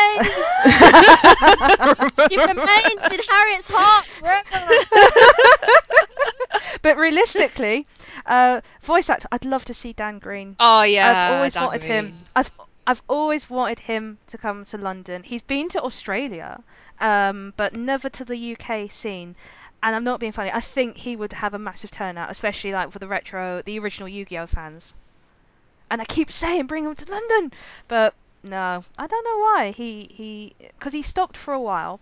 He 2.30 2.38
remains 2.38 3.04
in 3.12 3.19
Harriet's 3.30 3.69
heart 3.71 4.06
but 6.82 6.97
realistically, 6.97 7.88
uh, 8.26 8.62
voice 8.82 9.10
actor, 9.10 9.28
I'd 9.32 9.45
love 9.45 9.63
to 9.65 9.74
see 9.74 9.93
Dan 9.93 10.19
Green. 10.19 10.56
Oh 10.60 10.84
yeah, 10.84 11.10
I've 11.10 11.32
always 11.36 11.54
Dan 11.54 11.65
wanted 11.65 11.84
him. 11.84 12.13
I've 12.36 12.52
I've 12.88 13.04
always 13.08 13.50
wanted 13.50 13.80
him 13.80 14.17
to 14.28 14.38
come 14.38 14.65
to 14.65 14.78
London. 14.78 15.24
He's 15.24 15.41
been 15.41 15.70
to 15.70 15.82
Australia, 15.82 16.63
um, 17.00 17.54
but 17.56 17.74
never 17.74 18.10
to 18.10 18.26
the 18.26 18.56
UK 18.56 18.91
scene. 18.91 19.36
And 19.84 19.96
I'm 19.96 20.04
not 20.04 20.20
being 20.20 20.32
funny. 20.32 20.52
I 20.52 20.62
think 20.62 20.98
he 20.98 21.15
would 21.15 21.34
have 21.34 21.54
a 21.54 21.60
massive 21.60 21.91
turnout, 21.91 22.32
especially 22.32 22.72
like 22.72 22.91
for 22.91 23.00
the 23.00 23.08
retro, 23.08 23.62
the 23.62 23.80
original 23.80 24.10
Yu-Gi-Oh 24.10 24.48
fans. 24.48 24.96
And 25.89 26.02
I 26.02 26.06
keep 26.06 26.32
saying 26.32 26.67
bring 26.67 26.86
him 26.86 26.96
to 26.96 27.12
London, 27.12 27.52
but 27.88 28.13
no, 28.44 28.84
I 28.98 29.08
don't 29.08 29.26
know 29.26 29.39
why. 29.39 29.72
He 29.72 30.10
he 30.12 30.54
because 30.60 30.94
he 30.94 31.02
stopped 31.02 31.38
for 31.38 31.54
a 31.54 31.62
while. 31.62 32.00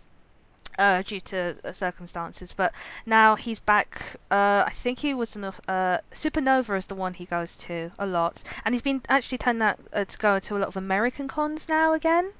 Uh, 0.79 1.01
due 1.01 1.19
to 1.19 1.57
uh, 1.65 1.73
circumstances, 1.73 2.53
but 2.53 2.71
now 3.05 3.35
he's 3.35 3.59
back. 3.59 4.15
Uh, 4.31 4.63
I 4.65 4.69
think 4.71 4.99
he 4.99 5.13
was 5.13 5.35
enough. 5.35 5.59
Uh, 5.67 5.97
Supernova 6.13 6.77
is 6.77 6.85
the 6.85 6.95
one 6.95 7.15
he 7.15 7.25
goes 7.25 7.57
to 7.67 7.91
a 7.99 8.05
lot, 8.05 8.43
and 8.63 8.73
he's 8.73 8.81
been 8.81 9.01
actually 9.09 9.39
turned 9.39 9.61
that 9.61 9.77
uh, 9.91 10.05
to 10.05 10.17
go 10.17 10.39
to 10.39 10.55
a 10.55 10.59
lot 10.59 10.69
of 10.69 10.77
American 10.77 11.27
cons 11.27 11.67
now 11.67 11.91
again. 11.91 12.31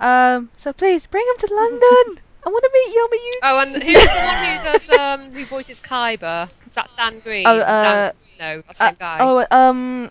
Um, 0.00 0.50
so 0.56 0.72
please 0.72 1.06
bring 1.06 1.24
him 1.30 1.38
to 1.48 1.54
London. 1.54 2.22
I 2.44 2.48
want 2.50 2.64
to 2.64 2.70
meet 2.74 2.94
Yama 2.96 3.16
Yu. 3.24 3.40
Oh, 3.44 3.60
and 3.60 3.82
who's 3.82 4.12
the 4.12 4.20
one 4.20 4.44
who's 4.46 4.64
us, 4.64 4.90
um, 4.98 5.32
who 5.32 5.44
voices 5.44 5.80
Kaiba? 5.80 6.52
Is 6.66 6.74
that 6.74 6.90
Stan 6.90 7.20
Green? 7.20 7.46
Oh, 7.46 7.58
Dan- 7.58 8.08
uh, 8.08 8.12
no, 8.40 8.62
that's 8.62 8.78
the 8.80 8.86
same 8.88 8.96
guy. 8.98 9.18
oh, 9.20 9.46
um, 9.52 10.10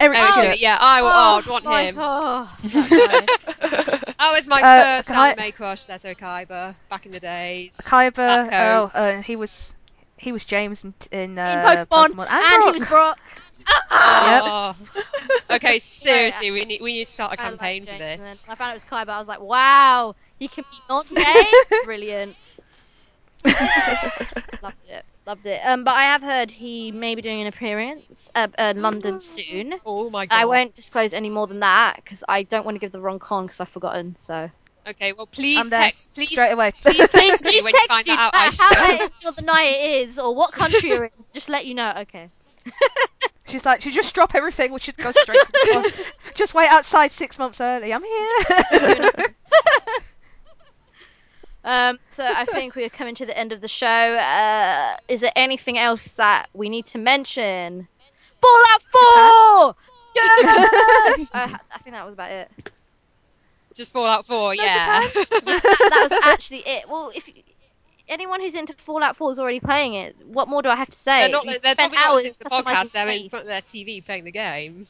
Eric 0.00 0.18
Oh, 0.20 0.30
Stuart. 0.38 0.58
yeah, 0.58 0.76
I, 0.80 1.00
oh, 1.00 1.38
I'd 1.38 1.46
want 1.46 1.64
my 1.64 1.82
him. 1.84 1.94
God. 1.94 2.48
That 2.62 4.18
was 4.32 4.48
my 4.48 4.60
Uh, 4.62 4.82
first 4.96 5.08
Kai- 5.08 5.30
anime 5.32 5.52
crush, 5.52 5.80
Seto 5.80 6.16
Kaiba, 6.16 6.82
back 6.88 7.06
in 7.06 7.12
the 7.12 7.20
days. 7.20 7.78
Kaiba. 7.90 8.14
Black 8.14 8.50
Oh, 8.52 8.90
uh, 8.94 9.22
he 9.22 9.36
was 9.36 9.74
he 10.18 10.32
was 10.32 10.44
James 10.44 10.82
in, 10.84 10.94
in, 11.12 11.32
in 11.32 11.38
uh, 11.38 11.84
Pokemon, 11.90 12.26
and 12.30 12.62
he 12.64 12.70
was 12.70 12.84
Brock. 12.84 13.18
Oh. 13.90 14.76
okay, 15.50 15.80
seriously, 15.80 16.52
we 16.52 16.64
need 16.64 16.80
we 16.80 16.92
need 16.92 17.04
to 17.06 17.10
start 17.10 17.32
a 17.34 17.40
I 17.40 17.50
like 17.50 17.58
campaign 17.58 17.84
for 17.86 17.98
this. 17.98 18.48
I 18.48 18.54
found 18.54 18.70
it 18.70 18.74
was 18.74 18.84
Kai, 18.84 19.04
but 19.04 19.12
I 19.12 19.18
was 19.18 19.26
like, 19.26 19.40
wow, 19.40 20.14
he 20.38 20.46
can 20.46 20.62
be 20.70 20.76
non-gay. 20.88 21.42
Brilliant. 21.84 22.36
Loved 24.62 24.76
it. 24.88 25.04
Loved 25.26 25.46
it. 25.46 25.60
Um, 25.64 25.82
but 25.82 25.94
I 25.94 26.02
have 26.04 26.22
heard 26.22 26.52
he 26.52 26.92
may 26.92 27.16
be 27.16 27.22
doing 27.22 27.40
an 27.40 27.48
appearance 27.48 28.30
uh, 28.36 28.46
uh, 28.58 28.72
in 28.76 28.82
London 28.82 29.18
soon. 29.18 29.74
Oh 29.84 30.08
my 30.08 30.26
god! 30.26 30.36
I 30.36 30.44
won't 30.44 30.74
disclose 30.74 31.12
any 31.12 31.30
more 31.30 31.48
than 31.48 31.60
that 31.60 31.96
because 31.96 32.22
I 32.28 32.44
don't 32.44 32.64
want 32.64 32.76
to 32.76 32.78
give 32.78 32.92
the 32.92 33.00
wrong 33.00 33.18
con 33.18 33.42
because 33.44 33.60
I've 33.60 33.68
forgotten. 33.68 34.14
So 34.18 34.46
Okay, 34.88 35.12
well, 35.12 35.26
please 35.26 35.68
text, 35.68 36.14
please, 36.14 36.30
Straight 36.30 36.52
away. 36.52 36.70
please 36.80 37.08
text 37.08 37.44
me 37.44 37.50
please 37.50 37.64
when 37.64 37.74
you 37.74 37.80
text 37.80 37.92
find 37.92 38.06
you 38.06 38.14
that 38.14 38.26
out. 38.26 38.32
back 38.32 38.52
Aisha. 38.52 38.74
how 38.76 38.98
late 38.98 39.10
of 39.26 39.34
the 39.34 39.42
night 39.42 39.66
it 39.66 40.02
is 40.02 40.18
or 40.18 40.32
what 40.32 40.52
country 40.52 40.90
you're 40.90 41.04
in. 41.04 41.10
Just 41.32 41.48
let 41.48 41.66
you 41.66 41.74
know. 41.74 41.92
Okay. 42.02 42.28
She's 43.48 43.64
like, 43.64 43.80
she 43.80 43.92
just 43.92 44.12
drop 44.12 44.34
everything, 44.34 44.72
we 44.72 44.80
should 44.80 44.96
go 44.96 45.12
straight 45.12 45.38
to 45.38 45.52
the. 45.52 46.04
Just 46.34 46.52
wait 46.52 46.68
outside 46.68 47.12
six 47.12 47.38
months 47.38 47.60
early. 47.60 47.92
I'm 47.94 48.02
here. 48.02 49.12
Um, 51.66 51.98
so 52.08 52.24
I 52.24 52.44
think 52.46 52.76
we're 52.76 52.88
coming 52.88 53.14
to 53.16 53.26
the 53.26 53.36
end 53.36 53.52
of 53.52 53.60
the 53.60 53.68
show. 53.68 53.86
Uh, 53.86 54.96
is 55.08 55.20
there 55.20 55.32
anything 55.36 55.76
else 55.76 56.14
that 56.14 56.46
we 56.54 56.70
need 56.70 56.86
to 56.86 56.98
mention? 56.98 57.86
Fallout 58.40 58.82
Four. 58.82 59.74
Yeah. 60.14 60.22
I, 61.34 61.58
I 61.74 61.78
think 61.78 61.94
that 61.94 62.06
was 62.06 62.14
about 62.14 62.30
it. 62.30 62.72
Just 63.74 63.92
Fallout 63.92 64.24
4, 64.24 64.54
yeah. 64.54 64.62
that, 65.14 65.28
that 65.44 66.08
was 66.10 66.18
actually 66.24 66.62
it. 66.64 66.88
Well, 66.88 67.12
if 67.14 67.28
anyone 68.08 68.40
who's 68.40 68.54
into 68.54 68.72
Fallout 68.72 69.16
4 69.16 69.32
is 69.32 69.38
already 69.38 69.60
playing 69.60 69.92
it, 69.92 70.16
what 70.24 70.48
more 70.48 70.62
do 70.62 70.70
I 70.70 70.76
have 70.76 70.88
to 70.88 70.96
say? 70.96 71.20
they're 71.20 71.28
not, 71.28 71.44
You've 71.44 71.60
they're 71.60 71.72
spent 71.72 71.92
probably 71.92 71.98
hours 71.98 72.24
listening 72.24 72.48
to 72.50 72.56
the 72.56 72.70
customizing 72.70 72.74
podcast, 72.74 72.92
they're 72.92 73.08
in 73.10 73.28
front 73.28 73.42
of 73.42 73.48
their 73.48 73.60
TV 73.60 74.04
playing 74.04 74.24
the 74.24 74.32
game. 74.32 74.86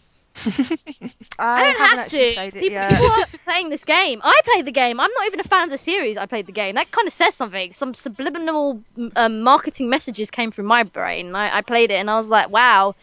I, 1.39 1.61
I 1.61 1.73
don't 1.73 1.99
have 1.99 2.09
to. 2.09 2.33
played 2.35 2.55
it 2.57 2.61
People, 2.61 2.71
yet. 2.71 3.01
are 3.01 3.39
playing 3.45 3.71
this 3.71 3.85
game. 3.85 4.21
I 4.23 4.41
played 4.45 4.65
the 4.67 4.73
game. 4.73 5.01
I'm 5.01 5.11
not 5.11 5.27
even 5.27 5.41
a 5.41 5.45
fan 5.45 5.65
of 5.65 5.71
the 5.71 5.79
series. 5.79 6.17
I 6.17 6.27
played 6.27 6.47
the 6.47 6.53
game. 6.53 6.75
That 6.75 6.91
kind 6.91 7.07
of 7.07 7.13
says 7.13 7.35
something. 7.35 7.73
Some 7.73 7.95
subliminal 7.95 8.83
um, 9.17 9.43
marketing 9.43 9.89
messages 9.89 10.31
came 10.31 10.51
through 10.51 10.67
my 10.67 10.83
brain. 10.83 11.35
I, 11.35 11.59
I 11.59 11.61
played 11.63 11.91
it 11.91 11.95
and 11.95 12.11
I 12.11 12.17
was 12.17 12.29
like, 12.29 12.51
wow, 12.51 12.95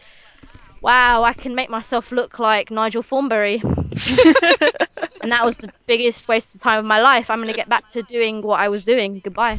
wow, 0.80 1.22
I 1.22 1.32
can 1.32 1.54
make 1.54 1.70
myself 1.70 2.12
look 2.12 2.38
like 2.38 2.70
Nigel 2.70 3.02
Thornberry. 3.02 3.54
and 3.62 5.32
that 5.32 5.40
was 5.44 5.58
the 5.58 5.72
biggest 5.86 6.28
waste 6.28 6.54
of 6.54 6.60
time 6.60 6.78
of 6.78 6.84
my 6.84 7.00
life. 7.00 7.30
I'm 7.30 7.38
going 7.38 7.48
to 7.50 7.56
get 7.56 7.68
back 7.68 7.86
to 7.88 8.02
doing 8.02 8.42
what 8.42 8.60
I 8.60 8.68
was 8.68 8.82
doing. 8.82 9.20
Goodbye. 9.20 9.58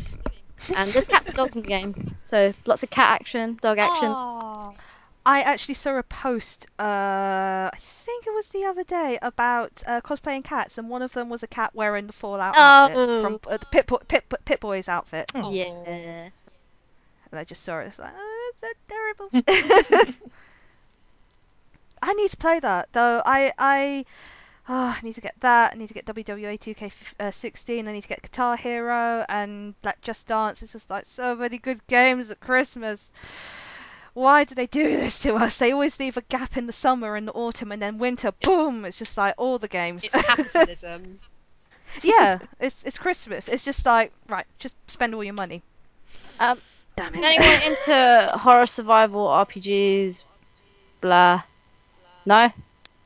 And 0.75 0.89
there's 0.91 1.07
cats 1.07 1.27
and 1.27 1.37
dogs 1.37 1.55
in 1.55 1.61
the 1.61 1.67
game. 1.67 1.93
So 2.23 2.53
lots 2.65 2.83
of 2.83 2.89
cat 2.89 3.19
action, 3.21 3.57
dog 3.61 3.77
action. 3.77 4.09
I 5.25 5.41
actually 5.41 5.73
saw 5.73 5.97
a 5.97 6.03
post, 6.03 6.67
uh, 6.79 6.83
I 7.73 7.77
think 7.77 8.27
it 8.27 8.33
was 8.33 8.47
the 8.49 8.63
other 8.65 8.83
day, 8.83 9.17
about 9.23 9.81
uh, 9.87 9.99
cosplaying 10.01 10.43
cats, 10.43 10.77
and 10.77 10.87
one 10.89 11.01
of 11.01 11.13
them 11.13 11.29
was 11.29 11.41
a 11.41 11.47
cat 11.47 11.71
wearing 11.73 12.05
the 12.07 12.13
Fallout 12.13 12.55
outfit 12.55 12.97
Oh. 12.97 13.21
from 13.21 13.39
uh, 13.49 13.57
the 13.57 13.65
Pit, 13.65 13.87
Bo- 13.87 14.01
Pit, 14.07 14.31
Pit 14.45 14.59
Boy's 14.59 14.87
outfit. 14.87 15.31
Yeah. 15.33 16.21
And 17.31 17.39
I 17.39 17.43
just 17.43 17.63
saw 17.63 17.79
it. 17.79 17.87
It's 17.87 17.97
like, 17.99 18.13
oh, 18.15 18.51
that's 18.61 18.79
terrible. 18.87 19.29
I 22.01 22.13
need 22.13 22.29
to 22.29 22.37
play 22.37 22.59
that 22.59 22.89
though. 22.93 23.21
I 23.25 23.51
I. 23.57 24.05
Oh, 24.67 24.95
I 24.97 24.99
need 25.03 25.13
to 25.15 25.21
get 25.21 25.35
that. 25.41 25.73
I 25.73 25.77
need 25.77 25.87
to 25.89 25.93
get 25.93 26.05
WWE 26.05 26.59
2K16. 26.59 27.87
I 27.87 27.91
need 27.91 28.01
to 28.01 28.07
get 28.07 28.23
Guitar 28.23 28.57
Hero 28.57 29.23
and 29.29 29.79
Black 29.83 30.01
Just 30.01 30.25
Dance. 30.27 30.63
It's 30.63 30.71
just 30.71 30.89
like 30.89 31.05
so 31.05 31.35
many 31.35 31.57
good 31.59 31.85
games 31.87 32.31
at 32.31 32.39
Christmas. 32.39 33.13
Why 34.15 34.45
do 34.45 34.55
they 34.55 34.65
do 34.65 34.83
this 34.97 35.19
to 35.19 35.35
us? 35.35 35.57
They 35.57 35.71
always 35.71 35.99
leave 35.99 36.17
a 36.17 36.21
gap 36.21 36.57
in 36.57 36.65
the 36.65 36.73
summer 36.73 37.15
and 37.15 37.27
the 37.27 37.33
autumn, 37.33 37.71
and 37.71 37.81
then 37.81 37.97
winter, 37.99 38.31
boom! 38.41 38.83
It's 38.85 38.97
just 38.97 39.15
like 39.17 39.35
all 39.37 39.59
the 39.59 39.67
games. 39.67 40.03
It's 40.03 40.19
capitalism. 40.25 41.19
yeah, 42.01 42.39
it's 42.59 42.83
it's 42.83 42.97
Christmas. 42.97 43.47
It's 43.47 43.63
just 43.65 43.85
like 43.85 44.11
right, 44.27 44.45
just 44.57 44.75
spend 44.89 45.13
all 45.13 45.23
your 45.23 45.33
money. 45.33 45.61
Um, 46.39 46.57
Damn 46.95 47.13
it. 47.13 47.23
Anyone 47.23 47.61
into 47.71 48.29
horror 48.39 48.67
survival 48.67 49.27
RPGs? 49.27 50.23
Blah. 51.01 51.43
No? 52.25 52.49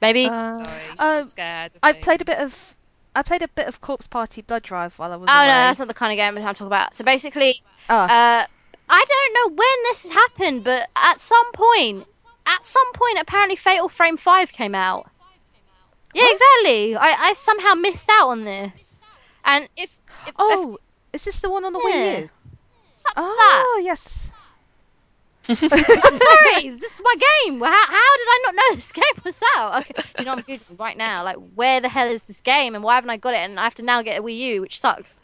Maybe? 0.02 0.28
Uh, 0.28 0.52
Sorry, 0.54 0.68
uh, 0.68 0.96
I'm 1.00 1.26
scared. 1.26 1.74
I 1.84 1.94
played 1.94 2.22
a 2.22 2.26
bit 2.26 2.40
of. 2.40 2.76
I 3.16 3.24
played 3.24 3.42
a 3.42 3.48
bit 3.48 3.68
of 3.68 3.82
Corpse 3.82 4.06
Party 4.08 4.44
Blood 4.44 4.62
Drive 4.62 4.98
while 5.00 5.12
I 5.12 5.16
was 5.16 5.28
oh 5.30 5.34
away. 5.36 5.48
no, 5.48 5.54
that's 5.54 5.80
not 5.80 5.88
the 5.88 5.94
kind 5.96 6.14
of 6.14 6.18
game 6.18 6.38
I'm 6.38 6.44
talking 6.54 6.68
about. 6.68 6.96
So 6.96 7.04
basically, 7.04 7.56
Ah. 7.90 8.44
uh, 8.44 8.46
I 8.90 9.06
don't 9.08 9.34
know 9.34 9.56
when 9.56 9.84
this 9.84 10.04
has 10.04 10.12
happened, 10.12 10.64
but 10.64 10.88
at 10.96 11.20
some 11.20 11.52
point, 11.54 12.08
at 12.46 12.66
some 12.66 12.92
point, 12.94 13.20
apparently 13.20 13.56
Fatal 13.56 13.90
Frame 13.90 14.18
Five 14.18 14.52
came 14.52 14.74
out. 14.74 15.10
Yeah, 16.14 16.28
exactly. 16.32 16.96
I, 16.96 17.16
I 17.20 17.34
somehow 17.34 17.76
missed 17.76 18.10
out 18.10 18.30
on 18.30 18.44
this, 18.44 19.02
and 19.46 19.70
if, 19.78 20.02
if 20.28 20.34
oh, 20.40 20.78
is 21.14 21.26
this 21.26 21.40
the 21.40 21.50
one 21.50 21.64
on 21.66 21.74
the 21.74 21.80
Yeah. 21.80 21.92
Wii 21.92 22.22
U? 22.22 22.30
if 22.94 23.00
something 23.00 23.24
Oh 23.24 23.82
yes. 23.84 24.58
I'm 25.50 25.56
sorry, 25.56 26.70
this 26.70 27.00
is 27.00 27.02
my 27.04 27.16
game. 27.16 27.60
How, 27.60 27.68
how 27.72 28.18
did 28.18 28.28
I 28.28 28.42
not 28.46 28.56
know 28.56 28.76
this 28.76 28.92
game 28.92 29.04
was 29.24 29.42
out? 29.58 29.82
Okay, 29.82 29.94
you 30.20 30.26
know, 30.26 30.34
I'm 30.34 30.44
googling 30.44 30.80
right 30.80 30.96
now. 30.98 31.24
Like, 31.24 31.38
where 31.56 31.82
the 31.82 31.90
hell 31.90 32.08
is 32.08 32.28
this 32.28 32.42
game, 32.42 32.76
and 32.76 32.84
why 32.84 32.96
haven't 32.96 33.10
I 33.10 33.18
got 33.18 33.34
it? 33.34 33.40
And 33.40 33.60
I 33.60 33.64
have 33.64 33.76
to 33.76 33.84
now 33.84 34.02
get 34.04 34.20
a 34.20 34.24
Wii 34.24 34.38
U, 34.38 34.62
which 34.62 34.80
sucks. 34.80 35.20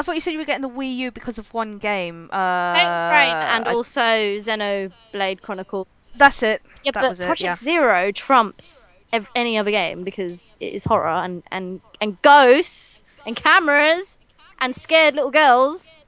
I 0.00 0.02
thought 0.02 0.14
you 0.14 0.22
said 0.22 0.30
you 0.30 0.38
were 0.38 0.46
getting 0.46 0.62
the 0.62 0.70
Wii 0.70 0.96
U 0.96 1.10
because 1.10 1.36
of 1.36 1.52
one 1.52 1.76
game. 1.76 2.30
Uh, 2.32 2.74
and 2.74 3.68
I- 3.68 3.74
also 3.74 4.00
Xenoblade 4.00 5.42
Chronicles. 5.42 5.88
that's 6.16 6.42
it. 6.42 6.62
Yeah, 6.82 6.92
that 6.92 7.02
but 7.02 7.10
was 7.10 7.20
it, 7.20 7.26
Project 7.26 7.42
yeah. 7.42 7.54
Zero 7.54 8.10
trumps 8.10 8.94
ev- 9.12 9.28
any 9.34 9.58
other 9.58 9.70
game 9.70 10.02
because 10.02 10.56
it 10.58 10.72
is 10.72 10.86
horror 10.86 11.06
and, 11.06 11.42
and, 11.52 11.82
and 12.00 12.20
ghosts 12.22 13.04
and 13.26 13.36
cameras 13.36 14.16
and 14.62 14.74
scared 14.74 15.14
little 15.16 15.30
girls. 15.30 16.06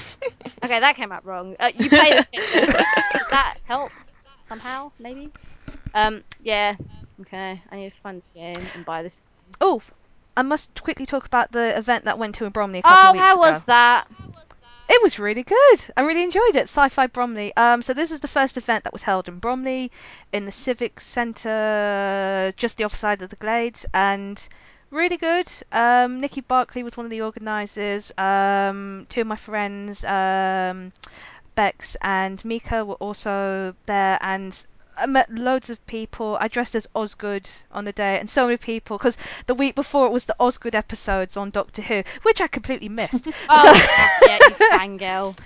okay, 0.64 0.80
that 0.80 0.96
came 0.96 1.12
out 1.12 1.22
wrong. 1.26 1.56
Uh, 1.60 1.70
you 1.76 1.90
play 1.90 2.12
this 2.12 2.28
game. 2.32 2.40
That 3.30 3.56
help 3.64 3.92
somehow? 4.44 4.92
Maybe. 4.98 5.30
Um. 5.92 6.24
Yeah. 6.40 6.76
Okay. 7.20 7.60
I 7.70 7.76
need 7.76 7.90
to 7.92 8.00
find 8.00 8.16
this 8.16 8.30
game 8.30 8.64
and 8.74 8.82
buy 8.86 9.02
this. 9.02 9.26
Oh, 9.60 9.82
I 10.36 10.42
must 10.42 10.82
quickly 10.82 11.06
talk 11.06 11.24
about 11.26 11.52
the 11.52 11.76
event 11.76 12.04
that 12.04 12.18
went 12.18 12.34
to 12.36 12.44
in 12.44 12.52
Bromley 12.52 12.80
a 12.80 12.82
couple 12.82 12.98
Oh, 12.98 13.08
of 13.08 13.12
weeks 13.14 13.24
how 13.24 13.32
ago. 13.34 13.40
was 13.40 13.64
that? 13.66 14.06
It 14.88 15.02
was 15.02 15.18
really 15.18 15.42
good. 15.42 15.78
I 15.96 16.02
really 16.02 16.22
enjoyed 16.22 16.54
it. 16.54 16.64
Sci-Fi 16.68 17.06
Bromley. 17.08 17.56
Um, 17.56 17.82
so 17.82 17.92
this 17.92 18.12
is 18.12 18.20
the 18.20 18.28
first 18.28 18.56
event 18.56 18.84
that 18.84 18.92
was 18.92 19.02
held 19.02 19.28
in 19.28 19.38
Bromley, 19.38 19.90
in 20.32 20.44
the 20.44 20.52
Civic 20.52 21.00
Centre, 21.00 22.52
just 22.56 22.76
the 22.76 22.84
opposite 22.84 23.00
side 23.00 23.22
of 23.22 23.30
the 23.30 23.36
Glades, 23.36 23.84
and 23.94 24.48
really 24.90 25.16
good. 25.16 25.50
Um, 25.72 26.20
Nikki 26.20 26.40
Barkley 26.40 26.82
was 26.84 26.96
one 26.96 27.06
of 27.06 27.10
the 27.10 27.22
organisers. 27.22 28.12
Um, 28.18 29.06
two 29.08 29.22
of 29.22 29.26
my 29.26 29.36
friends, 29.36 30.04
um, 30.04 30.92
Bex 31.56 31.96
and 32.02 32.44
Mika, 32.44 32.84
were 32.84 32.94
also 32.96 33.74
there, 33.86 34.18
and 34.20 34.64
I 34.96 35.06
met 35.06 35.30
loads 35.30 35.70
of 35.70 35.84
people. 35.86 36.36
I 36.40 36.48
dressed 36.48 36.74
as 36.74 36.86
Osgood 36.94 37.48
on 37.70 37.84
the 37.84 37.92
day, 37.92 38.18
and 38.18 38.28
so 38.30 38.46
many 38.46 38.56
people 38.56 38.98
because 38.98 39.18
the 39.46 39.54
week 39.54 39.74
before 39.74 40.06
it 40.06 40.12
was 40.12 40.24
the 40.24 40.36
Osgood 40.40 40.74
episodes 40.74 41.36
on 41.36 41.50
Doctor 41.50 41.82
Who, 41.82 42.02
which 42.22 42.40
I 42.40 42.46
completely 42.46 42.88
missed. 42.88 43.28
Oh, 43.48 44.18
yeah, 44.26 44.38
you 44.40 44.54
fangirl. 44.78 45.36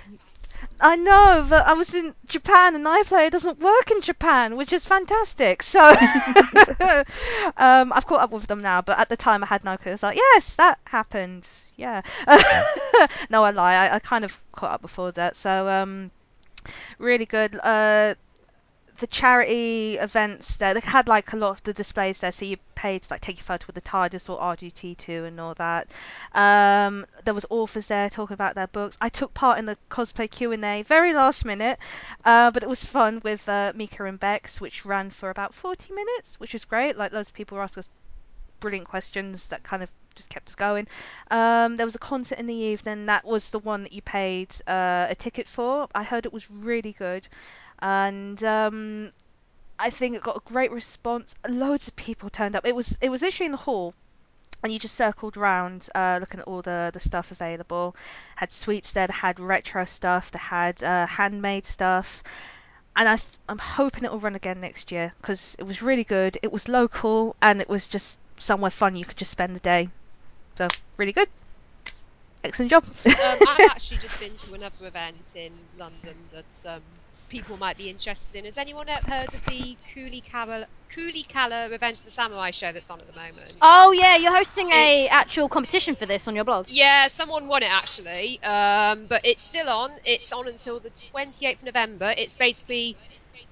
I 0.81 0.97
know, 0.97 1.47
but 1.49 1.67
I 1.67 1.73
was 1.73 1.95
in 1.95 2.15
Japan 2.27 2.75
and 2.75 2.87
iPlayer 2.87 3.31
doesn't 3.31 3.61
work 3.61 3.91
in 3.91 4.01
Japan, 4.01 4.57
which 4.57 4.73
is 4.73 4.85
fantastic. 4.87 5.63
So 5.63 5.81
um, 7.57 7.93
I've 7.93 8.07
caught 8.07 8.21
up 8.21 8.31
with 8.31 8.47
them 8.47 8.63
now, 8.63 8.81
but 8.81 8.99
at 8.99 9.09
the 9.09 9.17
time 9.17 9.43
I 9.43 9.47
had 9.47 9.65
no 9.65 9.77
clue. 9.77 9.93
I 9.93 9.95
was 9.95 10.03
like, 10.03 10.17
yes, 10.17 10.55
that 10.57 10.81
happened. 10.87 11.49
Yeah. 11.77 12.03
no, 13.31 13.45
I 13.45 13.51
lie. 13.51 13.75
I, 13.75 13.97
I 13.97 13.99
kind 13.99 14.25
of 14.25 14.39
caught 14.53 14.73
up 14.73 14.83
before 14.83 15.13
that. 15.13 15.37
So 15.37 15.69
um, 15.69 16.11
really 16.99 17.27
good. 17.27 17.59
Uh, 17.63 18.15
the 19.01 19.07
charity 19.07 19.97
events 19.97 20.57
there, 20.59 20.75
they 20.75 20.81
had 20.81 21.09
like 21.09 21.33
a 21.33 21.37
lot 21.37 21.51
of 21.51 21.63
the 21.65 21.73
displays 21.73 22.19
there, 22.19 22.31
so 22.31 22.45
you 22.45 22.59
paid 22.75 23.03
to 23.03 23.13
like 23.13 23.23
take 23.23 23.39
your 23.39 23.45
photo 23.45 23.65
with 23.67 23.75
the 23.75 23.81
TARDIS 23.81 24.29
or 24.29 24.39
R2-D2 24.39 25.27
and 25.27 25.41
all 25.41 25.55
that. 25.55 25.91
Um, 26.35 27.07
there 27.25 27.35
was 27.35 27.47
authors 27.49 27.87
there 27.87 28.11
talking 28.11 28.35
about 28.35 28.55
their 28.55 28.67
books. 28.67 28.99
I 29.01 29.09
took 29.09 29.33
part 29.33 29.59
in 29.59 29.65
the 29.65 29.79
cosplay 29.91 30.31
Q 30.31 30.53
and 30.53 30.65
A, 30.65 30.83
very 30.83 31.15
last 31.15 31.45
minute, 31.45 31.79
uh, 32.25 32.51
but 32.51 32.63
it 32.63 32.69
was 32.69 32.85
fun 32.85 33.21
with 33.25 33.49
uh, 33.49 33.73
Mika 33.75 34.05
and 34.05 34.21
Bex, 34.21 34.61
which 34.61 34.85
ran 34.85 35.11
for 35.11 35.31
about 35.31 35.55
forty 35.55 35.93
minutes, 35.95 36.39
which 36.39 36.53
was 36.53 36.65
great. 36.65 36.97
Like 36.97 37.13
loads 37.13 37.31
of 37.31 37.35
people 37.35 37.57
were 37.57 37.65
asking 37.65 37.81
us 37.81 37.89
brilliant 38.61 38.87
questions 38.87 39.47
that 39.49 39.63
kind 39.63 39.83
of 39.83 39.91
just 40.15 40.29
kept 40.29 40.49
us 40.49 40.55
going. 40.55 40.87
Um, 41.31 41.77
there 41.77 41.87
was 41.87 41.95
a 41.95 42.01
concert 42.01 42.39
in 42.39 42.47
the 42.47 42.55
evening. 42.55 43.07
That 43.07 43.25
was 43.25 43.51
the 43.51 43.59
one 43.59 43.83
that 43.83 43.93
you 43.93 44.03
paid 44.03 44.55
uh, 44.67 45.07
a 45.09 45.15
ticket 45.15 45.49
for. 45.49 45.89
I 45.95 46.03
heard 46.03 46.27
it 46.27 46.33
was 46.33 46.51
really 46.51 46.93
good, 46.93 47.29
and 47.83 48.43
um, 48.45 49.13
I 49.79 49.91
think 49.91 50.17
it 50.17 50.23
got 50.23 50.37
a 50.37 50.53
great 50.53 50.71
response. 50.71 51.35
Loads 51.49 51.89
of 51.89 51.97
people 51.97 52.31
turned 52.31 52.55
up. 52.57 52.67
It 52.67 52.75
was 52.75 52.99
it 53.01 53.11
was 53.11 53.23
literally 53.23 53.47
in 53.47 53.53
the 53.53 53.59
hall, 53.59 53.95
and 54.63 54.73
you 54.73 54.79
just 54.79 54.95
circled 54.95 55.37
around, 55.37 55.89
uh, 55.95 56.19
looking 56.21 56.41
at 56.41 56.47
all 56.47 56.63
the 56.63 56.91
the 56.93 57.01
stuff 57.01 57.31
available. 57.31 57.97
Had 58.37 58.53
sweets 58.53 58.93
there. 58.93 59.07
They 59.07 59.15
had 59.15 59.41
retro 59.41 59.85
stuff. 59.85 60.31
They 60.31 60.39
had 60.39 60.83
uh, 60.83 61.07
handmade 61.07 61.67
stuff. 61.67 62.23
And 62.97 63.09
I 63.09 63.17
th- 63.17 63.39
I'm 63.49 63.59
hoping 63.59 64.05
it 64.05 64.11
will 64.11 64.19
run 64.19 64.35
again 64.35 64.61
next 64.61 64.91
year 64.93 65.15
because 65.21 65.57
it 65.59 65.65
was 65.65 65.81
really 65.81 66.05
good. 66.05 66.37
It 66.43 66.53
was 66.53 66.69
local 66.69 67.37
and 67.41 67.61
it 67.61 67.69
was 67.69 67.87
just 67.87 68.19
somewhere 68.37 68.71
fun 68.71 68.97
you 68.97 69.05
could 69.05 69.17
just 69.17 69.31
spend 69.31 69.55
the 69.55 69.61
day. 69.61 69.89
So 70.57 70.69
really 70.97 71.13
good. 71.13 71.29
Excellent 72.43 72.71
job. 72.71 72.85
um, 72.85 73.39
I've 73.49 73.61
actually 73.71 73.99
just 73.99 74.21
been 74.21 74.37
to 74.37 74.55
another 74.55 74.89
event 74.89 75.37
in 75.37 75.53
London 75.79 76.17
that's 76.33 76.67
um, 76.67 76.83
people 77.31 77.57
might 77.57 77.79
be 77.79 77.89
interested 77.89 78.39
in. 78.39 78.45
Has 78.45 78.59
anyone 78.59 78.87
heard 78.89 79.33
of 79.33 79.45
the 79.47 79.77
Cooley 79.95 80.21
Cavall- 80.21 80.67
Coolie 80.91 81.27
Kala 81.27 81.69
Revenge 81.71 81.99
of 82.01 82.05
the 82.05 82.11
Samurai 82.11 82.51
show 82.51 82.73
that's 82.73 82.91
on 82.91 82.99
at 82.99 83.07
the 83.07 83.19
moment. 83.19 83.57
Oh 83.63 83.93
yeah, 83.93 84.17
you're 84.17 84.35
hosting 84.37 84.71
a 84.73 84.89
It's- 84.89 85.09
actual 85.11 85.49
competition 85.49 85.95
for 85.95 86.05
this 86.05 86.27
on 86.27 86.35
your 86.35 86.45
blog. 86.45 86.67
Yeah, 86.69 87.07
someone 87.07 87.47
won 87.47 87.63
it 87.63 87.73
actually, 87.73 88.43
um, 88.43 89.07
but 89.07 89.25
it's 89.25 89.43
still 89.43 89.69
on. 89.69 89.93
It's 90.05 90.33
on 90.33 90.49
until 90.49 90.81
the 90.81 90.91
28th 90.91 91.59
of 91.59 91.63
November. 91.63 92.13
It's 92.19 92.35
basically 92.37 92.97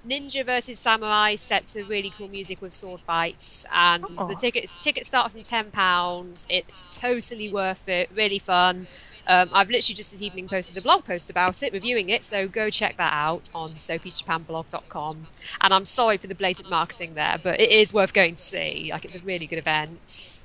ninja 0.04 0.44
versus 0.44 0.78
samurai 0.78 1.34
set 1.34 1.66
to 1.68 1.84
really 1.84 2.10
cool 2.16 2.28
music 2.28 2.60
with 2.60 2.74
sword 2.74 3.00
fights, 3.00 3.66
and 3.74 4.04
the 4.04 4.36
tickets 4.40 4.74
tickets 4.74 5.08
start 5.08 5.32
from 5.32 5.42
ten 5.42 5.70
pounds. 5.70 6.46
It's 6.48 6.84
totally 6.98 7.52
worth 7.52 7.88
it, 7.88 8.10
really 8.16 8.38
fun. 8.38 8.86
Um, 9.26 9.50
I've 9.52 9.68
literally 9.68 9.94
just 9.94 10.10
this 10.10 10.22
evening 10.22 10.48
posted 10.48 10.78
a 10.78 10.82
blog 10.82 11.04
post 11.04 11.28
about 11.28 11.62
it, 11.62 11.72
reviewing 11.72 12.08
it, 12.08 12.24
so 12.24 12.48
go 12.48 12.70
check 12.70 12.96
that 12.96 13.12
out 13.12 13.50
on 13.54 13.66
sophiesjapanblog.com. 13.68 15.26
And 15.60 15.74
I'm 15.74 15.84
sorry 15.84 16.16
for 16.16 16.28
the 16.28 16.34
blatant 16.34 16.70
marketing 16.70 17.12
there, 17.12 17.36
but 17.42 17.60
it 17.60 17.70
is 17.70 17.92
worth 17.92 18.14
going 18.14 18.36
to 18.36 18.42
see. 18.42 18.88
Like, 18.90 19.04
it's 19.04 19.16
a 19.16 19.20
really 19.20 19.46
good 19.46 19.58
event. 19.58 20.40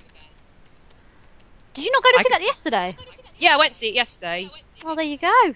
Did 1.73 1.85
you 1.85 1.91
not 1.91 2.03
go 2.03 2.09
to 2.09 2.15
I 2.19 2.23
see 2.23 2.23
c- 2.23 2.29
that 2.33 2.41
yesterday? 2.41 2.95
Yeah, 3.37 3.53
I 3.53 3.57
went 3.57 3.71
to 3.71 3.77
see 3.77 3.89
it 3.89 3.95
yesterday. 3.95 4.49
Oh, 4.85 4.95
there 4.95 5.05
you 5.05 5.17
go. 5.17 5.53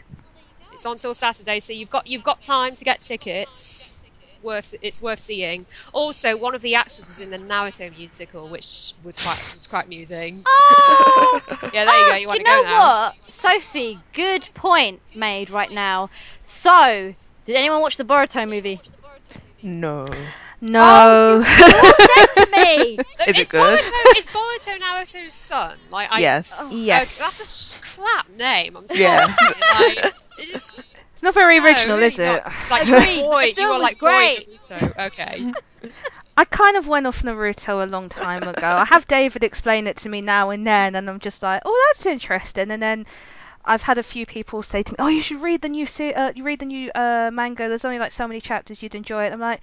It's 0.78 0.86
on 0.86 0.95
till 0.95 1.15
Saturday, 1.15 1.59
so 1.59 1.73
you've 1.73 1.89
got 1.89 2.07
you've 2.07 2.23
got 2.23 2.39
time 2.43 2.75
to 2.75 2.84
get 2.86 3.01
tickets. 3.01 4.03
It's 4.21 4.39
worth 4.43 4.75
it's 4.84 5.01
worth 5.01 5.19
seeing. 5.19 5.65
Also, 5.91 6.38
one 6.38 6.53
of 6.53 6.61
the 6.61 6.75
actors 6.75 7.07
was 7.07 7.19
in 7.19 7.32
the 7.32 7.39
Naruto 7.39 7.97
musical, 7.97 8.47
which 8.47 8.93
was 9.03 9.17
quite 9.17 9.41
was 9.51 9.65
quite 9.65 9.86
amusing. 9.88 10.43
Oh, 10.45 11.41
Yeah, 11.73 11.86
there 11.86 11.97
you 11.97 12.05
go. 12.11 12.13
oh, 12.13 12.15
You 12.17 12.19
ah, 12.19 12.19
do 12.19 12.28
want 12.28 12.38
to 12.38 12.43
go 12.43 12.43
now? 12.43 12.61
Do 12.61 12.67
you 12.67 12.75
know 12.75 12.78
what, 12.78 13.23
Sophie? 13.23 13.97
Good 14.13 14.49
point 14.53 15.01
made 15.15 15.49
right 15.49 15.71
now. 15.71 16.11
So, 16.43 17.15
did 17.47 17.55
anyone 17.55 17.82
watch 17.82 17.97
the 17.97 18.03
Boruto 18.03 18.47
movie? 18.47 18.80
No. 19.63 20.05
No. 20.61 20.82
Oh, 20.84 21.39
that's 22.36 22.51
me. 22.51 22.97
Is 23.28 23.28
is 23.36 23.39
it 23.39 23.49
good? 23.49 23.80
Boruto, 23.80 24.17
is 24.17 24.28
Boruto 24.28 24.78
Naruto's 24.78 25.34
son? 25.34 25.75
Like, 25.89 26.11
I, 26.11 26.19
Yes. 26.19 26.53
oh, 26.59 26.69
Yes. 26.71 27.17
that's 27.17 27.39
a 27.39 27.43
s- 27.43 27.95
crap 27.95 28.28
name. 28.38 28.78
I'm 28.78 28.88
sorry. 28.88 29.01
Yeah. 29.01 29.34
like, 29.80 30.13
it's 30.38 30.51
just, 30.51 30.79
it's 31.13 31.23
not 31.23 31.33
very 31.33 31.59
no, 31.59 31.65
original, 31.65 31.97
really 31.97 32.07
is 32.07 32.19
it? 32.19 32.25
not. 32.25 32.47
It's 32.47 32.71
like 32.71 32.88
you 32.88 32.95
Agreed, 32.95 33.21
were 33.23 33.41
but 33.41 33.55
boy, 33.55 33.61
you 33.61 33.69
were 33.69 33.79
like 33.79 33.99
boy 33.99 34.07
great. 34.07 34.47
Naruto. 34.47 35.05
Okay. 35.07 35.53
I 36.38 36.45
kind 36.45 36.77
of 36.77 36.88
went 36.88 37.07
off 37.07 37.23
Naruto 37.23 37.83
a 37.83 37.88
long 37.89 38.09
time 38.09 38.43
ago. 38.43 38.67
I 38.67 38.85
have 38.85 39.07
David 39.07 39.43
explain 39.43 39.88
it 39.88 39.97
to 39.97 40.09
me 40.09 40.21
now 40.21 40.49
and 40.51 40.65
then, 40.67 40.95
and 40.95 41.09
I'm 41.09 41.19
just 41.19 41.41
like, 41.41 41.61
oh, 41.65 41.91
that's 41.93 42.05
interesting. 42.05 42.69
And 42.69 42.81
then 42.81 43.05
I've 43.65 43.81
had 43.81 43.97
a 43.97 44.03
few 44.03 44.25
people 44.25 44.61
say 44.61 44.83
to 44.83 44.91
me, 44.91 44.95
oh, 44.99 45.07
you 45.07 45.21
should 45.21 45.41
read 45.41 45.61
the 45.61 45.69
new 45.69 45.85
se- 45.88 46.13
uh, 46.13 46.31
you 46.35 46.43
read 46.43 46.59
the 46.59 46.65
new 46.65 46.91
uh, 46.93 47.31
manga. 47.33 47.67
There's 47.67 47.85
only 47.85 47.99
like 47.99 48.11
so 48.11 48.27
many 48.27 48.39
chapters, 48.39 48.83
you'd 48.83 48.95
enjoy 48.95 49.25
it. 49.25 49.33
I'm 49.33 49.39
like, 49.39 49.61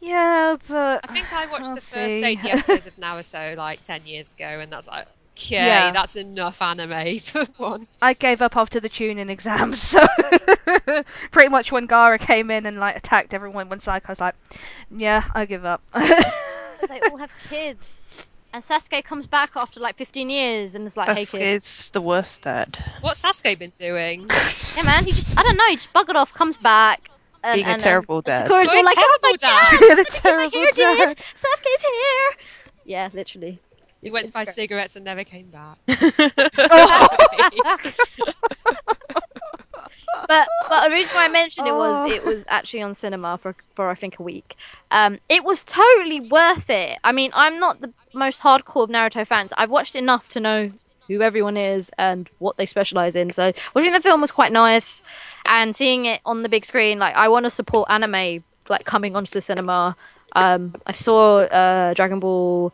yeah, 0.00 0.56
but 0.68 1.00
I 1.04 1.12
think 1.12 1.32
I 1.32 1.46
watched 1.46 1.70
I'll 1.70 1.74
the 1.76 1.80
first 1.80 2.18
see. 2.20 2.24
80 2.24 2.50
episodes 2.50 2.86
of 2.86 2.94
Naruto 2.94 3.56
like 3.56 3.82
10 3.82 4.06
years 4.06 4.32
ago, 4.32 4.44
and 4.44 4.72
that's 4.72 4.88
like, 4.88 5.06
okay, 5.36 5.56
Yeah. 5.66 5.90
that's 5.92 6.16
enough 6.16 6.60
anime 6.62 7.18
for 7.20 7.44
one. 7.56 7.86
I 8.02 8.14
gave 8.14 8.40
up 8.42 8.56
after 8.56 8.80
the 8.80 8.88
chunin 8.88 9.28
exams. 9.30 9.94
So 10.64 11.02
pretty 11.30 11.48
much 11.50 11.70
when 11.72 11.86
Gaara 11.86 12.18
came 12.18 12.50
in 12.50 12.66
and 12.66 12.78
like 12.80 12.96
attacked 12.96 13.34
everyone 13.34 13.68
one 13.68 13.80
side, 13.80 14.02
I 14.06 14.12
was 14.12 14.20
like, 14.20 14.34
yeah, 14.90 15.24
I 15.34 15.44
give 15.44 15.64
up. 15.64 15.82
they 15.94 17.00
all 17.10 17.16
have 17.18 17.32
kids. 17.48 18.26
And 18.52 18.62
Sasuke 18.62 19.02
comes 19.04 19.26
back 19.26 19.50
after 19.56 19.80
like 19.80 19.96
15 19.96 20.30
years 20.30 20.74
and 20.74 20.84
is 20.84 20.96
like, 20.96 21.08
hey 21.08 21.24
Sasuke 21.24 21.38
kids. 21.38 21.66
is 21.80 21.90
the 21.90 22.00
worst 22.00 22.42
dad. 22.42 22.68
What's 23.00 23.22
Sasuke 23.22 23.58
been 23.58 23.72
doing? 23.78 24.20
Yeah, 24.22 24.84
man, 24.86 25.04
he 25.04 25.10
just, 25.10 25.38
I 25.38 25.42
don't 25.42 25.56
know, 25.56 25.66
he 25.68 25.76
just 25.76 25.92
buggered 25.92 26.14
off, 26.14 26.32
comes 26.34 26.56
back. 26.56 27.10
And, 27.42 27.56
Being 27.56 27.66
a 27.66 27.70
and, 27.70 27.82
terrible 27.82 28.16
and 28.16 28.24
dad. 28.24 28.46
Sakura's 28.46 28.70
Being 28.70 28.78
all 28.78 28.84
like, 28.84 28.96
oh 28.98 29.18
my 29.22 29.32
dad. 29.32 29.40
god, 29.40 29.72
Yeah, 29.72 29.78
the 29.80 29.96
look 29.96 30.08
at 30.08 30.24
my 30.24 30.30
terrible 30.30 30.58
hair, 30.60 30.72
dad. 30.72 31.08
dude. 31.08 31.16
Sasuke's 31.18 31.82
here. 31.82 32.46
Yeah, 32.86 33.08
literally. 33.12 33.58
He 34.04 34.10
went 34.10 34.26
to 34.26 34.32
buy 34.32 34.44
cigarettes 34.44 34.96
and 34.96 35.04
never 35.04 35.24
came 35.24 35.48
back. 35.50 35.78
but 40.28 40.48
but 40.68 40.88
the 40.88 40.90
reason 40.90 41.14
why 41.14 41.24
I 41.24 41.28
mentioned 41.28 41.66
it 41.66 41.74
was 41.74 42.10
Oh. 42.10 42.12
it 42.12 42.24
was 42.24 42.44
actually 42.48 42.82
on 42.82 42.94
cinema 42.94 43.38
for 43.38 43.54
for 43.74 43.88
I 43.88 43.94
think 43.94 44.18
a 44.18 44.22
week. 44.22 44.56
Um, 44.90 45.18
it 45.28 45.44
was 45.44 45.62
totally 45.64 46.20
worth 46.20 46.70
it. 46.70 46.98
I 47.04 47.12
mean, 47.12 47.30
I'm 47.34 47.58
not 47.58 47.80
the 47.80 47.92
most 48.12 48.42
hardcore 48.42 48.84
of 48.84 48.90
Naruto 48.90 49.26
fans. 49.26 49.52
I've 49.56 49.70
watched 49.70 49.96
enough 49.96 50.28
to 50.30 50.40
know 50.40 50.70
who 51.08 51.20
everyone 51.20 51.56
is 51.56 51.90
and 51.98 52.30
what 52.38 52.56
they 52.56 52.66
specialize 52.66 53.14
in. 53.16 53.30
So 53.30 53.52
watching 53.74 53.92
the 53.92 54.00
film 54.00 54.20
was 54.22 54.32
quite 54.32 54.52
nice, 54.52 55.02
and 55.46 55.74
seeing 55.76 56.06
it 56.06 56.20
on 56.24 56.42
the 56.42 56.48
big 56.48 56.64
screen, 56.64 56.98
like 56.98 57.14
I 57.16 57.28
want 57.28 57.44
to 57.44 57.50
support 57.50 57.90
anime 57.90 58.42
like 58.68 58.84
coming 58.84 59.16
onto 59.16 59.32
the 59.32 59.40
cinema. 59.40 59.96
Um, 60.36 60.74
I 60.86 60.92
saw 60.92 61.38
uh, 61.40 61.94
Dragon 61.94 62.20
Ball 62.20 62.72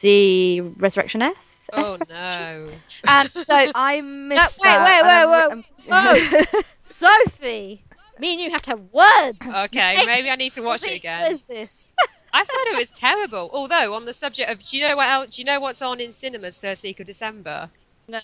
Z 0.00 0.60
Resurrection 0.78 1.22
F. 1.22 1.68
oh 1.72 1.96
no. 2.10 2.68
And 3.06 3.28
so 3.48 3.70
I 3.74 4.00
missed 4.00 4.58
wait, 4.60 4.64
that. 4.64 5.02
wait, 5.04 5.52
and 5.52 5.64
wait, 5.64 5.64
wait. 5.88 6.44
Oh, 6.52 6.62
Sophie, 6.78 7.80
me 8.18 8.32
and 8.32 8.40
you 8.42 8.50
have 8.50 8.62
to 8.62 8.70
have 8.70 8.82
words. 8.92 9.54
Okay, 9.66 9.98
maybe 10.06 10.30
I 10.30 10.36
need 10.36 10.50
to 10.52 10.62
watch 10.62 10.84
it 10.86 10.96
again. 10.96 11.30
is 11.30 11.46
this? 11.46 11.94
I 12.32 12.44
thought 12.44 12.66
it 12.68 12.78
was 12.78 12.90
terrible. 12.92 13.50
Although 13.52 13.94
on 13.94 14.04
the 14.04 14.14
subject 14.14 14.50
of, 14.50 14.62
do 14.62 14.78
you 14.78 14.86
know 14.88 14.96
what 14.96 15.08
else? 15.08 15.36
Do 15.36 15.42
you 15.42 15.46
know 15.46 15.58
what's 15.60 15.82
on 15.82 16.00
in 16.00 16.12
cinemas 16.12 16.60
first 16.60 16.84
week 16.84 17.00
of 17.00 17.06
December? 17.06 17.68
No. 18.08 18.20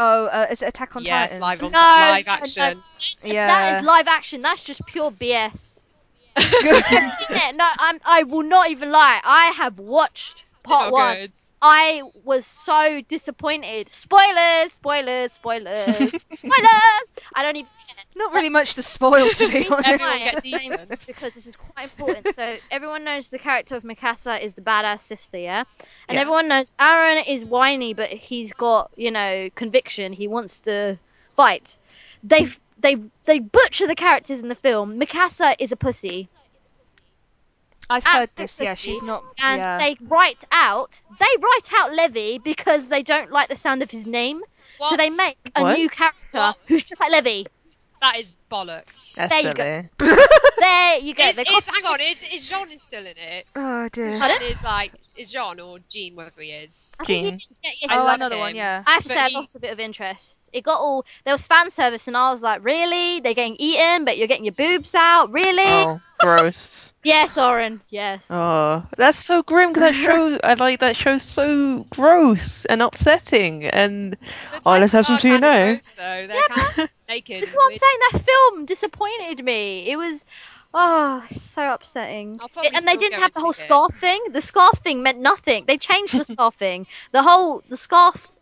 Oh, 0.00 0.26
uh, 0.26 0.46
is 0.48 0.62
it 0.62 0.68
Attack 0.68 0.94
on 0.94 1.04
yes, 1.04 1.38
Titans? 1.38 1.40
live 1.42 1.62
on 1.64 1.72
No, 1.72 1.78
live 1.78 2.26
no, 2.26 2.32
no. 2.32 2.38
action. 2.38 2.82
Yeah. 3.24 3.46
That 3.48 3.78
is 3.80 3.84
live 3.84 4.06
action. 4.06 4.40
That's 4.42 4.62
just 4.62 4.86
pure 4.86 5.10
BS. 5.10 5.86
I've 6.36 6.44
seen 6.44 7.36
it. 7.36 7.56
No, 7.56 7.68
I'm, 7.80 7.98
I 8.04 8.22
will 8.22 8.44
not 8.44 8.70
even 8.70 8.92
lie. 8.92 9.20
I 9.24 9.46
have 9.56 9.80
watched 9.80 10.36
Is 10.36 10.36
it 10.38 10.44
not 10.44 10.47
part 10.68 10.92
one. 10.92 11.16
good? 11.16 11.32
I 11.62 12.02
was 12.24 12.46
so 12.46 13.00
disappointed. 13.08 13.88
Spoilers, 13.88 14.72
spoilers, 14.72 15.32
spoilers, 15.32 16.12
spoilers. 16.34 17.12
I 17.34 17.42
don't 17.42 17.56
even. 17.56 17.70
Not 18.16 18.32
really 18.32 18.48
much 18.48 18.74
to 18.74 18.82
spoil, 18.82 19.28
to 19.28 19.48
be 19.48 19.68
honest. 19.70 19.88
Everyone 19.88 20.18
gets 20.18 20.44
eaten. 20.44 20.86
because 21.06 21.34
this 21.34 21.46
is 21.46 21.56
quite 21.56 21.84
important. 21.84 22.26
So 22.34 22.56
everyone 22.70 23.04
knows 23.04 23.30
the 23.30 23.38
character 23.38 23.76
of 23.76 23.82
Mikasa 23.84 24.40
is 24.42 24.54
the 24.54 24.62
badass 24.62 25.00
sister, 25.00 25.38
yeah, 25.38 25.64
and 26.08 26.16
Yeah. 26.16 26.20
everyone 26.22 26.48
knows 26.48 26.72
Eren 26.80 27.22
is 27.26 27.44
whiny, 27.44 27.94
but 27.94 28.08
he's 28.08 28.52
got 28.52 28.90
you 28.96 29.10
know 29.10 29.48
conviction. 29.54 30.12
He 30.14 30.26
wants 30.28 30.60
to 30.60 30.98
fight. 31.36 31.76
They 32.22 32.48
they 32.80 32.96
they 33.24 33.38
butcher 33.38 33.86
the 33.86 33.94
characters 33.94 34.40
in 34.42 34.48
the 34.48 34.54
film. 34.54 34.98
Mikasa 34.98 35.54
is 35.60 35.70
a 35.70 35.76
pussy, 35.76 36.28
I've 37.90 38.04
heard 38.04 38.28
this. 38.36 38.60
Yeah, 38.60 38.74
she's 38.74 39.02
not. 39.02 39.22
and 39.42 39.58
yeah. 39.58 39.78
they 39.78 39.96
write 40.02 40.44
out 40.52 41.00
they 41.18 41.26
write 41.40 41.70
out 41.76 41.94
Levi 41.94 42.38
because 42.42 42.88
they 42.88 43.02
don't 43.02 43.30
like 43.32 43.48
the 43.48 43.56
sound 43.56 43.82
of 43.82 43.90
his 43.90 44.06
name. 44.06 44.40
So 44.80 44.96
they 44.96 45.10
make 45.10 45.38
a 45.56 45.62
What? 45.62 45.78
new 45.78 45.88
character 45.88 46.38
What? 46.38 46.56
who's 46.68 46.88
just 46.88 47.00
like 47.00 47.10
Levi. 47.10 47.48
That 48.00 48.16
is 48.18 48.32
bollocks. 48.50 49.16
That's 49.16 49.28
There 49.42 49.48
you 49.48 49.54
go. 49.54 49.82
There 50.58 50.98
you 51.00 51.14
go. 51.14 51.24
Is, 51.24 51.36
They 51.36 51.42
is, 51.42 51.66
hang 51.68 51.84
on, 51.84 52.00
is, 52.00 52.22
is 52.32 52.48
Jean 52.48 52.76
still 52.76 53.02
in 53.06 53.14
it? 53.16 53.46
Oh 53.56 53.88
dear. 53.92 54.10
Pardon? 54.18 54.38
Jean 54.40 54.50
is 54.52 54.64
like, 54.64 54.92
is 55.16 55.32
Jean 55.32 55.60
or 55.60 55.78
Jean, 55.88 56.16
whatever 56.16 56.40
he 56.42 56.50
is? 56.50 56.92
I 56.98 57.04
think 57.04 57.24
he 57.24 57.30
Jean. 57.30 57.34
is, 57.36 57.60
yeah, 57.62 57.70
yeah, 57.82 57.88
I 57.92 57.94
Oh, 57.94 57.98
he's 58.00 58.06
love 58.06 58.14
another 58.16 58.38
one. 58.38 58.54
Yeah. 58.56 58.82
I 58.86 58.90
have 58.94 59.02
to 59.02 59.08
But 59.08 59.14
say, 59.14 59.20
I 59.20 59.28
he- 59.28 59.34
lost 59.36 59.54
a 59.56 59.60
bit 59.60 59.70
of 59.70 59.78
interest. 59.80 60.50
It 60.52 60.62
got 60.64 60.78
all 60.80 61.04
there 61.24 61.34
was 61.34 61.46
fan 61.46 61.70
service, 61.70 62.08
and 62.08 62.16
I 62.16 62.30
was 62.30 62.42
like, 62.42 62.64
"Really? 62.64 63.20
They're 63.20 63.34
getting 63.34 63.56
eaten, 63.58 64.04
but 64.04 64.16
you're 64.18 64.26
getting 64.26 64.44
your 64.46 64.54
boobs 64.54 64.94
out? 64.94 65.30
Really?" 65.32 65.62
Oh, 65.66 65.98
gross. 66.20 66.92
Yes, 67.04 67.38
Oren. 67.38 67.80
Yes. 67.88 68.28
Oh, 68.30 68.84
that's 68.98 69.18
so 69.18 69.42
grim. 69.42 69.72
'cause 69.72 69.82
That 69.82 69.94
show, 70.04 70.38
I 70.44 70.54
like 70.54 70.80
that 70.80 70.96
show. 70.96 71.16
So 71.18 71.86
gross 71.90 72.64
and 72.66 72.82
upsetting. 72.82 73.64
And 73.66 74.12
The 74.14 74.60
Oh, 74.66 74.72
let's 74.78 74.92
have 74.92 75.06
some 75.06 75.14
are 75.16 75.20
tea 75.20 75.28
kind 75.30 75.40
now. 75.40 75.64
gross, 75.72 75.92
though. 75.92 76.26
They're 76.26 76.42
kind 76.48 76.78
of 76.80 76.90
naked. 77.08 77.42
This 77.42 77.50
is 77.50 77.56
what 77.56 77.70
I'm 77.70 77.76
saying. 77.76 77.98
That 78.12 78.20
film 78.20 78.64
disappointed 78.66 79.44
me. 79.44 79.90
It 79.90 79.96
was, 79.96 80.24
oh, 80.74 81.24
so 81.26 81.72
upsetting. 81.72 82.38
I'll 82.40 82.64
and 82.74 82.86
they 82.86 82.96
didn't 82.96 83.20
have 83.20 83.32
the 83.32 83.40
whole 83.40 83.52
see 83.52 83.62
it. 83.62 83.66
scarf 83.66 83.94
thing. 83.94 84.20
The 84.30 84.40
scarf 84.40 84.78
thing 84.78 85.02
meant 85.02 85.18
nothing. 85.18 85.64
They 85.66 85.78
changed 85.78 86.16
the 86.16 86.24
scarf 86.24 86.54
thing. 86.54 86.86
The 87.12 87.22
whole 87.22 87.62
the 87.68 87.76
scarf 87.76 88.38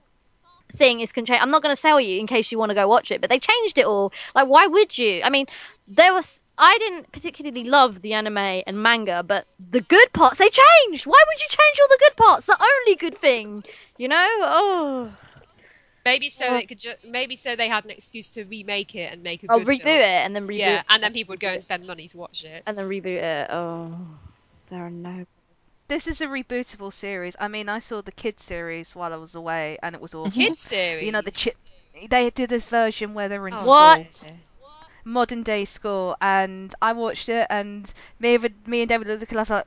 thing 0.73 1.01
is 1.01 1.13
contained. 1.13 1.43
I'm 1.43 1.51
not 1.51 1.63
going 1.63 1.73
to 1.73 1.81
sell 1.81 2.01
you 2.01 2.19
in 2.19 2.27
case 2.27 2.51
you 2.51 2.59
want 2.59 2.71
to 2.71 2.75
go 2.75 2.89
watch 2.89 3.11
it, 3.11 3.21
but 3.21 3.31
they 3.31 3.39
changed 3.39 3.79
it 3.79 3.87
all. 3.87 4.13
Like, 4.35 4.49
why 4.49 4.67
would 4.67 4.99
you? 4.99 5.23
I 5.25 5.31
mean, 5.31 5.47
there 5.89 6.13
was. 6.13 6.43
I 6.59 6.77
didn't 6.79 7.13
particularly 7.13 7.65
love 7.65 8.01
the 8.01 8.15
anime 8.15 8.39
and 8.39 8.83
manga, 8.83 9.23
but 9.23 9.47
the 9.71 9.83
good 9.83 10.11
parts 10.15 10.39
they 10.39 10.49
changed. 10.49 11.07
Why 11.07 11.23
would 11.29 11.41
you 11.41 11.49
change 11.49 11.79
all 11.83 11.89
the 11.89 11.99
good 12.01 12.17
parts? 12.17 12.47
The 12.47 12.57
only 12.59 12.97
good 12.97 13.15
thing, 13.15 13.63
you 13.99 14.09
know? 14.09 14.27
Oh, 14.41 15.13
Maybe 16.07 16.31
so 16.31 16.51
they 16.51 16.67
could 16.67 16.79
ju- 16.79 16.95
maybe 17.05 17.37
so 17.37 17.55
they 17.57 17.69
had 17.69 17.85
an 17.85 17.91
excuse 17.91 18.33
to 18.35 18.45
remake 18.45 18.95
it 18.95 19.13
and 19.13 19.23
make 19.23 19.43
a 19.43 19.47
I'll 19.51 19.59
good 19.59 19.67
Oh, 19.69 19.71
reboot 19.71 19.83
film. 19.83 19.97
it 20.01 20.25
and 20.25 20.35
then 20.37 20.47
reboot. 20.47 20.59
Yeah, 20.59 20.83
and 20.89 21.03
then 21.03 21.13
people 21.13 21.33
would 21.33 21.41
go 21.41 21.49
and 21.49 21.61
spend 21.63 21.87
money 21.87 22.07
to 22.09 22.17
watch 22.17 22.45
it. 22.45 22.63
and 22.67 22.77
then 22.79 22.87
reboot 22.87 23.23
it. 23.23 23.49
Oh, 23.51 24.19
there 24.69 24.87
are 24.87 24.91
no. 24.91 25.27
This 25.89 26.07
is 26.07 26.21
a 26.21 26.27
rebootable 26.27 26.93
series. 26.93 27.37
I 27.39 27.49
mean, 27.49 27.69
I 27.69 27.79
saw 27.81 28.01
the 28.03 28.13
kids 28.13 28.43
series 28.45 28.97
while 28.97 29.13
I 29.13 29.17
was 29.17 29.35
away, 29.35 29.79
and 29.83 29.95
it 29.95 30.01
was 30.01 30.15
awful. 30.15 30.31
kids 30.33 30.61
series. 30.61 31.05
You 31.05 31.13
know 31.13 31.23
the 31.23 31.31
chi- 31.31 32.07
They 32.09 32.31
did 32.31 32.51
a 32.53 32.59
version 32.59 33.15
where 33.15 33.29
they're 33.29 33.47
in 33.49 33.55
Oh, 33.55 33.67
What? 33.69 34.31
modern 35.05 35.43
day 35.45 35.65
school, 35.65 36.17
and 36.21 36.75
I 36.83 36.93
watched 36.93 37.29
it, 37.29 37.47
and 37.51 37.93
me, 38.19 38.35
and 38.35 38.55
me 38.67 38.83
and 38.83 38.89
David 38.89 39.07
were 39.07 39.15
looking 39.17 39.39
at 39.39 39.49
like, 39.49 39.67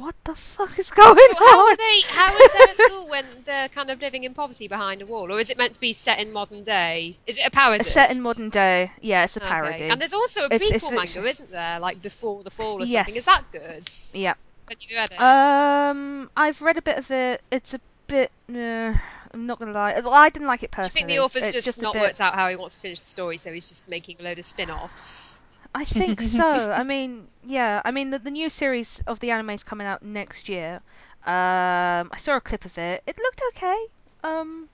what 0.00 0.14
the 0.24 0.34
fuck 0.34 0.78
is 0.78 0.90
going 0.90 1.16
How 1.38 1.60
on? 1.66 1.72
are 1.72 1.76
they? 1.76 2.00
How 2.08 2.36
is 2.36 2.52
their 2.52 2.74
school 2.86 3.08
when 3.08 3.24
they're 3.44 3.68
kind 3.68 3.90
of 3.90 4.00
living 4.00 4.24
in 4.24 4.34
poverty 4.34 4.68
behind 4.68 5.02
a 5.02 5.06
wall, 5.06 5.32
or 5.32 5.40
is 5.40 5.50
it 5.50 5.58
meant 5.58 5.72
to 5.74 5.80
be 5.80 5.92
set 5.92 6.18
in 6.18 6.32
modern 6.32 6.62
day? 6.62 7.18
Is 7.26 7.38
it 7.38 7.46
a 7.46 7.50
parody? 7.50 7.80
It's 7.80 7.90
set 7.90 8.10
in 8.10 8.20
modern 8.20 8.50
day. 8.50 8.92
Yeah, 9.00 9.24
it's 9.24 9.36
a 9.36 9.40
Okay. 9.40 9.48
parody. 9.48 9.84
And 9.88 10.00
there's 10.00 10.12
also 10.12 10.46
a 10.46 10.48
prequel 10.50 10.74
It's- 10.74 10.90
manga, 11.14 11.28
isn't 11.28 11.50
there? 11.50 11.78
Like 11.80 12.02
before 12.02 12.42
the 12.42 12.50
fall 12.50 12.82
or 12.82 12.86
Yes. 12.86 13.06
something. 13.06 13.16
Is 13.16 13.24
that 13.26 13.44
good? 13.52 13.82
yeah. 14.14 14.34
Have 14.68 14.78
you 14.82 14.96
read 14.96 15.12
it? 15.12 15.20
Um, 15.20 16.30
I've 16.36 16.60
read 16.60 16.76
a 16.76 16.82
bit 16.82 16.98
of 16.98 17.10
it. 17.10 17.40
It's 17.50 17.72
a 17.74 17.80
bit. 18.08 18.32
Uh, 18.52 18.94
I'm 19.32 19.46
not 19.46 19.58
gonna 19.58 19.72
lie. 19.72 19.98
Well, 20.00 20.12
I 20.14 20.28
didn't 20.28 20.48
like 20.48 20.62
it 20.62 20.70
personally. 20.72 20.90
Do 20.90 20.98
you 20.98 21.06
think 21.06 21.18
the 21.18 21.24
author's 21.24 21.54
It's 21.54 21.64
just, 21.64 21.78
a 21.78 21.82
not 21.82 21.92
bit- 21.92 22.02
worked 22.02 22.20
out 22.20 22.34
how 22.34 22.48
he 22.48 22.56
wants 22.56 22.76
to 22.76 22.80
finish 22.82 23.00
the 23.00 23.06
story, 23.06 23.36
so 23.36 23.52
he's 23.52 23.68
just 23.68 23.88
making 23.88 24.16
a 24.18 24.22
load 24.24 24.38
of 24.38 24.44
spin-offs? 24.44 25.46
I 25.76 25.84
think 26.00 26.20
so. 26.22 26.72
I 26.72 26.82
mean, 26.82 27.28
yeah. 27.44 27.82
I 27.84 27.90
mean, 27.90 28.10
the, 28.10 28.18
the 28.18 28.30
new 28.30 28.48
series 28.48 29.02
of 29.06 29.20
the 29.20 29.30
anime 29.30 29.50
is 29.50 29.62
coming 29.62 29.86
out 29.86 30.02
next 30.02 30.48
year. 30.48 30.80
Um, 31.26 32.08
I 32.12 32.16
saw 32.16 32.36
a 32.36 32.40
clip 32.40 32.64
of 32.64 32.78
it. 32.78 33.02
It 33.06 33.18
looked 33.18 33.42
okay. 33.50 33.76
Um, 34.24 34.68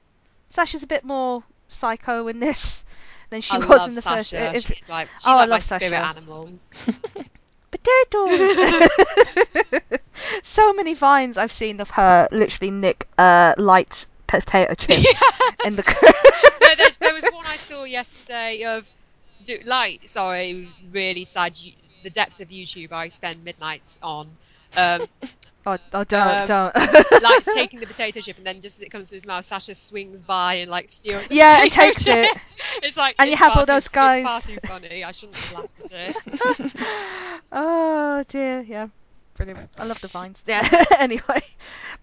Sasha's 0.49 0.83
a 0.83 0.87
bit 0.87 1.03
more 1.05 1.43
psycho 1.69 2.29
in 2.29 2.39
this 2.41 2.87
than 3.31 3.41
she 3.41 3.57
I 3.57 3.59
was 3.59 3.85
in 3.89 3.95
the 3.95 4.01
Sasha. 4.01 4.37
first. 4.53 4.71
If, 4.71 4.77
she's 4.77 4.91
like 4.91 5.09
she's 5.13 5.25
Oh, 5.27 5.33
I 5.33 5.47
like 5.47 5.49
my 5.49 5.55
love 5.57 5.65
spirit 5.65 5.91
Sasha. 5.91 6.19
animal. 6.19 6.49
potatoes. 7.73 8.31
so 10.43 10.73
many 10.75 10.95
vines 10.95 11.37
I've 11.39 11.51
seen 11.53 11.81
of 11.81 11.91
her 11.91 12.29
literally 12.31 12.71
nick 12.71 13.09
uh, 13.19 13.55
light 13.57 14.07
potato 14.27 14.75
chip 14.75 14.99
in 15.65 15.75
the. 15.77 15.83
no, 16.61 16.75
there 17.01 17.15
was 17.15 17.25
one 17.33 17.47
I 17.47 17.57
saw 17.57 17.85
yesterday 17.85 18.63
of 18.65 18.89
do, 19.45 19.59
like 19.67 20.09
sorry, 20.09 20.69
really 20.91 21.25
sad. 21.25 21.59
You, 21.59 21.73
the 22.03 22.11
depths 22.11 22.41
of 22.41 22.49
YouTube 22.49 22.93
I 22.93 23.07
spend 23.09 23.45
midnights 23.45 23.99
on. 24.03 24.27
Um, 24.77 25.07
oh, 25.67 25.77
oh, 25.93 26.05
don't, 26.05 26.15
Um, 26.15 26.47
don't. 26.47 26.75
like 27.23 27.43
taking 27.55 27.79
the 27.79 27.87
potato 27.87 28.21
chip 28.21 28.39
and 28.39 28.47
then 28.47 28.61
just 28.61 28.79
as 28.79 28.83
it 28.83 28.91
comes 28.91 29.11
to 29.11 29.15
his 29.15 29.27
mouth, 29.27 29.45
Sasha 29.45 29.75
swings 29.75 30.23
by 30.23 30.55
and 30.55 30.71
like 30.71 30.89
steals. 30.89 31.29
The 31.29 31.37
Yeah, 31.37 31.59
potato 31.63 31.75
takes 31.83 32.05
chip. 32.05 32.27
it. 32.27 32.39
It's 32.85 32.97
like 32.97 33.15
And 33.19 33.31
you 33.31 33.37
have 33.37 33.57
all 33.57 33.67
those 33.67 33.87
It's 33.87 33.95
far 33.95 34.13
guys- 34.13 34.47
too 34.47 34.57
funny. 34.67 35.05
I 35.05 35.13
shouldn't 35.13 35.37
have 35.39 35.53
laughed 35.59 35.93
at 35.93 36.17
it. 36.17 37.43
Oh 37.53 38.25
dear, 38.29 38.63
yeah, 38.63 38.89
brilliant. 39.37 39.71
I 39.79 39.85
love 39.85 40.01
the 40.01 40.09
vines. 40.09 40.43
Yeah. 40.47 40.67
anyway, 40.99 41.41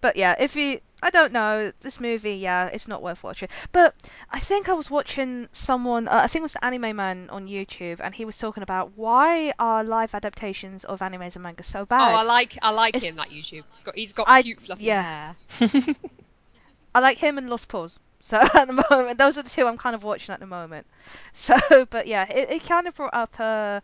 but 0.00 0.16
yeah, 0.16 0.34
if 0.38 0.56
you, 0.56 0.80
I 1.02 1.10
don't 1.10 1.32
know, 1.32 1.72
this 1.80 2.00
movie, 2.00 2.34
yeah, 2.34 2.66
it's 2.66 2.88
not 2.88 3.02
worth 3.02 3.22
watching. 3.22 3.48
But 3.72 3.94
I 4.30 4.38
think 4.38 4.68
I 4.68 4.72
was 4.72 4.90
watching 4.90 5.48
someone, 5.52 6.08
uh, 6.08 6.20
I 6.22 6.26
think 6.26 6.40
it 6.40 6.44
was 6.44 6.52
the 6.52 6.64
Anime 6.64 6.96
Man 6.96 7.28
on 7.30 7.48
YouTube, 7.48 8.00
and 8.02 8.14
he 8.14 8.24
was 8.24 8.38
talking 8.38 8.62
about 8.62 8.92
why 8.96 9.52
are 9.58 9.82
live 9.84 10.14
adaptations 10.14 10.84
of 10.84 11.00
animes 11.00 11.34
and 11.36 11.42
manga 11.42 11.62
so 11.62 11.84
bad. 11.86 12.12
Oh. 12.12 12.16
I 12.16 12.22
like 12.24 12.58
I 12.62 12.72
like 12.72 12.94
It's- 12.96 13.08
him 13.10 13.16
that 13.16 13.28
YouTube. 13.28 13.64
He's 13.70 13.82
got 13.82 13.94
he's 13.96 14.12
got 14.12 14.28
I- 14.28 14.42
cute 14.42 14.60
fluffy 14.60 14.84
yeah. 14.84 15.34
hair. 15.58 15.70
I 16.94 17.00
like 17.00 17.18
him 17.18 17.38
and 17.38 17.48
Lost 17.48 17.68
Pause. 17.68 17.98
So 18.20 18.36
at 18.54 18.66
the 18.66 18.84
moment, 18.90 19.18
those 19.18 19.38
are 19.38 19.42
the 19.42 19.48
two 19.50 19.66
I'm 19.66 19.78
kind 19.78 19.94
of 19.94 20.04
watching 20.04 20.32
at 20.32 20.40
the 20.40 20.46
moment. 20.46 20.86
So, 21.32 21.56
but 21.88 22.06
yeah, 22.06 22.26
it, 22.30 22.50
it 22.50 22.64
kind 22.64 22.86
of 22.86 22.94
brought 22.94 23.14
up 23.14 23.38
a, 23.40 23.80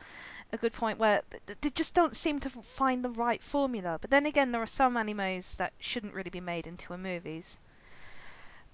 a 0.52 0.56
good 0.56 0.72
point 0.72 0.98
where 0.98 1.22
th- 1.30 1.42
th- 1.46 1.58
they 1.60 1.70
just 1.70 1.94
don't 1.94 2.14
seem 2.16 2.38
to 2.40 2.50
find 2.50 3.04
the 3.04 3.10
right 3.10 3.42
formula. 3.42 3.98
But 4.00 4.10
then 4.10 4.26
again, 4.26 4.52
there 4.52 4.62
are 4.62 4.66
some 4.66 4.94
animes 4.94 5.56
that 5.56 5.72
shouldn't 5.78 6.14
really 6.14 6.30
be 6.30 6.40
made 6.40 6.66
into 6.66 6.92
a 6.92 6.98
movies. 6.98 7.58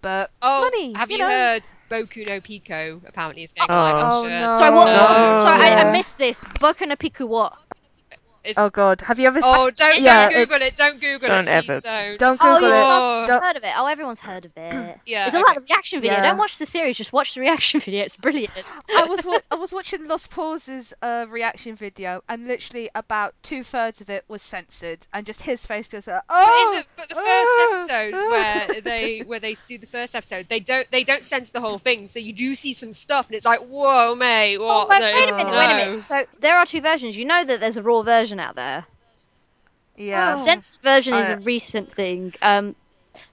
But 0.01 0.31
Oh, 0.43 0.63
money, 0.63 0.93
have 0.95 1.11
you 1.11 1.19
you, 1.19 1.23
know. 1.23 1.29
heard 1.31 1.67
Boku 1.89 2.27
no 2.27 2.41
Pico? 2.41 3.01
Apparently, 3.07 3.45
is 3.45 3.53
getting 3.53 3.71
Oh. 3.71 3.79
live 3.79 3.93
Oh, 3.95 4.25
action. 4.25 4.41
no. 4.41 4.57
Sorry, 4.59 4.75
what? 4.75 4.87
No. 4.87 5.35
Sorry, 5.43 5.63
I, 5.63 5.69
Yeah. 5.69 5.89
I 5.89 5.93
missed 5.93 6.19
this. 6.19 6.41
Boku 6.41 6.89
no 6.89 6.97
Pico, 6.97 7.27
what? 7.27 7.57
It's- 8.45 8.59
oh 8.59 8.71
god, 8.71 9.03
have 9.03 9.19
you 9.21 9.27
ever? 9.29 9.41
Oh, 9.43 9.67
s- 9.69 9.73
don't 9.75 10.01
yeah, 10.01 10.29
don't 10.29 10.49
Google 10.49 10.63
it. 10.67 10.77
Don't 10.77 11.01
Google 11.01 11.27
it. 11.27 11.29
Don't 11.29 11.49
it. 11.49 11.65
Please 11.65 11.85
ever. 11.85 12.17
don't. 12.17 12.19
Don't 12.19 12.39
Oh, 12.43 12.55
Google 12.55 12.69
you 12.69 12.75
it. 12.75 12.79
have 12.79 13.29
Don't- 13.29 13.43
heard 13.45 13.57
of 13.57 13.65
it. 13.65 13.73
Oh, 13.77 13.87
everyone's 13.87 14.21
heard 14.21 14.45
of 14.45 14.53
it. 14.57 14.99
Yeah, 15.07 15.27
It's 15.27 15.35
all 15.35 15.43
okay. 15.43 15.51
like 15.53 15.59
the 15.61 15.73
reaction 15.73 16.01
video. 16.01 16.17
Yeah. 16.17 16.23
Don't 16.23 16.39
watch 16.39 16.59
the 16.59 16.67
series, 16.67 16.97
just 16.97 17.13
watch 17.13 17.35
the 17.35 17.41
reaction 17.41 17.79
video. 17.87 18.03
It's 18.05 18.17
brilliant. 18.17 18.53
I 18.97 19.05
was 19.05 19.25
wa- 19.25 19.39
I 19.51 19.55
was 19.55 19.73
watching 19.73 20.07
Lost 20.09 20.31
Pause's 20.31 20.93
uh, 21.03 21.27
reaction 21.29 21.77
video, 21.77 22.23
and 22.29 22.49
literally 22.49 22.91
about 22.97 23.35
two 23.43 23.63
thirds 23.63 24.01
of 24.01 24.11
it 24.11 24.25
was 24.29 24.43
censored, 24.43 25.07
and 25.13 25.25
just 25.25 25.43
his 25.43 25.65
face 25.65 25.89
goes, 25.89 26.09
uh, 26.09 26.21
But, 26.29 26.35
"Oh." 26.39 26.75
the, 26.81 26.85
but 26.97 27.09
the 27.09 27.15
first 27.15 27.27
ah, 27.29 27.69
episode 27.71 28.15
ah." 28.15 28.31
where 28.73 28.81
they 28.81 29.21
where 29.21 29.39
they 29.41 29.55
do 29.67 29.79
the 29.79 29.87
first 29.87 30.15
episode, 30.17 30.49
they 30.49 30.59
don't 30.61 30.91
they 30.91 31.05
don't 31.05 31.23
censor 31.25 31.53
the 31.53 31.61
whole 31.61 31.79
thing, 31.79 32.09
so 32.09 32.19
you 32.19 32.33
do 32.33 32.55
see 32.57 32.73
some 32.73 32.93
stuff, 32.93 33.27
and 33.29 33.37
it's 33.37 33.47
like, 33.47 33.61
whoa, 33.61 34.15
mate, 34.17 34.57
Oh, 34.61 34.67
what? 34.67 34.89
wait, 34.89 34.99
the- 35.01 35.05
wait 35.07 35.31
a 35.31 35.37
minute, 35.37 35.53
wait 35.53 35.65
a 35.65 35.69
no. 35.87 35.91
minute. 35.93 36.05
So 36.07 36.25
there 36.41 36.57
are 36.57 36.67
two 36.67 36.81
versions. 36.81 37.17
You 37.17 37.25
know 37.25 37.45
that 37.45 37.61
there's 37.61 37.77
a 37.77 37.83
raw 37.83 38.03
version 38.03 38.32
out 38.41 38.55
there. 38.55 38.87
Yeah. 39.97 40.33
The 40.33 40.39
censored 40.39 40.81
version 40.83 41.15
is 41.15 41.29
a 41.29 41.37
recent 41.43 41.89
thing. 41.91 42.33
Um, 42.43 42.75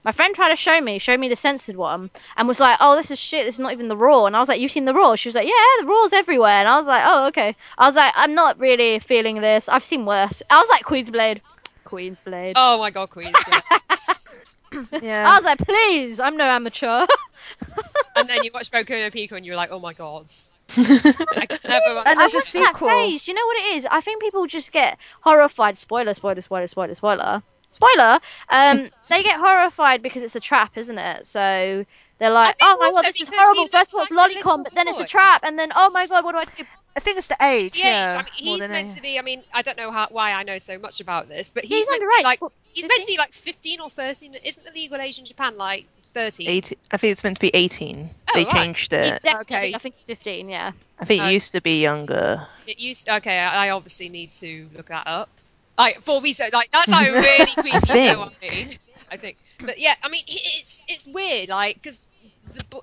my 0.04 0.12
friend 0.12 0.34
tried 0.34 0.50
to 0.50 0.56
show 0.56 0.80
me, 0.80 0.98
show 0.98 1.16
me 1.16 1.28
the 1.28 1.36
censored 1.36 1.76
one, 1.76 2.10
and 2.36 2.46
was 2.46 2.60
like, 2.60 2.76
"Oh, 2.80 2.96
this 2.96 3.10
is 3.10 3.18
shit. 3.18 3.46
This 3.46 3.54
is 3.54 3.58
not 3.60 3.72
even 3.72 3.88
the 3.88 3.96
raw." 3.96 4.26
And 4.26 4.36
I 4.36 4.38
was 4.38 4.48
like, 4.48 4.60
"You've 4.60 4.70
seen 4.70 4.84
the 4.84 4.92
raw?" 4.92 5.14
She 5.14 5.28
was 5.28 5.34
like, 5.34 5.46
"Yeah, 5.46 5.52
the 5.80 5.86
raw's 5.86 6.12
everywhere." 6.12 6.50
And 6.50 6.68
I 6.68 6.76
was 6.76 6.86
like, 6.86 7.02
"Oh, 7.04 7.26
okay." 7.28 7.56
I 7.78 7.86
was 7.86 7.96
like, 7.96 8.12
"I'm 8.14 8.34
not 8.34 8.58
really 8.60 8.98
feeling 8.98 9.40
this. 9.40 9.68
I've 9.68 9.84
seen 9.84 10.04
worse." 10.04 10.42
I 10.50 10.58
was 10.58 10.68
like, 10.68 10.84
"Queen's 10.84 11.10
Blade, 11.10 11.40
Queen's 11.84 12.20
Blade." 12.20 12.54
Oh 12.56 12.78
my 12.78 12.90
god, 12.90 13.08
Queen. 13.10 13.32
yeah. 15.02 15.30
I 15.30 15.34
was 15.34 15.44
like, 15.44 15.58
"Please, 15.58 16.20
I'm 16.20 16.36
no 16.36 16.44
amateur." 16.44 17.06
and 18.16 18.28
then 18.28 18.44
you 18.44 18.50
watch 18.52 18.70
Boku 18.70 18.90
no 18.90 19.10
Pico, 19.10 19.36
and 19.36 19.44
you're 19.44 19.56
like, 19.56 19.70
oh 19.72 19.78
my 19.78 19.92
god. 19.92 20.26
I 20.76 21.46
never 21.64 22.02
And 22.06 22.16
there's 22.16 22.18
a 22.18 22.22
wasn't 22.22 22.32
that. 22.32 22.32
that 22.32 22.42
sequel. 22.76 22.88
phased. 22.88 23.28
You 23.28 23.34
know 23.34 23.44
what 23.46 23.56
it 23.58 23.76
is? 23.76 23.86
I 23.90 24.00
think 24.00 24.22
people 24.22 24.46
just 24.46 24.72
get 24.72 24.98
horrified. 25.22 25.78
Spoiler, 25.78 26.14
spoiler, 26.14 26.40
spoiler, 26.40 26.66
spoiler, 26.66 26.94
spoiler. 26.94 27.42
Spoiler. 27.70 28.18
Um, 28.48 28.90
they 29.08 29.22
get 29.22 29.38
horrified 29.38 30.02
because 30.02 30.22
it's 30.22 30.36
a 30.36 30.40
trap, 30.40 30.76
isn't 30.76 30.98
it? 30.98 31.26
So 31.26 31.84
they're 32.18 32.30
like, 32.30 32.56
"Oh 32.62 32.76
my 32.80 32.90
god, 32.92 33.04
this 33.04 33.20
is 33.20 33.28
because 33.28 33.40
horrible." 33.40 33.62
he 33.62 33.68
First 33.68 33.94
of 33.94 33.98
all, 33.98 34.02
it's 34.04 34.12
like 34.12 34.32
lolicon, 34.32 34.64
but 34.64 34.74
then 34.74 34.88
it's 34.88 35.00
a 35.00 35.06
trap, 35.06 35.42
and 35.44 35.58
then 35.58 35.70
oh 35.74 35.90
my 35.90 36.06
god, 36.06 36.24
what 36.24 36.32
do 36.32 36.38
I 36.38 36.44
do? 36.44 36.64
I 36.96 37.00
think 37.00 37.18
it's 37.18 37.28
the 37.28 37.36
age. 37.40 37.70
The 37.72 37.78
yeah, 37.78 38.10
age. 38.10 38.16
I 38.16 38.22
mean, 38.22 38.54
he's 38.54 38.68
meant 38.68 38.72
any- 38.72 38.88
to 38.90 39.02
be. 39.02 39.18
I 39.18 39.22
mean, 39.22 39.42
I 39.54 39.62
don't 39.62 39.78
know 39.78 39.92
how, 39.92 40.08
why 40.10 40.32
I 40.32 40.42
know 40.42 40.58
so 40.58 40.78
much 40.78 41.00
about 41.00 41.28
this, 41.28 41.50
but 41.50 41.64
he's, 41.64 41.78
he's 41.78 41.88
meant 41.90 42.02
to 42.02 42.10
be 42.18 42.24
like 42.24 42.42
What, 42.42 42.52
he's 42.72 42.84
meant 42.84 43.02
to 43.02 43.06
15? 43.06 43.14
be 43.14 43.18
like 43.18 43.32
15 43.32 43.80
or 43.80 43.90
13. 43.90 44.34
Isn't 44.44 44.64
the 44.64 44.72
legal 44.72 44.98
age 45.00 45.18
in 45.18 45.24
Japan 45.24 45.56
like 45.56 45.86
13? 46.02 46.48
18, 46.48 46.78
I 46.90 46.96
think 46.96 47.12
it's 47.12 47.22
meant 47.22 47.36
to 47.36 47.40
be 47.40 47.50
18. 47.54 48.10
Oh, 48.28 48.32
they 48.34 48.44
right. 48.44 48.54
changed 48.54 48.92
it. 48.92 49.24
Okay. 49.42 49.72
I 49.74 49.78
think 49.78 49.96
it's 49.96 50.06
15. 50.06 50.48
Yeah. 50.48 50.72
I 50.98 51.04
think 51.04 51.22
it 51.22 51.32
used 51.32 51.52
to 51.52 51.60
be 51.62 51.80
younger. 51.80 52.46
It 52.66 52.78
used. 52.78 53.08
Okay, 53.08 53.38
I 53.38 53.66
I 53.66 53.70
obviously 53.70 54.08
need 54.08 54.30
to 54.32 54.68
look 54.76 54.86
that 54.86 55.06
up. 55.06 55.30
Like 55.78 56.02
for 56.02 56.20
research, 56.20 56.52
like 56.52 56.70
that's 56.70 56.92
how 56.92 57.02
really 57.12 57.52
creepy. 57.52 57.98
You 57.98 58.12
know 58.12 58.18
what 58.18 58.34
I 58.42 58.54
mean? 58.54 58.78
I 59.10 59.16
think, 59.16 59.38
but 59.58 59.78
yeah, 59.78 59.94
I 60.02 60.08
mean, 60.08 60.24
it's 60.26 60.84
it's 60.88 61.06
weird, 61.06 61.48
like 61.48 61.76
because 61.76 62.10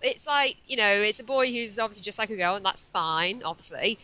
it's 0.02 0.28
like 0.28 0.58
you 0.68 0.78
know, 0.78 0.92
it's 0.92 1.20
a 1.20 1.24
boy 1.24 1.52
who's 1.52 1.80
obviously 1.80 2.04
just 2.04 2.20
like 2.20 2.30
a 2.30 2.36
girl, 2.36 2.56
and 2.56 2.66
that's 2.66 2.92
fine, 2.92 3.42
obviously. 3.44 3.98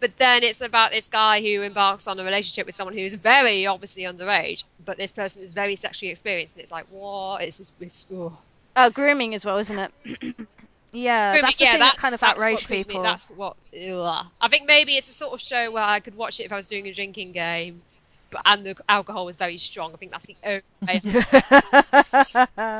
But 0.00 0.16
then 0.18 0.44
it's 0.44 0.60
about 0.60 0.92
this 0.92 1.08
guy 1.08 1.40
who 1.40 1.62
embarks 1.62 2.06
on 2.06 2.20
a 2.20 2.24
relationship 2.24 2.66
with 2.66 2.74
someone 2.74 2.94
who's 2.94 3.14
very 3.14 3.66
obviously 3.66 4.04
underage, 4.04 4.62
but 4.86 4.96
this 4.96 5.10
person 5.10 5.42
is 5.42 5.52
very 5.52 5.74
sexually 5.74 6.10
experienced, 6.10 6.54
and 6.54 6.62
it's 6.62 6.70
like, 6.70 6.86
what? 6.90 7.42
It's 7.42 7.58
just, 7.58 7.74
it's, 7.80 8.06
oh. 8.12 8.38
Uh, 8.76 8.90
grooming 8.90 9.34
as 9.34 9.44
well, 9.44 9.58
isn't 9.58 9.78
it? 9.78 9.90
yeah, 10.92 11.32
Grooming, 11.32 11.42
that's 11.42 11.56
the 11.56 11.64
yeah, 11.64 11.70
thing 11.72 11.80
that's, 11.80 12.02
that 12.02 12.08
kind 12.08 12.14
of 12.14 12.22
outraged 12.22 12.68
people. 12.68 13.02
That's 13.02 13.36
what. 13.36 13.56
ugh. 13.74 14.26
I 14.40 14.48
think 14.48 14.66
maybe 14.66 14.92
it's 14.92 15.08
a 15.08 15.12
sort 15.12 15.32
of 15.32 15.40
show 15.40 15.72
where 15.72 15.82
I 15.82 15.98
could 15.98 16.16
watch 16.16 16.38
it 16.38 16.44
if 16.44 16.52
I 16.52 16.56
was 16.56 16.68
doing 16.68 16.86
a 16.86 16.92
drinking 16.92 17.32
game, 17.32 17.82
but 18.30 18.42
and 18.46 18.64
the 18.64 18.76
alcohol 18.88 19.24
was 19.24 19.36
very 19.36 19.56
strong. 19.56 19.92
I 19.92 19.96
think 19.96 20.12
that's 20.12 20.26
the 20.26 20.36
only 20.44 20.62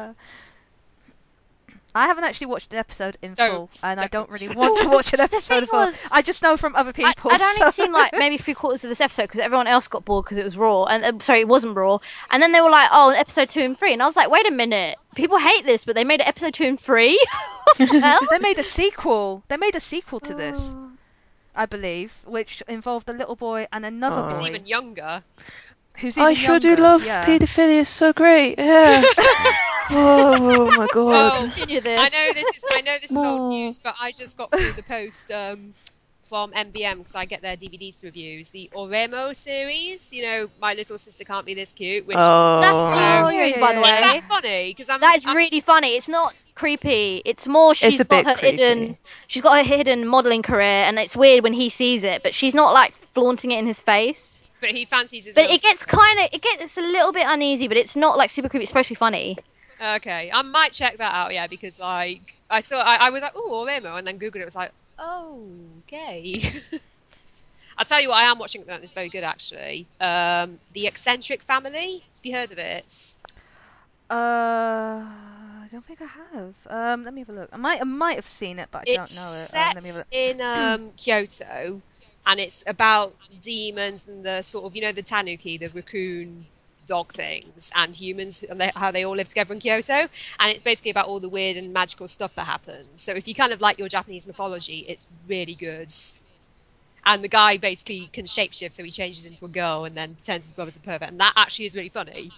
way. 0.06 0.14
I 1.99 2.07
haven't 2.07 2.24
actually 2.24 2.46
watched 2.49 2.70
the 2.70 2.78
episode 2.78 3.16
in 3.22 3.34
Don't, 3.34 3.72
full, 3.72 3.88
and 3.90 3.99
I 4.01 4.07
don't 4.07 4.28
don't. 4.28 4.30
really 4.30 4.57
want 4.61 4.80
to 4.82 4.88
watch 4.88 5.12
an 5.12 5.20
episode 5.20 5.59
in 5.64 5.66
full. 5.66 5.80
was- 5.80 6.11
I 6.12 6.22
just 6.22 6.42
know 6.42 6.57
from 6.57 6.74
other 6.76 6.92
people. 6.92 7.30
I'd 7.30 7.40
only 7.40 7.57
so- 7.59 7.70
seen 7.70 7.92
like 7.92 8.12
maybe 8.12 8.36
three 8.38 8.55
quarters 8.55 8.84
of 8.84 8.88
this 8.90 9.01
episode 9.01 9.22
because 9.24 9.40
everyone 9.40 9.66
else 9.66 9.88
got 9.88 10.05
bored 10.05 10.24
because 10.24 10.38
it 10.38 10.44
was 10.44 10.57
raw, 10.57 10.84
and 10.84 11.05
uh, 11.05 11.18
sorry, 11.18 11.40
it 11.40 11.49
wasn't 11.49 11.76
raw. 11.76 11.99
And 12.30 12.42
then 12.42 12.53
they 12.53 12.61
were 12.61 12.70
like, 12.70 12.88
"Oh, 12.92 13.11
episode 13.11 13.49
two 13.49 13.61
and 13.62 13.78
three. 13.78 13.92
and 13.92 14.03
I 14.03 14.07
was 14.07 14.16
like, 14.16 14.30
"Wait 14.30 14.46
a 14.49 14.53
minute, 14.53 14.96
people 15.14 15.38
hate 15.38 15.64
this, 15.64 15.84
but 15.84 15.94
they 15.96 16.05
made 16.05 16.20
it 16.20 16.28
episode 16.28 16.55
two 16.55 16.64
and 16.64 16.78
three. 16.80 17.18
the 17.78 17.86
hell? 18.01 18.20
they 18.30 18.38
made 18.38 18.59
a 18.59 18.62
sequel. 18.62 19.42
They 19.49 19.57
made 19.57 19.74
a 19.74 19.80
sequel 19.80 20.20
to 20.20 20.34
this, 20.34 20.74
Oh. 20.76 20.84
I 21.57 21.66
believe, 21.66 22.14
which 22.24 22.62
involved 22.68 23.09
a 23.09 23.12
little 23.12 23.34
boy 23.36 23.66
and 23.72 23.84
another 23.84 24.22
Oh. 24.22 24.28
It's 24.28 24.38
boy 24.38 24.46
even 24.46 24.66
younger. 24.66 25.22
Who's 26.01 26.16
even 26.16 26.28
I 26.28 26.34
sure 26.34 26.59
do 26.61 26.76
love 26.76 27.05
yeah. 27.05 27.24
paedophilia. 27.26 27.80
It's 27.80 27.90
so 27.90 28.12
great. 28.12 28.59
Yeah. 28.59 29.03
oh, 29.90 30.72
my 30.76 30.86
god. 30.92 31.32
Oh, 31.34 31.40
Continue 31.40 31.80
this. 31.80 31.99
I 32.01 32.05
know 32.05 32.32
this 32.34 32.49
is 32.57 32.64
I 32.70 32.80
know 32.82 32.96
this 33.01 33.11
is 33.11 33.16
old 33.16 33.49
news, 33.51 33.78
but 33.78 33.94
I 34.01 34.12
just 34.12 34.36
got 34.38 34.51
through 34.51 34.72
the 34.72 34.82
post 34.82 35.30
um, 35.32 35.74
from 36.24 36.53
MVM 36.53 36.99
because 36.99 37.14
I 37.14 37.24
get 37.24 37.40
their 37.42 37.57
DVDs 37.57 38.01
to 38.01 38.07
reviews. 38.09 38.51
The 38.51 38.70
Oremo 38.74 39.34
series, 39.34 40.12
you 40.12 40.22
know, 40.22 40.49
My 40.61 40.74
Little 40.74 40.99
Sister 40.99 41.24
Can't 41.24 41.46
Be 41.46 41.55
This 41.55 41.72
Cute, 41.72 42.07
which 42.07 42.16
Oh. 42.20 42.61
That's 42.61 42.78
a 42.94 43.24
Oh, 43.24 43.30
series, 43.30 43.57
by 43.57 43.74
the 43.74 43.80
yeah, 43.80 43.90
is 43.90 43.96
way. 43.96 44.03
that 44.20 44.22
funny? 44.28 44.70
Because 44.70 44.90
I'm 44.90 45.01
That 45.01 45.16
is 45.16 45.26
I'm- 45.26 45.36
really 45.36 45.61
funny. 45.61 45.96
It's 45.96 46.09
not 46.09 46.34
creepy. 46.55 47.22
It's 47.24 47.46
more 47.49 47.74
she's 47.74 47.99
a 48.01 48.05
got 48.05 48.24
bit 48.24 48.26
her 48.26 48.46
hidden. 48.46 48.96
She's 49.26 49.42
got 49.42 49.57
her 49.57 49.64
hidden 49.64 50.07
modeling 50.07 50.42
career, 50.42 50.84
and 50.84 50.99
it's 50.99 51.16
weird 51.16 51.42
when 51.42 51.55
he 51.55 51.68
sees 51.70 52.05
it, 52.05 52.22
but 52.22 52.34
she's 52.34 52.55
not 52.55 52.72
like 52.74 52.92
flaunting 52.92 53.51
it 53.53 53.59
in 53.59 53.66
his 53.66 53.80
face. 53.80 54.44
But 54.61 54.70
he 54.70 54.84
fancies 54.84 55.26
his. 55.26 55.34
But 55.34 55.50
it 55.50 55.62
gets 55.62 55.84
kind 55.86 56.18
of 56.20 56.28
it 56.32 56.42
gets 56.42 56.76
a 56.78 56.82
little 56.82 57.12
bit 57.12 57.24
uneasy, 57.28 57.68
but 57.68 57.76
it's 57.76 57.94
not 57.96 58.16
like 58.18 58.30
super 58.30 58.48
creepy. 58.48 58.62
It's 58.64 58.70
supposed 58.70 58.88
to 58.88 58.92
be 58.92 58.96
funny. 58.96 59.36
Okay, 59.80 60.30
I 60.32 60.42
might 60.42 60.72
check 60.72 60.96
that 60.98 61.14
out. 61.14 61.32
Yeah, 61.32 61.46
because 61.46 61.78
like 61.78 62.34
I 62.50 62.61
saw, 62.61 62.80
I, 62.80 62.96
I 62.96 63.11
was 63.11 63.22
like, 63.22 63.32
oh, 63.36 63.64
Oremo, 63.64 63.96
and 63.96 64.06
then 64.06 64.18
Googled 64.18 64.36
it. 64.36 64.40
it 64.42 64.44
Was 64.44 64.56
like, 64.56 64.72
oh, 64.98 65.48
okay. 65.86 66.42
I'll 67.78 67.84
tell 67.84 68.02
you 68.02 68.09
what 68.09 68.16
I 68.16 68.24
am 68.24 68.40
watching 68.40 68.61
at 68.62 68.66
the 68.66 68.72
moment. 68.72 68.84
It's 68.84 68.94
very 68.94 69.09
good 69.09 69.22
actually. 69.22 69.86
Um, 70.00 70.59
the 70.72 70.88
Eccentric 70.88 71.42
Family. 71.42 72.02
Have 72.16 72.24
you 72.26 72.32
heard 72.34 72.50
of 72.50 72.59
it? 72.59 73.16
Uh, 74.11 75.04
I 75.04 75.68
don't 75.70 75.84
think 75.84 76.00
I 76.02 76.09
have. 76.34 76.54
Um, 76.66 77.04
let 77.04 77.14
me 77.14 77.20
have 77.20 77.28
a 77.28 77.32
look. 77.32 77.48
I 77.52 77.56
might, 77.56 77.80
I 77.80 77.84
might 77.84 78.16
have 78.16 78.26
seen 78.26 78.59
it, 78.59 78.68
but 78.72 78.78
I 78.78 78.84
It's 78.86 79.52
don't 79.52 79.62
know 79.62 79.68
it. 79.68 79.68
Um, 79.68 79.74
let 79.74 79.82
me 79.84 79.88
have 79.88 79.96
a 79.96 80.04
set 80.04 80.36
look. 80.38 80.80
in 80.80 80.82
um, 80.86 80.90
Kyoto, 80.96 81.82
and 82.26 82.40
it's 82.40 82.64
about 82.66 83.14
demons 83.40 84.06
and 84.06 84.24
the 84.24 84.42
sort 84.42 84.64
of 84.64 84.76
you 84.76 84.82
know 84.82 84.92
the 84.92 85.02
tanuki, 85.02 85.56
the 85.56 85.68
raccoon 85.68 86.46
dog 86.86 87.12
things, 87.12 87.70
and 87.76 87.94
humans 87.94 88.42
and 88.48 88.58
they, 88.58 88.72
how 88.74 88.90
they 88.90 89.04
all 89.04 89.14
live 89.14 89.28
together 89.28 89.54
in 89.54 89.60
Kyoto. 89.60 90.08
And 90.40 90.50
it's 90.50 90.62
basically 90.62 90.90
about 90.90 91.06
all 91.06 91.20
the 91.20 91.28
weird 91.28 91.56
and 91.56 91.72
magical 91.72 92.08
stuff 92.08 92.34
that 92.34 92.46
happens. 92.46 92.88
So 92.94 93.12
if 93.12 93.28
you 93.28 93.34
kind 93.34 93.52
of 93.52 93.60
like 93.60 93.78
your 93.78 93.88
Japanese 93.88 94.26
mythology, 94.26 94.84
it's 94.88 95.06
really 95.28 95.54
good. 95.54 95.92
And 97.06 97.22
the 97.22 97.28
guy 97.28 97.56
basically 97.56 98.08
can 98.12 98.24
shapeshift, 98.24 98.72
so 98.72 98.82
he 98.82 98.90
changes 98.90 99.28
into 99.28 99.44
a 99.44 99.48
girl 99.48 99.84
and 99.84 99.94
then 99.94 100.08
turns 100.08 100.44
his 100.44 100.52
brother 100.52 100.70
to 100.70 100.80
pervert, 100.80 101.08
and 101.08 101.18
that 101.20 101.32
actually 101.36 101.66
is 101.66 101.76
really 101.76 101.88
funny. 101.88 102.30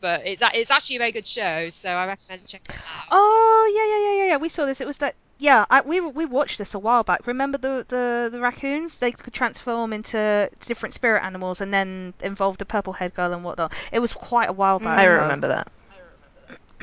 But 0.00 0.26
it's 0.26 0.42
it's 0.54 0.70
actually 0.70 0.96
a 0.96 0.98
very 1.00 1.12
good 1.12 1.26
show, 1.26 1.68
so 1.70 1.90
I 1.90 2.06
recommend 2.06 2.46
checking 2.46 2.74
it 2.74 2.82
out. 2.96 3.06
Oh 3.10 3.72
yeah, 3.74 3.86
yeah, 3.86 4.00
yeah, 4.06 4.24
yeah, 4.24 4.30
yeah. 4.32 4.36
We 4.38 4.48
saw 4.48 4.64
this. 4.64 4.80
It 4.80 4.86
was 4.86 4.96
that. 4.98 5.14
Yeah, 5.40 5.64
I, 5.70 5.80
we 5.80 6.02
we 6.02 6.26
watched 6.26 6.58
this 6.58 6.74
a 6.74 6.78
while 6.78 7.02
back. 7.02 7.26
Remember 7.26 7.56
the, 7.56 7.86
the, 7.88 8.28
the 8.30 8.40
raccoons? 8.40 8.98
They 8.98 9.10
could 9.10 9.32
transform 9.32 9.90
into 9.90 10.50
different 10.66 10.94
spirit 10.94 11.22
animals 11.24 11.62
and 11.62 11.72
then 11.72 12.12
involved 12.22 12.60
a 12.60 12.66
purple 12.66 12.92
head 12.92 13.14
girl 13.14 13.32
and 13.32 13.42
whatnot. 13.42 13.72
It 13.90 14.00
was 14.00 14.12
quite 14.12 14.50
a 14.50 14.52
while 14.52 14.78
back. 14.78 14.98
I 14.98 15.06
though. 15.06 15.22
remember 15.22 15.48
that. 15.48 15.72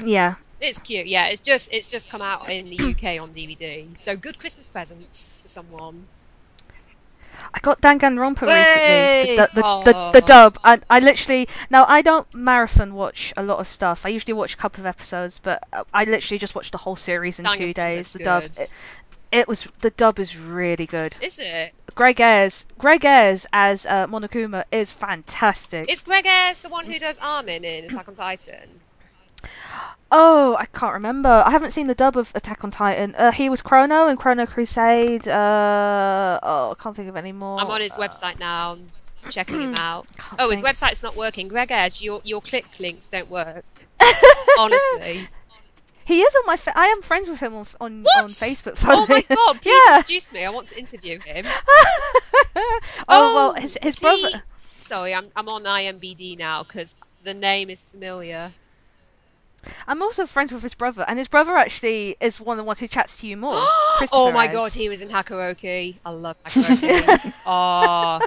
Yeah. 0.03 0.35
It's 0.59 0.79
cute, 0.79 1.05
yeah. 1.05 1.27
It's 1.27 1.39
just 1.39 1.71
it's 1.71 1.87
just 1.87 2.09
come 2.09 2.23
out 2.23 2.49
in 2.49 2.71
the 2.71 2.77
UK 2.77 3.21
on 3.21 3.29
DVD. 3.29 4.01
So 4.01 4.17
good 4.17 4.39
Christmas 4.39 4.69
present 4.69 5.05
for 5.05 5.47
someone. 5.47 6.05
I 7.53 7.59
got 7.59 7.81
Danganronpa 7.81 8.41
recently. 8.41 9.35
The, 9.35 9.49
the, 9.53 9.61
the, 9.61 9.91
the, 9.91 10.19
the 10.19 10.27
dub. 10.27 10.57
I, 10.63 10.79
I 10.89 10.99
literally 10.99 11.47
now 11.69 11.85
I 11.87 12.01
don't 12.01 12.31
marathon 12.33 12.93
watch 12.93 13.33
a 13.37 13.43
lot 13.43 13.59
of 13.59 13.67
stuff. 13.67 14.05
I 14.05 14.09
usually 14.09 14.33
watch 14.33 14.53
a 14.53 14.57
couple 14.57 14.81
of 14.81 14.87
episodes, 14.87 15.39
but 15.39 15.63
uh, 15.73 15.83
I 15.93 16.03
literally 16.03 16.39
just 16.39 16.55
watched 16.55 16.71
the 16.71 16.77
whole 16.79 16.95
series 16.95 17.39
in 17.39 17.45
two 17.45 17.73
days. 17.73 18.11
The 18.11 18.19
good. 18.19 18.25
dub. 18.25 18.43
It, 18.43 18.73
it 19.31 19.47
was 19.47 19.63
the 19.79 19.89
dub 19.91 20.19
is 20.19 20.37
really 20.37 20.85
good. 20.85 21.15
Is 21.21 21.39
it? 21.39 21.73
Greg 21.95 22.21
Ayres, 22.21 22.65
Greg 22.77 23.03
Ayres 23.03 23.45
as 23.51 23.85
uh, 23.85 24.07
Monokuma 24.07 24.63
is 24.71 24.91
fantastic. 24.91 25.91
Is 25.91 26.01
Greg 26.01 26.25
Ayres 26.25 26.61
the 26.61 26.69
one 26.69 26.85
who 26.85 26.99
does 26.99 27.19
Armin 27.19 27.65
in 27.65 27.85
Attack 27.85 28.07
on 28.07 28.13
Titan? 28.13 28.81
Oh, 30.09 30.55
I 30.57 30.65
can't 30.65 30.93
remember. 30.93 31.43
I 31.45 31.51
haven't 31.51 31.71
seen 31.71 31.87
the 31.87 31.95
dub 31.95 32.15
of 32.15 32.31
Attack 32.33 32.63
on 32.63 32.71
Titan. 32.71 33.13
Uh, 33.15 33.31
he 33.31 33.49
was 33.49 33.61
Chrono 33.61 34.07
in 34.07 34.15
Chrono 34.15 34.45
Crusade. 34.45 35.27
Uh, 35.27 36.39
oh, 36.41 36.71
I 36.71 36.81
can't 36.81 36.95
think 36.95 37.09
of 37.09 37.17
any 37.17 37.33
more. 37.33 37.59
I'm 37.59 37.67
on 37.67 37.81
his 37.81 37.95
Uh, 37.97 37.99
website 37.99 38.39
now, 38.39 38.73
I'm 38.73 39.29
checking 39.29 39.59
him 39.61 39.75
out. 39.77 40.07
Oh, 40.39 40.49
his 40.49 40.61
think. 40.61 40.75
website's 40.77 41.03
not 41.03 41.17
working. 41.17 41.49
Greg 41.49 41.71
Ayres, 41.71 42.01
your 42.01 42.21
your 42.23 42.39
click 42.41 42.65
links 42.79 43.09
don't 43.09 43.29
work. 43.29 43.65
Honestly. 44.59 45.27
He 46.05 46.21
is 46.21 46.35
on 46.37 46.43
my. 46.45 46.55
Fa- 46.55 46.71
I 46.77 46.85
am 46.85 47.01
friends 47.01 47.27
with 47.27 47.41
him 47.41 47.53
on 47.53 47.65
on, 47.81 48.05
on 48.17 48.25
Facebook. 48.27 48.81
Oh 48.87 49.05
my 49.09 49.21
god, 49.27 49.61
please 49.61 49.73
Yeah. 49.87 49.97
introduce 49.97 50.31
me. 50.31 50.45
I 50.45 50.49
want 50.49 50.69
to 50.69 50.79
interview 50.79 51.19
him. 51.19 51.45
oh 52.55 53.33
well, 53.35 53.53
his 53.55 53.77
his 53.81 53.99
brother. 53.99 54.29
he- 54.29 54.35
Sorry, 54.69 55.13
I'm 55.13 55.25
I'm 55.35 55.49
on 55.49 55.63
IMBD 55.63 56.37
now 56.37 56.63
because 56.63 56.95
the 57.23 57.33
name 57.33 57.69
is 57.69 57.83
familiar. 57.83 58.51
I'm 59.87 60.01
also 60.01 60.25
friends 60.25 60.51
with 60.51 60.63
his 60.63 60.73
brother, 60.75 61.05
and 61.07 61.17
his 61.17 61.27
brother 61.27 61.55
actually 61.55 62.15
is 62.19 62.39
one 62.41 62.57
of 62.57 62.63
the 62.63 62.67
ones 62.67 62.79
who 62.79 62.87
chats 62.87 63.17
to 63.21 63.27
you 63.27 63.37
more. 63.37 63.53
oh 64.11 64.31
my 64.33 64.45
Ayres. 64.45 64.53
god, 64.53 64.73
he 64.73 64.89
was 64.89 65.01
in 65.01 65.09
Hakuoki. 65.09 65.97
I 66.05 66.09
love 66.11 66.35
Hakuoki. 66.45 67.33
oh, 67.45 68.19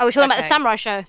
Oh, 0.00 0.04
we're 0.04 0.12
talking 0.12 0.26
about 0.26 0.36
the 0.36 0.42
samurai 0.44 0.76
show. 0.76 1.02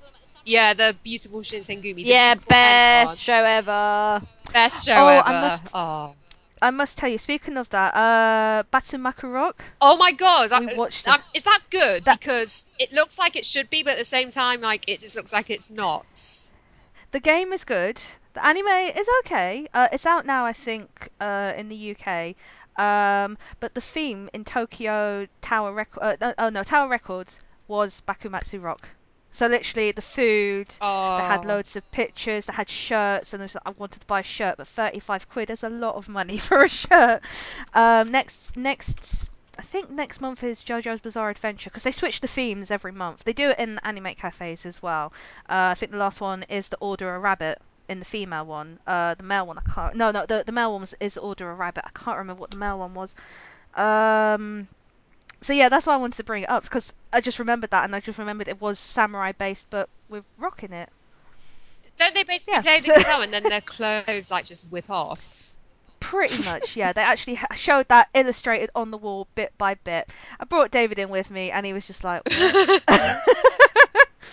yeah, 0.46 0.74
the 0.74 0.96
beautiful 1.04 1.42
Shinsengumi. 1.42 1.96
the 1.96 2.02
Yeah, 2.04 2.34
beautiful 2.34 2.56
hand 2.56 3.08
best 3.08 3.22
show 3.22 3.44
ever. 3.44 4.22
best 4.52 4.86
show 4.86 4.94
Oh, 4.94 5.08
I 5.08 5.18
ever. 5.20 5.42
must- 5.48 5.72
Oh. 5.76 6.16
I 6.62 6.72
must 6.72 6.98
tell 6.98 7.08
you. 7.08 7.18
Speaking 7.18 7.56
of 7.56 7.70
that, 7.70 7.94
uh, 7.96 8.64
Batsumaku 8.74 9.32
Rock. 9.32 9.64
Oh 9.80 9.96
my 9.96 10.12
god! 10.12 10.50
We 10.60 10.66
that- 10.66 10.76
watched 10.76 11.08
um, 11.08 11.22
it. 11.34 11.38
is 11.38 11.44
that 11.46 11.60
good? 11.70 12.04
That- 12.04 12.20
because 12.20 12.76
it 12.78 12.92
looks 12.92 13.18
like 13.18 13.38
it 13.38 13.46
should 13.46 13.70
be, 13.70 13.82
but 13.82 13.94
at 13.94 14.00
the 14.00 14.04
same 14.04 14.30
time, 14.30 14.60
like 14.60 14.84
it 14.90 15.00
just 15.00 15.16
looks 15.16 15.32
like 15.32 15.50
it's 15.50 15.70
not. 15.70 16.06
The 17.12 17.22
game 17.22 17.54
is 17.54 17.64
good. 17.64 18.02
The 18.40 18.48
anime 18.48 18.68
is 18.98 19.10
okay. 19.20 19.68
Uh, 19.74 19.90
it's 19.92 20.06
out 20.06 20.26
now, 20.26 20.46
I 20.46 20.54
think, 20.54 21.10
uh, 21.20 21.52
in 21.58 21.68
the 21.68 21.94
UK. 21.94 22.36
Um, 22.78 23.38
but 23.60 23.74
the 23.74 23.82
theme 23.82 24.30
in 24.34 24.46
Tokyo 24.46 25.28
Tower 25.42 25.74
Record, 25.74 26.24
uh, 26.24 26.34
oh 26.38 26.48
no, 26.48 26.64
Tower 26.64 26.88
Records 26.88 27.42
was 27.68 28.02
Bakumatsu 28.08 28.64
Rock. 28.64 28.92
So 29.30 29.48
literally, 29.48 29.92
the 29.92 30.02
food. 30.02 30.74
Oh, 30.80 31.18
They 31.18 31.24
had 31.26 31.44
loads 31.44 31.76
of 31.76 31.92
pictures. 31.92 32.46
They 32.46 32.54
had 32.54 32.70
shirts, 32.70 33.34
and 33.34 33.44
I, 33.44 33.48
like, 33.48 33.58
I 33.66 33.72
wanted 33.72 34.00
to 34.00 34.08
buy 34.08 34.22
a 34.22 34.24
shirt, 34.24 34.56
but 34.56 34.70
thirty-five 34.70 35.28
quid 35.28 35.50
is 35.50 35.62
a 35.62 35.70
lot 35.70 35.96
of 35.96 36.08
money 36.08 36.38
for 36.48 36.64
a 36.64 36.70
shirt. 36.70 37.22
Um, 37.74 38.10
next, 38.10 38.56
next, 38.56 39.38
I 39.58 39.64
think 39.64 39.90
next 39.90 40.22
month 40.22 40.46
is 40.46 40.64
JoJo's 40.64 41.02
Bizarre 41.02 41.30
Adventure 41.30 41.70
because 41.70 41.84
they 41.84 41.92
switch 41.92 42.22
the 42.22 42.28
themes 42.28 42.72
every 42.72 42.94
month. 42.94 43.26
They 43.26 43.34
do 43.34 43.50
it 43.50 43.60
in 43.60 43.80
anime 43.84 44.16
cafes 44.16 44.66
as 44.66 44.82
well. 44.82 45.12
Uh, 45.50 45.72
I 45.72 45.74
think 45.74 45.92
the 45.92 45.98
last 45.98 46.22
one 46.22 46.44
is 46.44 46.70
the 46.70 46.78
Order 46.78 47.14
a 47.14 47.20
Rabbit 47.20 47.62
in 47.90 48.00
the 48.00 48.06
female 48.06 48.46
one. 48.46 48.80
Uh, 48.88 49.16
the 49.16 49.24
male 49.24 49.46
one, 49.46 49.58
I 49.58 49.62
can't. 49.62 49.96
No, 49.96 50.12
no, 50.12 50.26
the 50.26 50.44
the 50.46 50.52
male 50.54 50.72
one 50.72 50.82
was, 50.82 50.96
is 51.02 51.18
Order 51.18 51.50
a 51.52 51.56
Rabbit. 51.56 51.84
I 51.86 51.90
can't 51.94 52.18
remember 52.18 52.40
what 52.40 52.52
the 52.52 52.58
male 52.58 52.80
one 52.80 52.94
was. 52.94 53.16
Um, 53.76 54.68
so 55.42 55.54
yeah, 55.54 55.70
that's 55.70 55.88
why 55.88 55.94
I 55.94 55.98
wanted 55.98 56.18
to 56.18 56.24
bring 56.24 56.44
it 56.44 56.50
up 56.50 56.64
because 56.64 56.94
I 57.12 57.22
just 57.22 57.40
remembered 57.40 57.72
that, 57.72 57.84
and 57.86 57.96
I 57.96 58.00
just 58.00 58.20
remembered 58.20 58.48
it 58.48 58.62
was 58.62 58.80
samurai 58.80 59.32
based, 59.34 59.68
but 59.70 59.90
with 60.08 60.26
rock 60.38 60.64
in 60.64 60.72
it. 60.74 60.90
don't 61.98 62.14
they 62.16 62.24
basically 62.24 62.56
Yeah. 62.56 62.62
play 62.62 62.80
the 62.80 62.88
guitar 62.98 63.22
and 63.24 63.34
then 63.34 63.44
their 63.44 63.62
clothes 63.62 64.32
like 64.32 64.46
just 64.46 64.72
whip 64.72 64.90
off? 64.90 65.46
Pretty 66.00 66.42
much, 66.44 66.76
yeah. 66.78 66.94
They 66.94 67.02
actually 67.02 67.38
showed 67.56 67.88
that 67.90 68.08
illustrated 68.14 68.70
on 68.74 68.90
the 68.92 68.98
wall 68.98 69.28
bit 69.36 69.52
by 69.58 69.76
bit. 69.76 70.10
I 70.40 70.46
brought 70.46 70.72
David 70.72 70.98
in 70.98 71.10
with 71.10 71.30
me, 71.30 71.52
and 71.52 71.66
he 71.66 71.74
was 71.74 71.86
just 71.86 72.04
like? 72.04 72.22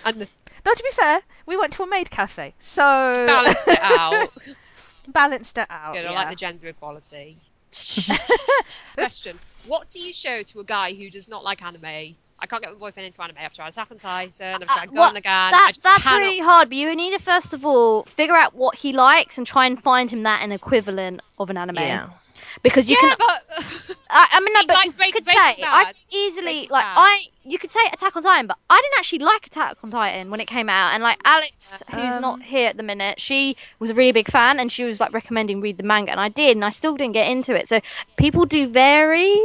And 0.07 0.21
the, 0.21 0.29
"No, 0.65 0.73
to 0.73 0.83
be 0.83 0.91
fair, 0.93 1.21
we 1.45 1.57
went 1.57 1.73
to 1.75 1.83
a 1.83 1.87
maid 1.87 2.11
cafe, 2.11 2.55
so 2.59 2.83
balanced 3.27 3.69
it 3.69 3.81
out. 3.83 4.29
balanced 5.09 5.59
it 5.59 5.67
out." 5.69 5.95
Good. 5.95 6.07
I 6.07 6.11
yeah. 6.11 6.15
like 6.15 6.31
the 6.31 6.37
gender 6.37 6.69
equality. 6.69 7.37
Question: 8.95 9.39
What 9.67 9.91
do 9.91 10.01
you 10.01 10.13
show 10.13 10.41
to 10.43 10.61
a 10.61 10.65
guy 10.65 10.95
who 10.95 11.09
does 11.11 11.29
not 11.29 11.45
like 11.45 11.63
anime? 11.63 12.15
I 12.39 12.47
can't 12.47 12.63
get 12.63 12.73
my 12.73 12.79
boyfriend 12.79 13.07
into 13.07 13.23
anime. 13.23 13.37
I've 13.41 13.53
tried 13.53 13.69
Attack 13.69 13.91
on 13.91 13.97
Titan. 13.97 14.63
I've 14.63 14.69
tried 14.69 14.89
Uh, 14.89 14.93
well, 14.93 15.11
Gurren 15.11 15.17
Lagann. 15.17 15.27
I 15.27 15.51
that, 15.51 15.73
just 15.75 15.83
that's 15.83 16.05
cannot. 16.05 16.19
really 16.19 16.39
hard, 16.39 16.69
but 16.69 16.77
you 16.77 16.95
need 16.95 17.13
to 17.13 17.19
first 17.19 17.55
of 17.55 17.65
all 17.65 18.05
figure 18.05 18.37
out 18.37 18.55
what 18.55 18.77
he 18.77 18.93
likes 18.93 19.39
and 19.39 19.47
try 19.47 19.67
and 19.67 19.83
find 19.83 20.11
him 20.11 20.23
that 20.25 20.43
an 20.43 20.53
equivalent 20.53 21.23
of 21.39 21.51
an 21.51 21.57
anime. 21.57 21.77
Yeah. 21.77 22.09
Because 22.63 22.89
you 22.89 22.97
yeah, 23.01 23.15
can, 23.15 23.17
but 23.19 23.97
I, 24.11 24.29
I 24.33 24.41
mean, 24.41 24.53
no, 24.55 24.63
but 24.67 24.85
you 24.85 25.13
could 25.13 25.27
say 25.27 25.33
I 25.37 25.93
easily 26.13 26.67
like. 26.71 26.85
I 26.87 27.25
you 27.45 27.59
could 27.59 27.71
say 27.71 27.81
Attack 27.93 28.17
on 28.17 28.23
Titan, 28.23 28.47
but 28.47 28.59
I 28.69 28.81
didn't 28.83 28.99
actually 28.99 29.21
like 29.21 29.47
Attack 29.47 29.79
on 29.85 29.91
Titan 29.91 30.31
when 30.31 30.41
it 30.41 30.47
came 30.47 30.69
out, 30.69 30.95
and 30.95 31.03
like 31.03 31.19
Alex, 31.25 31.83
who's 31.91 32.17
Um, 32.17 32.23
not 32.23 32.43
here 32.43 32.69
at 32.69 32.77
the 32.77 32.83
minute, 32.83 33.21
she 33.21 33.57
was 33.79 33.91
a 33.91 33.95
really 33.95 34.13
big 34.13 34.29
fan, 34.31 34.59
and 34.59 34.71
she 34.73 34.85
was 34.85 35.01
like 35.01 35.13
recommending 35.13 35.61
read 35.61 35.77
the 35.77 35.85
manga, 35.85 36.11
and 36.11 36.21
I 36.21 36.29
did, 36.29 36.57
and 36.57 36.65
I 36.65 36.71
still 36.71 36.97
didn't 36.97 37.15
get 37.15 37.31
into 37.31 37.55
it. 37.55 37.69
So 37.69 37.81
people 38.17 38.47
do 38.47 38.67
vary. 38.67 39.41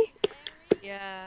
yeah. 0.82 1.21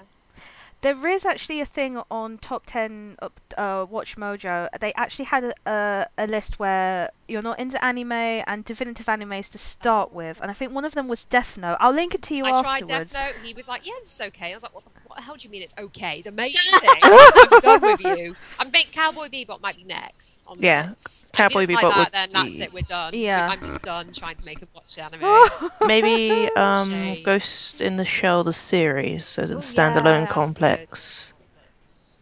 There 0.85 1.09
is 1.09 1.25
actually 1.25 1.61
a 1.63 1.65
thing 1.65 2.03
on 2.11 2.37
top 2.37 2.65
ten 2.67 3.17
up 3.23 3.41
uh, 3.57 3.87
Watch 3.89 4.17
Mojo. 4.19 4.69
They 4.81 4.93
actually 4.93 5.25
had 5.25 5.45
a, 5.45 5.55
a 5.67 6.07
a 6.19 6.27
list 6.27 6.59
where 6.59 7.09
you're 7.27 7.41
not 7.41 7.59
into 7.59 7.83
anime 7.83 8.13
and 8.13 8.67
definitive 8.67 9.07
animes 9.07 9.51
to 9.53 9.57
start 9.59 10.13
with, 10.13 10.43
and 10.43 10.51
I 10.51 10.55
think 10.55 10.73
one 10.75 10.85
of 10.85 10.93
them 10.93 11.09
was 11.09 11.25
Death 11.25 11.57
Note. 11.57 11.79
I'll 11.81 11.93
link 11.95 12.15
it 12.15 12.21
to 12.29 12.35
you 12.37 12.45
I 12.45 12.61
tried. 12.61 12.85
Death 12.85 13.15
Note. 13.15 13.37
He 13.43 13.55
was 13.55 13.67
like, 13.67 13.87
"Yeah, 13.87 13.95
this 14.01 14.13
is 14.13 14.27
okay." 14.29 14.51
I 14.51 14.55
was 14.55 14.63
like, 14.63 14.75
"What 14.75 14.85
the, 14.85 14.91
what 15.09 15.17
the 15.17 15.23
hell 15.23 15.37
do 15.37 15.49
you 15.49 15.51
mean 15.51 15.63
it's 15.63 15.75
okay? 15.79 16.19
It's 16.19 16.27
amazing. 16.27 16.61
I'm 17.03 17.61
done 17.61 17.81
with 17.81 18.01
you." 18.05 18.37
I 18.61 18.65
think 18.67 18.93
Cowboy 18.93 19.29
Bebop 19.29 19.63
might 19.63 19.77
be 19.77 19.85
next 19.85 20.45
on 20.47 20.59
Yeah, 20.61 20.91
list. 20.91 21.33
Cowboy 21.33 21.61
if 21.63 21.69
he 21.71 21.77
Bebop 21.77 21.83
like 21.83 21.97
would 21.97 22.07
that, 22.07 22.13
then 22.13 22.29
that's 22.33 22.59
be- 22.59 22.65
it. 22.65 22.73
We're 22.75 22.83
done. 22.83 23.15
Yeah. 23.15 23.49
I'm 23.51 23.61
just 23.63 23.81
done 23.83 24.13
trying 24.13 24.37
to 24.37 24.45
make 24.45 24.61
him 24.61 24.69
watch 24.75 24.99
anime. 24.99 25.71
Maybe 25.87 26.51
um, 26.57 26.91
Shame. 26.91 27.23
Ghost 27.23 27.81
in 27.81 27.97
the 27.97 28.05
Shell 28.05 28.45
the 28.45 28.53
series 28.53 29.39
as 29.39 29.51
a 29.51 29.55
Oh, 29.55 29.59
standalone 29.59 30.05
yeah, 30.05 30.27
that's 30.27 30.53
complex. 30.77 31.33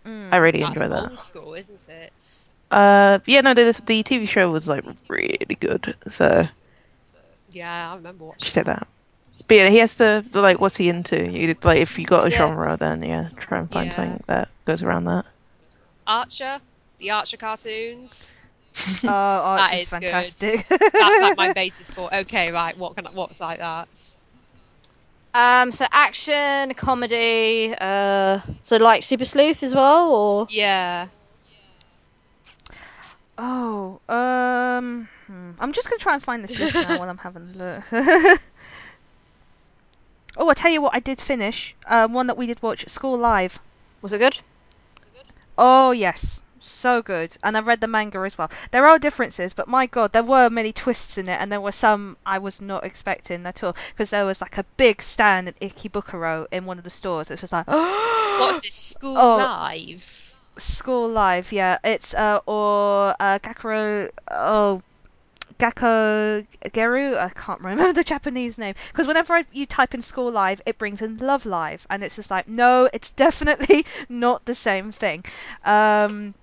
Mm. 0.07 0.33
I 0.33 0.37
really 0.37 0.61
that's 0.61 0.81
enjoy 0.81 0.89
that. 0.89 1.09
old 1.09 1.19
school, 1.19 1.55
isn't 1.55 1.89
it? 1.89 2.13
Uh, 2.71 3.19
yeah, 3.27 3.41
no, 3.43 3.55
the, 3.55 3.65
the 3.85 4.03
TV 4.03 4.27
show 4.27 4.51
was 4.51 4.67
like 4.69 4.85
really 5.09 5.57
good, 5.61 5.95
so 6.11 6.49
Yeah, 7.51 7.93
I 7.93 7.97
remember 7.97 8.25
you 8.25 8.29
watching. 8.29 8.47
should 8.47 8.55
take 8.55 8.65
that. 8.67 8.87
But 9.49 9.55
yeah, 9.57 9.69
he 9.69 9.79
has 9.79 9.95
to 9.97 10.25
like, 10.33 10.61
what's 10.61 10.77
he 10.77 10.89
into? 10.89 11.29
You 11.31 11.55
like, 11.63 11.81
if 11.81 11.99
you 11.99 12.05
got 12.07 12.27
a 12.27 12.31
Yeah. 12.31 12.37
genre, 12.39 12.77
then 12.77 13.03
yeah, 13.03 13.29
try 13.37 13.59
and 13.59 13.71
find 13.71 13.87
Yeah. 13.89 13.93
something 13.93 14.25
that 14.29 14.49
goes 14.65 14.83
around 14.83 15.05
that. 15.05 15.27
Archer, 16.07 16.61
the 16.99 17.11
Archer 17.11 17.37
cartoons. 17.37 18.45
Oh, 19.05 19.09
That 19.57 19.73
Archie's 19.73 19.83
is 19.83 19.89
fantastic. 19.89 20.67
good. 20.69 20.91
That's 20.99 21.21
like 21.21 21.37
my 21.37 21.49
basis 21.55 21.91
for 21.91 22.13
okay, 22.15 22.51
right? 22.51 22.77
What 22.77 22.95
can 22.97 23.07
what's 23.13 23.41
like 23.41 23.59
that? 23.59 23.89
Um, 25.35 25.73
so 25.73 25.87
action, 25.91 26.75
comedy, 26.75 27.75
uh, 27.81 28.41
so 28.61 28.77
like 28.77 29.03
Super 29.03 29.25
Sleuth 29.25 29.63
as 29.63 29.75
well, 29.75 30.11
or 30.11 30.47
Yeah. 30.51 31.09
Oh, 33.39 33.99
um, 34.11 35.09
hmm. 35.27 35.53
I'm 35.59 35.73
just 35.73 35.89
gonna 35.89 35.99
try 35.99 36.13
and 36.13 36.23
find 36.23 36.45
this 36.45 36.59
list 36.59 36.75
now 36.75 36.99
while 36.99 37.09
I'm 37.09 37.17
having 37.19 37.43
a 37.43 37.59
look. 37.59 37.85
oh, 40.37 40.49
I 40.51 40.55
tell 40.55 40.71
you 40.71 40.83
what, 40.83 40.95
I 40.95 41.01
did 41.01 41.19
finish. 41.19 41.75
Um, 41.87 42.13
one 42.13 42.27
that 42.27 42.37
we 42.37 42.47
did 42.47 42.63
watch, 42.63 42.85
at 42.85 42.91
School 42.91 43.17
Live. 43.17 43.59
Was 44.03 44.13
it 44.13 44.19
good? 44.19 44.39
was 44.99 45.07
it 45.07 45.15
good? 45.15 45.31
Oh 45.57 45.93
yes, 45.93 46.42
so 46.65 47.03
good. 47.03 47.37
And 47.43 47.57
I 47.57 47.61
read 47.61 47.81
the 47.81 47.89
manga 47.89 48.19
as 48.21 48.37
well. 48.39 48.51
There 48.71 48.87
are 48.87 48.99
differences, 48.99 49.53
but 49.55 49.69
my 49.69 49.87
god, 49.87 50.13
there 50.13 50.23
were 50.23 50.49
many 50.51 50.73
twists 50.73 51.19
in 51.19 51.29
it, 51.29 51.41
and 51.41 51.51
there 51.51 51.61
were 51.61 51.73
some 51.73 52.17
I 52.27 52.39
was 52.39 52.61
not 52.61 52.85
expecting 52.85 53.45
at 53.47 53.63
all. 53.63 53.77
Because 53.91 54.11
there 54.11 54.27
was 54.27 54.41
like 54.41 54.59
a 54.59 54.65
big 54.77 55.03
stand 55.03 55.49
at 55.49 55.61
Ikebukuro 55.61 56.47
in 56.51 56.65
one 56.67 56.79
of 56.79 56.85
the 56.85 56.91
stores. 56.91 57.31
It 57.31 57.35
was 57.35 57.41
just 57.41 57.53
like, 57.53 57.67
What's 57.69 58.61
this? 58.61 58.75
School 58.75 59.17
Oh. 59.19 59.37
Live. 59.37 60.07
School 60.57 61.09
Live, 61.09 61.53
yeah. 61.53 61.79
It's 61.85 62.15
uh 62.15 62.41
or 62.47 63.15
uh 63.21 63.39
Gakuro 63.39 64.11
oh 64.31 64.83
Gakko 65.59 66.45
Geru, 66.71 67.17
I 67.17 67.29
can't 67.29 67.61
remember 67.61 67.93
the 68.01 68.03
Japanese 68.03 68.59
name 68.59 68.75
because 68.91 69.07
whenever 69.07 69.35
I, 69.35 69.45
you 69.53 69.65
type 69.65 69.95
in 69.95 70.03
School 70.03 70.31
Live, 70.31 70.61
it 70.67 70.77
brings 70.77 71.01
in 71.01 71.19
Love 71.19 71.47
Live, 71.47 71.87
and 71.89 72.03
it's 72.03 72.17
just 72.17 72.31
like 72.31 72.49
no, 72.49 72.89
it's 72.93 73.11
definitely 73.25 73.87
not 74.09 74.45
the 74.47 74.55
same 74.55 74.91
thing. 74.91 75.25
Um, 75.65 76.35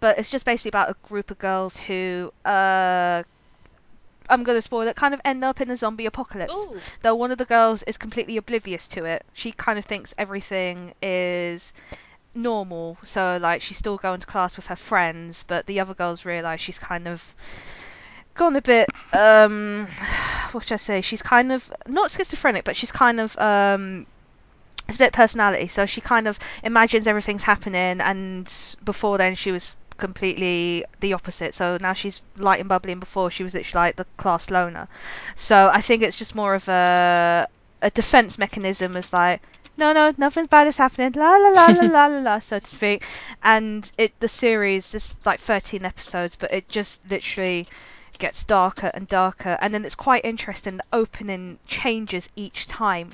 but 0.00 0.18
it's 0.18 0.30
just 0.30 0.44
basically 0.44 0.70
about 0.70 0.90
a 0.90 0.96
group 1.08 1.30
of 1.30 1.38
girls 1.38 1.78
who 1.78 2.32
uh. 2.44 3.22
I'm 4.28 4.42
gonna 4.42 4.60
spoil 4.60 4.88
it. 4.88 4.96
Kind 4.96 5.14
of 5.14 5.20
end 5.24 5.44
up 5.44 5.60
in 5.60 5.70
a 5.70 5.76
zombie 5.76 6.04
apocalypse 6.04 6.52
Ooh. 6.52 6.80
though 7.02 7.14
one 7.14 7.30
of 7.30 7.38
the 7.38 7.44
girls 7.44 7.84
is 7.84 7.96
completely 7.96 8.36
oblivious 8.36 8.88
to 8.88 9.04
it. 9.04 9.24
She 9.32 9.52
kind 9.52 9.78
of 9.78 9.84
thinks 9.84 10.14
everything 10.18 10.94
is 11.00 11.72
normal. 12.34 12.98
So 13.02 13.38
like 13.40 13.62
she's 13.62 13.78
still 13.78 13.96
going 13.96 14.20
to 14.20 14.26
class 14.26 14.56
with 14.56 14.66
her 14.66 14.76
friends, 14.76 15.44
but 15.46 15.66
the 15.66 15.80
other 15.80 15.94
girls 15.94 16.24
realise 16.24 16.60
she's 16.60 16.78
kind 16.78 17.08
of 17.08 17.34
gone 18.34 18.56
a 18.56 18.62
bit 18.62 18.88
um 19.12 19.86
what 20.52 20.64
should 20.64 20.74
I 20.74 20.76
say? 20.76 21.00
She's 21.00 21.22
kind 21.22 21.52
of 21.52 21.72
not 21.88 22.10
schizophrenic, 22.10 22.64
but 22.64 22.76
she's 22.76 22.92
kind 22.92 23.20
of 23.20 23.36
um 23.38 24.06
it's 24.88 24.96
a 24.96 24.98
bit 24.98 25.12
personality. 25.12 25.68
So 25.68 25.86
she 25.86 26.00
kind 26.00 26.28
of 26.28 26.38
imagines 26.62 27.06
everything's 27.06 27.44
happening 27.44 28.00
and 28.00 28.52
before 28.84 29.18
then 29.18 29.34
she 29.34 29.50
was 29.50 29.74
completely 29.98 30.84
the 31.00 31.12
opposite. 31.12 31.54
So 31.54 31.78
now 31.80 31.92
she's 31.92 32.22
light 32.36 32.60
and 32.60 32.68
bubbly 32.68 32.92
and 32.92 33.00
before 33.00 33.30
she 33.30 33.42
was 33.42 33.54
literally 33.54 33.86
like 33.86 33.96
the 33.96 34.06
class 34.16 34.50
loner. 34.50 34.88
So 35.34 35.70
I 35.72 35.80
think 35.80 36.02
it's 36.02 36.16
just 36.16 36.34
more 36.34 36.54
of 36.54 36.68
a 36.68 37.48
a 37.82 37.90
defense 37.90 38.38
mechanism 38.38 38.96
as 38.96 39.12
like 39.12 39.42
no 39.76 39.92
no 39.92 40.12
nothing 40.16 40.46
bad 40.46 40.66
is 40.66 40.78
happening 40.78 41.12
la 41.12 41.36
la 41.36 41.48
la 41.50 41.66
la 41.68 41.84
la 41.84 42.06
la 42.06 42.18
la 42.18 42.38
so 42.48 42.58
to 42.58 42.66
speak 42.66 43.04
and 43.42 43.92
it 43.98 44.18
the 44.20 44.28
series 44.28 44.94
is 44.94 45.14
like 45.26 45.38
13 45.38 45.84
episodes 45.84 46.36
but 46.36 46.52
it 46.52 46.66
just 46.68 47.08
literally 47.10 47.66
gets 48.18 48.44
darker 48.44 48.90
and 48.94 49.08
darker 49.08 49.58
and 49.60 49.74
then 49.74 49.84
it's 49.84 49.94
quite 49.94 50.24
interesting 50.24 50.78
the 50.78 50.84
opening 50.92 51.58
changes 51.66 52.30
each 52.34 52.66
time 52.66 53.10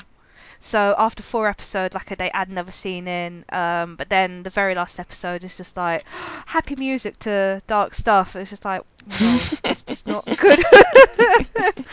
so 0.64 0.94
after 0.96 1.24
four 1.24 1.48
episodes 1.48 1.92
like 1.92 2.16
they 2.16 2.30
add 2.30 2.48
another 2.48 2.70
scene 2.70 3.08
in 3.08 3.44
um, 3.48 3.96
but 3.96 4.08
then 4.10 4.44
the 4.44 4.50
very 4.50 4.76
last 4.76 5.00
episode 5.00 5.42
is 5.42 5.56
just 5.56 5.76
like 5.76 6.04
happy 6.46 6.76
music 6.76 7.18
to 7.18 7.60
dark 7.66 7.92
stuff. 7.92 8.36
It's 8.36 8.50
just 8.50 8.64
like 8.64 8.82
no 9.20 9.40
it's 9.64 9.82
just 9.82 10.06
not 10.06 10.24
good. 10.38 10.60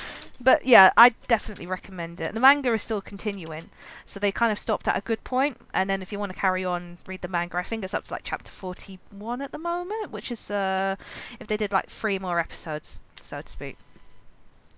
But 0.42 0.66
yeah 0.66 0.92
i 0.96 1.10
definitely 1.28 1.66
recommend 1.66 2.22
it. 2.22 2.36
The 2.36 2.40
manga 2.40 2.72
is 2.72 2.84
still 2.84 3.02
continuing 3.02 3.72
so 4.06 4.20
they 4.20 4.32
kind 4.32 4.52
of 4.52 4.60
stopped 4.60 4.88
at 4.88 4.96
a 4.96 5.02
good 5.02 5.24
point. 5.24 5.58
and 5.74 5.90
then 5.90 6.04
if 6.04 6.12
you 6.12 6.20
want 6.20 6.32
to 6.32 6.38
carry 6.38 6.64
on 6.64 7.00
read 7.08 7.22
the 7.24 7.28
manga. 7.28 7.58
I 7.58 7.64
think 7.64 7.84
it's 7.84 7.96
up 7.96 8.04
to 8.04 8.14
like 8.14 8.22
chapter 8.24 8.52
41 8.52 9.42
at 9.42 9.52
the 9.52 9.58
moment 9.58 10.12
which 10.12 10.32
is 10.32 10.52
uh 10.52 10.96
if 11.40 11.48
they 11.48 11.58
did 11.58 11.72
like 11.72 11.90
three 11.90 12.20
more 12.20 12.40
episodes 12.40 13.00
so 13.20 13.42
to 13.42 13.52
speak. 13.52 13.78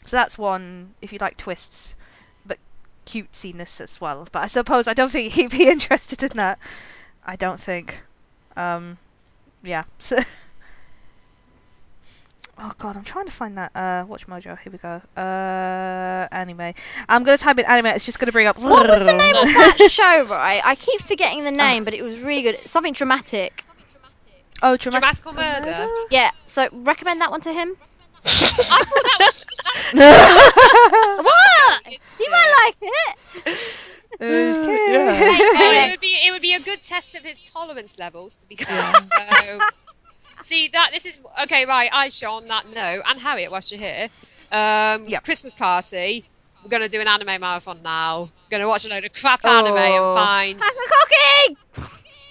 So 0.05 0.15
that's 0.15 0.37
one 0.37 0.93
if 1.01 1.11
you 1.11 1.19
like 1.19 1.35
twists 1.35 1.95
cutesiness 3.11 3.81
as 3.81 3.99
well 3.99 4.27
but 4.31 4.41
i 4.43 4.47
suppose 4.47 4.87
i 4.87 4.93
don't 4.93 5.09
think 5.11 5.33
he'd 5.33 5.51
be 5.51 5.67
interested 5.75 6.23
in 6.23 6.31
that 6.35 6.57
i 7.25 7.35
don't 7.35 7.59
think 7.59 8.03
um 8.55 8.97
yeah 9.63 9.83
so 9.99 10.17
Oh 12.63 12.71
god, 12.77 12.95
I'm 12.95 13.03
trying 13.03 13.25
to 13.25 13.31
find 13.31 13.57
that. 13.57 13.75
Uh, 13.75 14.05
Watch 14.07 14.27
Mojo. 14.27 14.55
Here 14.59 14.71
we 14.71 14.77
go. 14.77 15.01
Uh, 15.17 16.27
anime. 16.31 16.73
I'm 17.09 17.23
gonna 17.23 17.37
type 17.37 17.57
in 17.57 17.65
anime. 17.65 17.87
It's 17.87 18.05
just 18.05 18.19
gonna 18.19 18.31
bring 18.31 18.45
up. 18.45 18.59
What 18.59 18.87
was 18.87 19.03
the 19.03 19.13
name 19.13 19.35
of 19.35 19.45
that 19.45 19.87
show? 19.91 20.27
Right, 20.29 20.61
I 20.63 20.75
keep 20.75 21.01
forgetting 21.01 21.43
the 21.43 21.51
name, 21.51 21.83
but 21.83 21.95
it 21.95 22.03
was 22.03 22.21
really 22.21 22.43
good. 22.43 22.57
Something 22.67 22.93
dramatic. 22.93 23.61
Something 23.61 23.85
dramatic. 23.89 24.43
Oh, 24.61 24.77
dramatic. 24.77 25.23
Dramatical 25.23 25.33
murder. 25.33 25.87
Yeah, 26.11 26.29
so 26.45 26.67
recommend 26.71 27.19
that 27.21 27.31
one 27.31 27.41
to 27.41 27.51
him. 27.51 27.75
I 28.25 28.29
thought 28.29 29.03
that 29.03 29.17
was. 29.21 29.45
What? 31.17 31.60
It's 31.91 32.09
You 32.19 32.27
might 32.31 32.65
like 32.65 32.75
it. 32.81 33.59
Okay. 34.29 34.79
yeah. 34.87 35.23
Oh, 35.55 35.71
it 35.87 35.91
would 35.91 35.99
be 35.99 36.17
it 36.25 36.31
would 36.31 36.41
be 36.41 36.53
a 36.53 36.59
good 36.59 36.81
test 36.81 37.15
of 37.15 37.23
his 37.23 37.41
tolerance 37.43 37.97
levels, 37.99 38.35
to 38.37 38.47
be 38.47 38.55
fair. 38.55 38.95
So, 38.95 39.61
see 40.39 40.67
that 40.69 40.91
this 40.93 41.05
is 41.05 41.21
okay, 41.43 41.65
right? 41.65 41.91
Aisha, 41.91 42.29
on 42.31 42.47
that 42.47 42.67
note, 42.67 43.01
and 43.07 43.19
Harriet, 43.19 43.51
whilst 43.51 43.71
you're 43.71 43.79
here, 43.79 44.09
um, 44.51 45.05
Yep. 45.07 45.23
Christmas 45.23 45.55
party. 45.55 46.23
We're 46.63 46.69
gonna 46.69 46.87
do 46.89 47.01
an 47.01 47.07
anime 47.07 47.41
marathon 47.41 47.81
now. 47.83 48.29
Gonna 48.49 48.67
watch 48.67 48.85
a 48.85 48.89
load 48.89 49.03
of 49.03 49.13
crap 49.13 49.43
anime 49.45 49.77
and 49.77 50.05
Oh. 50.05 50.13
find 50.13 50.59
Cooking. 50.61 51.57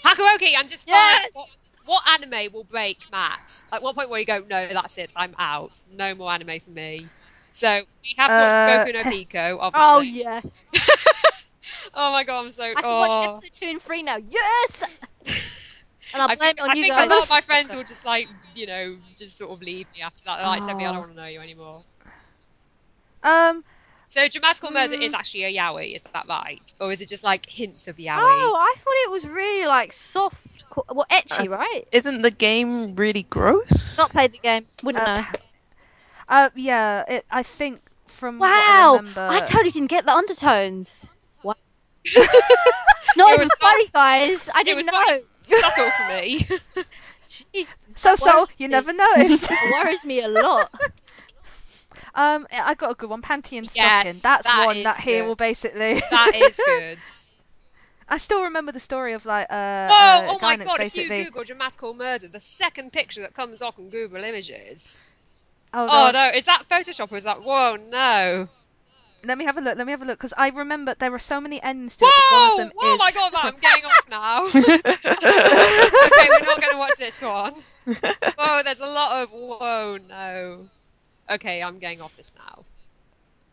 Hakuoki 0.04 0.54
and 0.56 0.68
just 0.68 0.86
Yes! 0.86 1.20
find 1.22 1.30
what, 1.32 1.48
what 1.84 2.08
anime 2.08 2.52
will 2.52 2.64
break 2.64 3.06
Matt. 3.10 3.64
At 3.72 3.82
what 3.82 3.96
point 3.96 4.08
will 4.08 4.18
you 4.18 4.24
go, 4.24 4.40
no, 4.48 4.68
that's 4.68 4.96
it, 4.98 5.12
I'm 5.16 5.34
out. 5.38 5.82
No 5.90 6.14
more 6.14 6.32
anime 6.32 6.60
for 6.60 6.70
me. 6.70 7.10
So 7.52 7.82
we 8.02 8.14
have 8.18 8.30
to 8.30 8.38
watch 8.38 8.52
Uh, 8.52 8.84
Boku 8.84 9.04
no 9.04 9.10
Pico, 9.10 9.70
Oh 9.74 10.00
yes. 10.00 10.70
Oh 11.94 12.12
my 12.12 12.22
god, 12.24 12.44
I'm 12.44 12.50
so. 12.52 12.64
I 12.64 12.74
can 12.74 12.82
oh. 12.84 13.00
watch 13.00 13.28
episode 13.28 13.52
two 13.52 13.66
and 13.70 13.82
three 13.82 14.02
now. 14.02 14.16
Yes. 14.16 14.98
And 16.12 16.20
I'll 16.22 16.28
I 16.28 16.34
blame 16.34 16.56
think, 16.56 16.58
it 16.58 16.62
on 16.62 16.70
I 16.70 16.74
you 16.74 16.82
think 16.82 16.94
guys. 16.94 17.06
a 17.06 17.10
lot 17.14 17.22
of 17.22 17.30
my 17.30 17.40
friends 17.40 17.72
will 17.72 17.84
just 17.84 18.04
like, 18.04 18.26
you 18.52 18.66
know, 18.66 18.96
just 19.16 19.38
sort 19.38 19.52
of 19.52 19.62
leave 19.62 19.86
me 19.94 20.00
after 20.02 20.24
that. 20.24 20.38
They're 20.38 20.46
like, 20.46 20.60
Sophie, 20.64 20.84
I 20.84 20.88
Oh. 20.88 20.92
don't 20.94 21.00
want 21.02 21.12
to 21.12 21.16
know 21.22 21.28
you 21.28 21.38
anymore. 21.40 21.84
Um. 23.22 23.64
So 24.08 24.26
dramatical 24.26 24.72
murder 24.72 24.96
Mm. 24.96 25.02
is 25.02 25.14
actually 25.14 25.44
a 25.44 25.52
yaoi, 25.52 25.94
is 25.94 26.02
that 26.12 26.26
right? 26.28 26.68
Or 26.80 26.90
is 26.90 27.00
it 27.00 27.08
just 27.08 27.22
like 27.22 27.48
hints 27.48 27.86
of 27.86 27.94
yaoi? 27.96 28.18
Oh, 28.20 28.56
I 28.58 28.74
thought 28.76 28.94
it 29.04 29.10
was 29.12 29.28
really 29.28 29.66
like 29.68 29.92
soft. 29.92 30.64
co- 30.68 30.82
Well, 30.92 31.06
ecchi, 31.12 31.46
Uh, 31.46 31.50
right? 31.50 31.86
Isn't 31.92 32.22
the 32.22 32.32
game 32.32 32.96
really 32.96 33.22
gross? 33.22 33.96
Not 33.96 34.10
played 34.10 34.32
the 34.32 34.38
game. 34.38 34.64
Wouldn't 34.82 35.06
Uh, 35.06 35.20
know. 35.20 35.26
Uh. 36.30 36.50
Yeah. 36.54 37.04
It. 37.08 37.26
I 37.30 37.42
think 37.42 37.80
from 38.06 38.38
what 38.38 38.48
I 38.50 38.80
Wow, 38.82 38.96
remember. 38.96 39.28
I 39.30 39.40
totally 39.40 39.70
didn't 39.70 39.88
get 39.90 40.06
the 40.06 40.12
undertones. 40.14 41.10
What? 41.42 41.58
it's 42.04 43.16
not 43.16 43.30
It 43.30 43.34
even 43.34 43.40
was 43.40 43.52
funny, 43.60 43.86
fast- 43.86 43.92
guys. 43.92 44.48
I 44.54 44.62
didn't 44.62 44.78
was 44.78 44.86
know. 44.86 45.04
very 45.06 45.22
subtle 45.40 45.90
for 45.90 46.08
me. 46.12 46.40
Jeez, 47.28 47.68
so 47.88 48.14
so 48.14 48.46
you 48.58 48.68
me. 48.68 48.72
never 48.72 48.92
noticed. 48.92 49.50
It 49.50 49.72
worries 49.84 50.04
me 50.04 50.20
a 50.22 50.28
lot. 50.28 50.70
um. 52.14 52.46
I 52.52 52.74
got 52.74 52.92
a 52.92 52.94
good 52.94 53.10
one. 53.10 53.22
Panty 53.22 53.58
and 53.58 53.68
stocking. 53.68 53.90
Yes. 54.06 54.22
That's 54.22 54.44
that 54.44 54.66
one 54.66 54.82
that 54.82 55.00
here 55.00 55.24
will 55.24 55.36
basically. 55.36 55.94
that 56.10 56.32
is 56.34 56.60
good. 56.64 56.98
I 58.12 58.16
still 58.18 58.42
remember 58.42 58.72
the 58.72 58.80
story 58.80 59.12
of 59.12 59.24
like. 59.26 59.46
Uh, 59.50 59.88
Whoa, 59.88 59.94
uh, 59.94 60.26
oh 60.30 60.38
my 60.42 60.56
that's 60.56 60.68
god, 60.68 60.80
if 60.80 60.96
you. 60.96 61.08
Google 61.08 61.44
dramatical 61.44 61.94
murder, 61.94 62.28
the 62.28 62.40
second 62.40 62.92
picture 62.92 63.20
that 63.20 63.34
comes 63.34 63.62
up 63.62 63.78
on 63.78 63.88
Google 63.88 64.22
Images. 64.24 65.04
Oh, 65.72 65.86
Oh 65.90 66.10
no. 66.12 66.12
no, 66.12 66.30
is 66.36 66.46
that 66.46 66.62
Photoshop 66.68 67.12
or 67.12 67.16
is 67.16 67.24
that. 67.24 67.42
Whoa, 67.42 67.76
no. 67.88 68.48
Let 69.24 69.36
me 69.36 69.44
have 69.44 69.58
a 69.58 69.60
look. 69.60 69.76
Let 69.76 69.86
me 69.86 69.90
have 69.92 70.00
a 70.02 70.04
look 70.06 70.18
because 70.18 70.32
I 70.38 70.48
remember 70.48 70.94
there 70.98 71.12
are 71.12 71.18
so 71.18 71.40
many 71.40 71.62
ends 71.62 71.96
to 71.98 72.06
it. 72.06 72.12
but 72.30 72.32
one 72.32 72.42
of 72.42 72.50
Whoa! 72.50 72.56
them 72.64 72.72
Oh 72.80 72.92
is. 72.94 72.98
my 72.98 73.10
god, 73.12 73.32
Matt, 73.32 73.44
I'm 73.44 73.60
getting 73.60 73.84
off 73.84 74.08
now. 74.08 74.46
okay, 74.46 76.28
we're 76.30 76.46
not 76.46 76.60
going 76.60 76.72
to 76.72 76.78
watch 76.78 76.96
this 76.98 77.20
one. 77.22 77.52
Whoa, 78.38 78.62
there's 78.64 78.80
a 78.80 78.86
lot 78.86 79.22
of 79.22 79.28
whoa, 79.30 79.98
no. 80.08 80.68
Okay, 81.30 81.62
I'm 81.62 81.78
getting 81.78 82.00
off 82.00 82.16
this 82.16 82.34
now. 82.36 82.64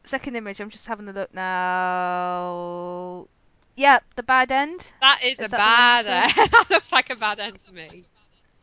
Second 0.03 0.37
image. 0.37 0.61
I'm 0.61 0.69
just 0.69 0.87
having 0.87 1.07
a 1.09 1.11
look 1.11 1.33
now. 1.33 3.27
Yep, 3.75 4.03
the 4.15 4.23
bad 4.23 4.51
end. 4.51 4.91
That 5.01 5.19
is, 5.23 5.39
Is 5.39 5.47
a 5.47 5.49
that 5.49 5.51
the 5.51 5.57
bad 5.57 6.05
end. 6.07 6.31
that 6.51 6.65
looks 6.69 6.91
like 6.93 7.09
a 7.09 7.15
bad 7.17 7.39
end 7.39 7.59
to 7.59 7.73
me. 7.73 8.03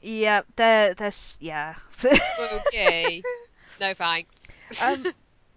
Yep, 0.01 0.47
there. 0.57 0.95
There's 0.95 1.37
yeah. 1.41 1.75
Okay. 2.69 3.23
No 3.81 3.95
thanks. 3.95 4.53
um, 4.83 5.05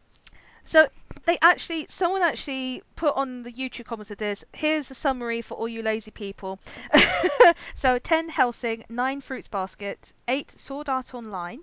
so 0.64 0.88
they 1.26 1.38
actually 1.42 1.86
someone 1.90 2.22
actually 2.22 2.82
put 2.96 3.16
on 3.16 3.44
the 3.44 3.52
YouTube 3.52 3.86
comments 3.86 4.12
of 4.12 4.18
this. 4.18 4.44
Here's 4.54 4.90
a 4.90 4.96
summary 4.96 5.42
for 5.42 5.56
all 5.56 5.68
you 5.68 5.82
lazy 5.82 6.12
people. 6.12 6.60
so 7.76 8.00
ten 8.00 8.30
Hellsing, 8.30 8.86
nine 8.90 9.22
Fruits 9.22 9.48
Basket, 9.48 10.14
eight 10.28 10.52
Sword 10.52 10.90
Art 10.90 11.14
Online, 11.14 11.62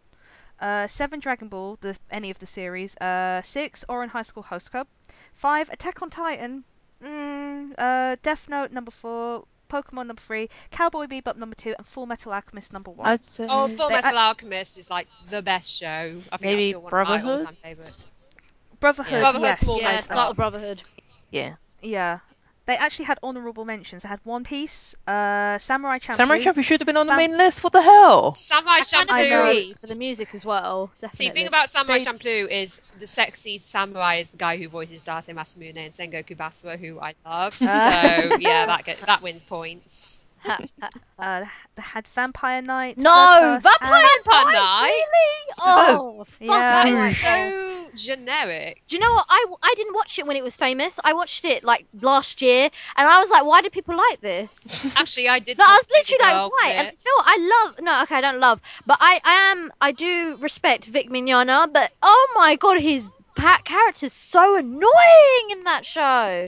uh, 0.60 0.86
seven 0.86 1.20
Dragon 1.20 1.48
Ball, 1.48 1.78
the 1.80 1.98
any 2.10 2.30
of 2.30 2.38
the 2.38 2.46
series, 2.46 2.96
uh, 2.98 3.42
six 3.42 3.84
Ouran 3.88 4.08
High 4.08 4.22
School 4.22 4.44
Host 4.44 4.70
Club, 4.70 4.86
five 5.32 5.68
Attack 5.70 6.02
on 6.02 6.10
Titan, 6.10 6.64
mm, 7.02 7.72
uh, 7.78 8.16
Death 8.22 8.48
Note 8.48 8.70
number 8.70 8.90
four, 8.90 9.44
Pokemon 9.68 10.06
number 10.06 10.20
three, 10.20 10.48
Cowboy 10.70 11.06
Bebop 11.06 11.36
number 11.36 11.54
two, 11.54 11.74
and 11.76 11.86
Full 11.86 12.06
Metal 12.06 12.32
Alchemist 12.32 12.72
number 12.72 12.90
one. 12.90 13.06
I'd 13.06 13.20
say 13.20 13.46
Oh, 13.48 13.68
Full 13.68 13.88
They 13.88 13.94
Metal 13.94 14.16
Alchemist 14.18 14.78
is 14.78 14.90
like 14.90 15.08
the 15.30 15.42
best 15.42 15.78
show. 15.78 15.86
I 15.86 16.36
think 16.36 16.42
Maybe 16.42 16.56
that's 16.56 16.68
still 16.68 16.80
one 16.82 16.86
of 16.88 16.92
my 16.92 17.04
Brotherhood? 17.18 17.38
all-time 17.40 17.54
favorites. 17.54 18.08
Brotherhood, 18.80 19.20
Brotherhood's 19.20 19.62
yes, 19.62 19.66
more 19.66 19.78
yeah, 19.80 19.84
nice 19.88 20.04
start 20.04 20.28
with 20.30 20.36
stuff. 20.36 20.52
Brotherhood. 20.52 20.82
yeah. 21.30 21.54
yeah. 21.82 22.18
They 22.66 22.76
actually 22.76 23.04
had 23.04 23.18
honourable 23.22 23.66
mentions. 23.66 24.04
They 24.04 24.08
had 24.08 24.20
One 24.24 24.42
Piece, 24.42 24.94
uh, 25.06 25.58
Samurai 25.58 25.98
Champloo. 25.98 26.16
Samurai 26.16 26.40
Champloo 26.40 26.64
should 26.64 26.80
have 26.80 26.86
been 26.86 26.96
on 26.96 27.06
the 27.06 27.12
Fam- 27.12 27.18
main 27.30 27.36
list. 27.36 27.62
What 27.62 27.74
the 27.74 27.82
hell? 27.82 28.34
Samurai 28.34 28.80
I 28.80 28.82
I 29.10 29.28
know. 29.28 29.44
Champloo. 29.52 29.80
for 29.80 29.86
the 29.86 29.94
music 29.94 30.34
as 30.34 30.46
well. 30.46 30.90
Definitely. 30.98 31.16
See, 31.16 31.28
the 31.28 31.34
thing 31.34 31.46
about 31.46 31.68
Samurai 31.68 31.98
They- 31.98 32.04
Champloo 32.04 32.50
is 32.50 32.80
the 32.98 33.06
sexy 33.06 33.58
samurai 33.58 34.14
is 34.16 34.30
the 34.30 34.38
guy 34.38 34.56
who 34.56 34.68
voices 34.68 35.02
Date 35.02 35.14
Masamune 35.34 35.76
and 35.76 35.92
Sengoku 35.92 36.36
Basara, 36.36 36.78
who 36.78 37.00
I 37.00 37.14
love. 37.26 37.54
So 37.64 38.36
yeah, 38.38 38.64
that 38.66 38.84
get, 38.84 38.98
that 39.00 39.20
wins 39.20 39.42
points. 39.42 40.24
Uh, 40.46 41.44
they 41.76 41.82
had 41.82 42.06
Vampire 42.08 42.60
Knight. 42.60 42.98
no, 42.98 43.58
Vampire 43.62 43.94
and- 43.94 44.24
Vampire 44.24 44.44
Knight. 44.44 44.52
Night? 44.52 45.02
Really? 45.12 45.54
Oh, 45.58 46.24
fuck 46.24 46.40
Yeah. 46.40 46.84
that 46.84 46.84
That 46.84 46.94
is 46.94 47.18
so 47.20 47.88
generic. 47.96 48.82
Do 48.86 48.96
you 48.96 49.00
know 49.00 49.12
what? 49.12 49.26
I, 49.28 49.44
I 49.62 49.74
didn't 49.76 49.94
watch 49.94 50.18
it 50.18 50.26
when 50.26 50.36
it 50.36 50.42
was 50.44 50.56
famous. 50.56 51.00
I 51.04 51.12
watched 51.12 51.44
it 51.44 51.64
like 51.64 51.86
last 52.02 52.42
year, 52.42 52.68
and 52.96 53.08
I 53.08 53.20
was 53.20 53.30
like, 53.30 53.44
why 53.44 53.62
do 53.62 53.70
people 53.70 53.96
like 53.96 54.20
this? 54.20 54.78
Actually, 54.96 55.28
I 55.28 55.38
did. 55.38 55.56
No, 55.58 55.64
I 55.66 55.74
was 55.76 55.88
literally 55.90 56.22
like, 56.22 56.50
why? 56.50 56.70
for 56.72 56.78
And 56.80 56.88
you 56.88 57.10
know 57.10 57.16
what? 57.16 57.26
I 57.26 57.64
love. 57.64 57.80
No, 57.82 58.02
okay, 58.02 58.16
I 58.16 58.20
don't 58.20 58.40
love, 58.40 58.60
but 58.86 58.98
I, 59.00 59.20
I 59.24 59.34
am. 59.52 59.70
I 59.80 59.92
do 59.92 60.36
respect 60.40 60.84
Vic 60.86 61.08
Mignogna, 61.10 61.72
but 61.72 61.92
oh 62.02 62.32
my 62.36 62.56
god, 62.56 62.80
his 62.80 63.08
pat 63.36 63.64
character's 63.64 64.12
so 64.12 64.58
annoying 64.58 65.50
in 65.50 65.64
that 65.64 65.84
show. 65.86 66.46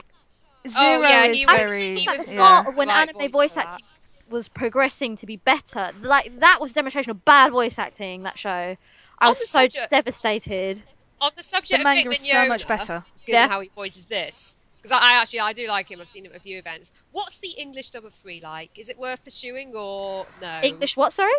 Oh, 0.65 0.69
Zero 0.69 1.01
yeah, 1.01 1.23
is 1.25 1.37
he 1.37 1.45
I 1.45 1.61
was- 1.61 1.71
very. 1.71 1.81
think 1.83 1.99
he 2.01 2.07
at 2.07 2.11
the 2.13 2.17
was 2.17 2.27
start 2.27 2.65
yeah. 2.69 2.75
when 2.75 2.87
the 2.87 2.93
anime 2.93 3.17
voice 3.17 3.31
voice 3.31 3.57
acting 3.57 3.85
was 4.29 4.47
progressing 4.49 5.15
to 5.15 5.25
be 5.25 5.37
better, 5.37 5.89
like 6.01 6.31
that 6.39 6.57
was 6.59 6.71
a 6.71 6.73
demonstration 6.73 7.11
of 7.11 7.23
bad 7.23 7.51
voice 7.51 7.79
acting. 7.79 8.23
That 8.23 8.37
show, 8.37 8.75
I 9.19 9.29
was 9.29 9.49
so 9.49 9.59
subject- 9.61 9.89
devastated. 9.91 10.83
On 11.21 11.31
the 11.35 11.41
subject 11.43 11.81
The 11.83 11.89
of 11.89 11.95
Vic 11.95 12.05
manga 12.05 12.15
so 12.17 12.47
much 12.47 12.67
better. 12.67 13.03
Yeah. 13.25 13.47
how 13.47 13.59
he 13.61 13.69
voices 13.69 14.05
this, 14.05 14.57
because 14.77 14.91
I, 14.91 14.99
I 14.99 15.13
actually 15.21 15.39
I 15.39 15.53
do 15.53 15.67
like 15.67 15.89
him. 15.89 15.99
I've 16.01 16.09
seen 16.09 16.25
him 16.25 16.31
at 16.33 16.37
a 16.37 16.41
few 16.41 16.57
events. 16.59 16.91
What's 17.11 17.39
the 17.39 17.49
English 17.57 17.89
dub 17.91 18.03
of 18.05 18.13
Free 18.13 18.39
like? 18.43 18.77
Is 18.77 18.89
it 18.89 18.99
worth 18.99 19.23
pursuing 19.23 19.73
or 19.75 20.25
no? 20.41 20.59
English, 20.61 20.95
what? 20.97 21.13
Sorry. 21.13 21.31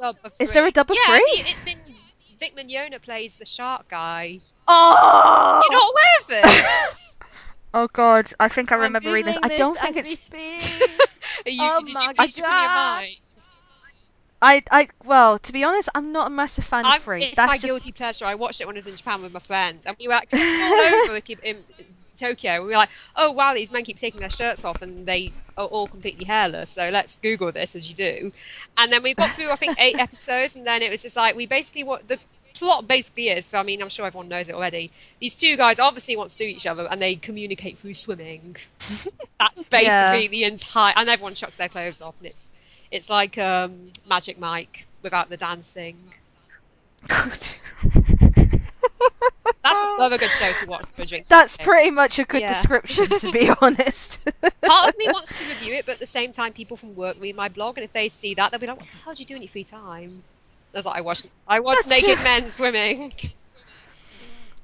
dub 0.00 0.16
of 0.24 0.32
Is 0.40 0.50
there 0.52 0.66
a 0.66 0.70
dub 0.72 0.90
of 0.90 0.96
yeah, 0.96 1.14
Free? 1.18 1.42
the- 1.42 1.50
it's 1.50 1.60
been 1.60 1.78
Vic 2.40 2.56
Mignogna 2.56 3.00
plays 3.00 3.38
the 3.38 3.46
shark 3.46 3.88
guy. 3.88 4.38
Oh, 4.66 5.62
You're 5.70 5.78
not 5.78 5.92
aware 5.92 6.18
of 6.20 6.26
this? 6.64 7.16
Oh 7.74 7.88
god, 7.92 8.26
I 8.38 8.48
think 8.48 8.70
I 8.70 8.76
remember 8.76 9.10
reading 9.12 9.26
this. 9.26 9.38
I 9.42 9.48
don't 9.48 9.78
think 9.78 9.96
as 9.96 10.04
we 10.04 10.10
it's. 10.12 10.20
speak. 10.20 10.38
Are 11.46 11.50
you, 11.50 11.62
Oh 11.62 11.80
did 11.80 11.88
you 11.88 11.94
my 11.94 12.06
read 12.08 12.18
it 12.28 12.44
from 12.44 12.58
your 12.58 12.68
God. 12.68 13.00
mind? 13.00 13.16
I, 14.44 14.62
I, 14.72 14.88
well, 15.04 15.38
to 15.38 15.52
be 15.52 15.62
honest, 15.62 15.88
I'm 15.94 16.10
not 16.10 16.26
a 16.26 16.30
massive 16.30 16.64
fan 16.64 16.84
I'm, 16.84 16.98
of 16.98 17.02
Free. 17.04 17.22
it's 17.22 17.36
That's 17.36 17.48
my 17.48 17.56
just. 17.58 17.66
guilty 17.66 17.92
pleasure. 17.92 18.24
I 18.24 18.34
watched 18.34 18.60
it 18.60 18.66
when 18.66 18.74
I 18.74 18.78
was 18.78 18.88
in 18.88 18.96
Japan 18.96 19.22
with 19.22 19.32
my 19.32 19.38
friends, 19.38 19.86
and 19.86 19.96
we 20.00 20.08
were 20.08 20.14
cause 20.14 20.32
it's 20.32 20.60
all 20.60 20.80
over 21.12 21.20
keep- 21.20 21.44
in 21.44 21.58
Tokyo. 22.16 22.60
We 22.62 22.68
were 22.68 22.72
like, 22.72 22.90
"Oh 23.16 23.30
wow, 23.30 23.54
these 23.54 23.70
men 23.72 23.84
keep 23.84 23.98
taking 23.98 24.20
their 24.20 24.30
shirts 24.30 24.64
off, 24.64 24.82
and 24.82 25.06
they 25.06 25.32
are 25.56 25.66
all 25.66 25.86
completely 25.86 26.24
hairless." 26.24 26.70
So 26.70 26.90
let's 26.92 27.18
Google 27.18 27.52
this 27.52 27.76
as 27.76 27.88
you 27.88 27.94
do. 27.94 28.32
And 28.76 28.90
then 28.90 29.02
we 29.04 29.14
got 29.14 29.30
through, 29.30 29.52
I 29.52 29.56
think, 29.56 29.76
eight 29.78 29.94
episodes, 30.00 30.56
and 30.56 30.66
then 30.66 30.82
it 30.82 30.90
was 30.90 31.02
just 31.02 31.16
like 31.16 31.36
we 31.36 31.46
basically 31.46 31.84
what 31.84 32.08
the 32.08 32.18
plot 32.54 32.88
basically 32.88 33.28
is. 33.28 33.52
I 33.54 33.62
mean, 33.62 33.82
I'm 33.82 33.88
sure 33.88 34.06
everyone 34.06 34.28
knows 34.28 34.48
it 34.48 34.54
already. 34.54 34.90
These 35.20 35.36
two 35.36 35.56
guys 35.56 35.78
obviously 35.78 36.16
want 36.16 36.30
to 36.30 36.38
do 36.38 36.44
each 36.44 36.66
other, 36.66 36.86
and 36.90 37.00
they 37.00 37.14
communicate 37.16 37.78
through 37.78 37.94
swimming. 37.94 38.56
That's 39.40 39.62
basically 39.64 40.22
Yeah. 40.22 40.28
the 40.28 40.44
entire, 40.44 40.92
and 40.96 41.08
everyone 41.08 41.34
chucks 41.34 41.56
their 41.56 41.68
clothes 41.68 42.00
off, 42.00 42.14
and 42.20 42.26
it's 42.28 42.52
it's 42.90 43.08
like 43.08 43.38
um, 43.38 43.88
Magic 44.06 44.38
Mike 44.38 44.86
without 45.02 45.30
the 45.30 45.36
dancing. 45.36 45.96
That's 47.08 47.58
another 49.80 50.18
good 50.18 50.30
show 50.32 50.52
to 50.52 50.66
watch 50.68 50.86
for 50.92 51.02
a 51.02 51.06
drink. 51.06 51.26
That's 51.26 51.56
pretty 51.56 51.90
much 51.90 52.18
a 52.18 52.24
good 52.24 52.42
Yeah. 52.42 52.48
description, 52.48 53.06
to 53.06 53.32
be 53.32 53.50
honest. 53.60 54.20
Part 54.62 54.88
of 54.88 54.98
me 54.98 55.06
wants 55.08 55.32
to 55.34 55.44
review 55.48 55.74
it, 55.74 55.86
but 55.86 55.94
at 55.94 56.00
the 56.00 56.06
same 56.06 56.32
time, 56.32 56.52
people 56.52 56.76
from 56.76 56.94
work 56.94 57.16
read 57.20 57.36
my 57.36 57.48
blog, 57.48 57.78
and 57.78 57.84
if 57.84 57.92
they 57.92 58.08
see 58.08 58.34
that, 58.34 58.50
they'll 58.50 58.60
be 58.60 58.66
like, 58.66 58.78
"What 58.80 58.88
the 58.90 58.98
hell 59.04 59.14
do 59.14 59.20
you 59.22 59.26
do 59.26 59.36
in 59.36 59.42
your 59.42 59.48
free 59.48 59.64
time?" 59.64 60.10
That's 60.72 60.86
I 60.86 61.00
watch. 61.00 61.22
I 61.46 61.60
watch 61.60 61.78
naked 61.88 62.18
men 62.24 62.48
swimming. 62.48 63.12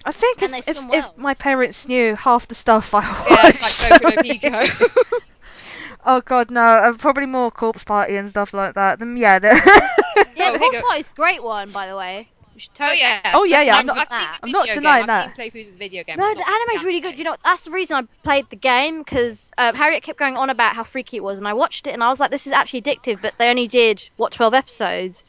I 0.04 0.12
think 0.12 0.42
if, 0.42 0.68
if, 0.68 0.76
swim 0.76 0.90
if 0.92 1.16
my 1.18 1.34
parents 1.34 1.86
knew 1.88 2.14
half 2.14 2.48
the 2.48 2.54
stuff 2.54 2.94
I 2.94 3.02
Yeah, 3.02 3.42
watched, 3.42 3.58
it's 3.62 3.90
like 3.90 4.00
Boku 4.02 4.22
Pico. 4.22 5.18
oh 6.06 6.20
god, 6.22 6.50
no, 6.50 6.60
uh, 6.62 6.92
probably 6.96 7.26
more 7.26 7.50
corpse 7.50 7.84
party 7.84 8.16
and 8.16 8.28
stuff 8.28 8.54
like 8.54 8.74
that. 8.74 9.00
Then 9.00 9.16
yeah, 9.16 9.38
the- 9.38 9.48
Yeah, 10.36 10.50
Oh, 10.50 10.52
the 10.52 10.58
Corpse 10.60 10.80
go. 10.80 10.86
Party's 10.88 11.10
a 11.10 11.14
great 11.14 11.42
one, 11.42 11.70
by 11.70 11.88
the 11.88 11.96
way. 11.96 12.28
We 12.54 12.60
should 12.60 12.72
oh 12.80 12.92
yeah. 12.92 13.20
Oh, 13.34 13.44
yeah, 13.44 13.62
yeah, 13.62 13.76
I'm 13.76 13.86
not- 13.86 13.98
I've 13.98 14.10
seen 14.10 14.26
the 14.30 14.38
I'm 14.46 14.50
not 14.52 14.66
denying 14.68 14.82
game. 14.82 15.02
I've 15.02 15.06
that. 15.06 15.36
seen 15.36 15.50
playthroughs 15.50 15.70
the 15.72 15.76
video 15.76 16.04
game. 16.04 16.16
No, 16.16 16.32
the 16.32 16.40
not 16.40 16.48
anime's 16.48 16.84
really 16.84 17.00
good. 17.00 17.18
You 17.18 17.24
know, 17.24 17.36
that's 17.44 17.64
the 17.64 17.70
reason 17.72 17.96
I 17.96 18.02
played 18.22 18.46
the 18.50 18.56
game 18.56 18.98
because 19.00 19.52
um, 19.58 19.74
Harriet 19.74 20.02
kept 20.04 20.18
going 20.18 20.36
on 20.36 20.48
about 20.50 20.74
how 20.76 20.84
freaky 20.84 21.16
it 21.18 21.24
was, 21.24 21.38
and 21.38 21.46
I 21.46 21.52
watched 21.52 21.86
it, 21.86 21.90
and 21.90 22.02
I 22.02 22.08
was 22.08 22.18
like, 22.20 22.30
"This 22.30 22.46
is 22.46 22.52
actually 22.52 22.82
addictive." 22.82 23.20
But 23.20 23.34
they 23.38 23.50
only 23.50 23.68
did 23.68 24.08
what 24.16 24.32
twelve 24.32 24.54
episodes, 24.54 25.24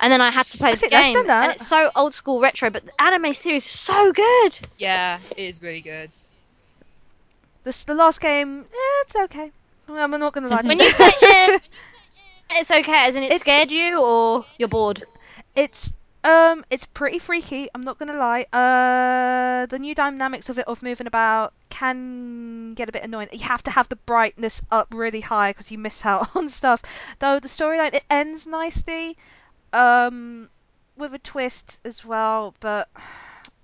and 0.00 0.12
then 0.12 0.20
I 0.20 0.30
had 0.30 0.46
to 0.48 0.58
play 0.58 0.74
the 0.74 0.88
game, 0.88 1.14
done 1.14 1.26
that. 1.26 1.44
and 1.44 1.52
it's 1.54 1.66
so 1.66 1.90
old 1.96 2.14
school 2.14 2.40
retro. 2.40 2.70
But 2.70 2.84
the 2.84 3.02
anime 3.02 3.34
series 3.34 3.64
is 3.64 3.70
so 3.70 4.12
good. 4.12 4.58
Yeah, 4.78 5.18
it 5.32 5.38
is 5.38 5.62
really 5.62 5.80
good. 5.80 6.10
the, 7.64 7.82
the 7.86 7.94
last 7.94 8.20
game, 8.20 8.60
eh, 8.72 9.02
it's 9.06 9.16
okay. 9.16 9.52
I'm 9.88 10.10
not 10.10 10.32
gonna 10.32 10.48
lie. 10.48 10.60
When 10.62 10.78
you. 10.78 10.84
you 10.84 10.92
say 10.92 11.08
eh, 11.22 11.58
it's 12.52 12.70
okay, 12.70 13.06
as 13.06 13.16
in 13.16 13.22
it 13.22 13.26
It's- 13.26 13.40
scared 13.40 13.70
you, 13.70 14.02
or 14.02 14.44
you're 14.58 14.68
bored. 14.68 15.02
It's 15.54 15.94
um, 16.24 16.64
it's 16.70 16.84
pretty 16.86 17.18
freaky. 17.18 17.68
I'm 17.74 17.82
not 17.84 17.98
gonna 17.98 18.16
lie. 18.18 18.42
Uh, 18.52 19.66
the 19.66 19.78
new 19.78 19.94
dynamics 19.94 20.48
of 20.48 20.58
it 20.58 20.66
of 20.66 20.82
moving 20.82 21.06
about 21.06 21.52
can 21.70 22.74
get 22.74 22.88
a 22.88 22.92
bit 22.92 23.02
annoying. 23.02 23.28
You 23.32 23.40
have 23.40 23.62
to 23.64 23.70
have 23.70 23.88
the 23.88 23.96
brightness 23.96 24.62
up 24.70 24.88
really 24.92 25.20
high 25.20 25.50
because 25.52 25.70
you 25.70 25.78
miss 25.78 26.04
out 26.04 26.28
on 26.36 26.48
stuff. 26.48 26.82
Though 27.18 27.38
the 27.40 27.48
storyline 27.48 27.94
it 27.94 28.04
ends 28.10 28.46
nicely, 28.46 29.16
um, 29.72 30.50
with 30.96 31.14
a 31.14 31.18
twist 31.18 31.80
as 31.84 32.04
well. 32.04 32.54
But 32.60 32.88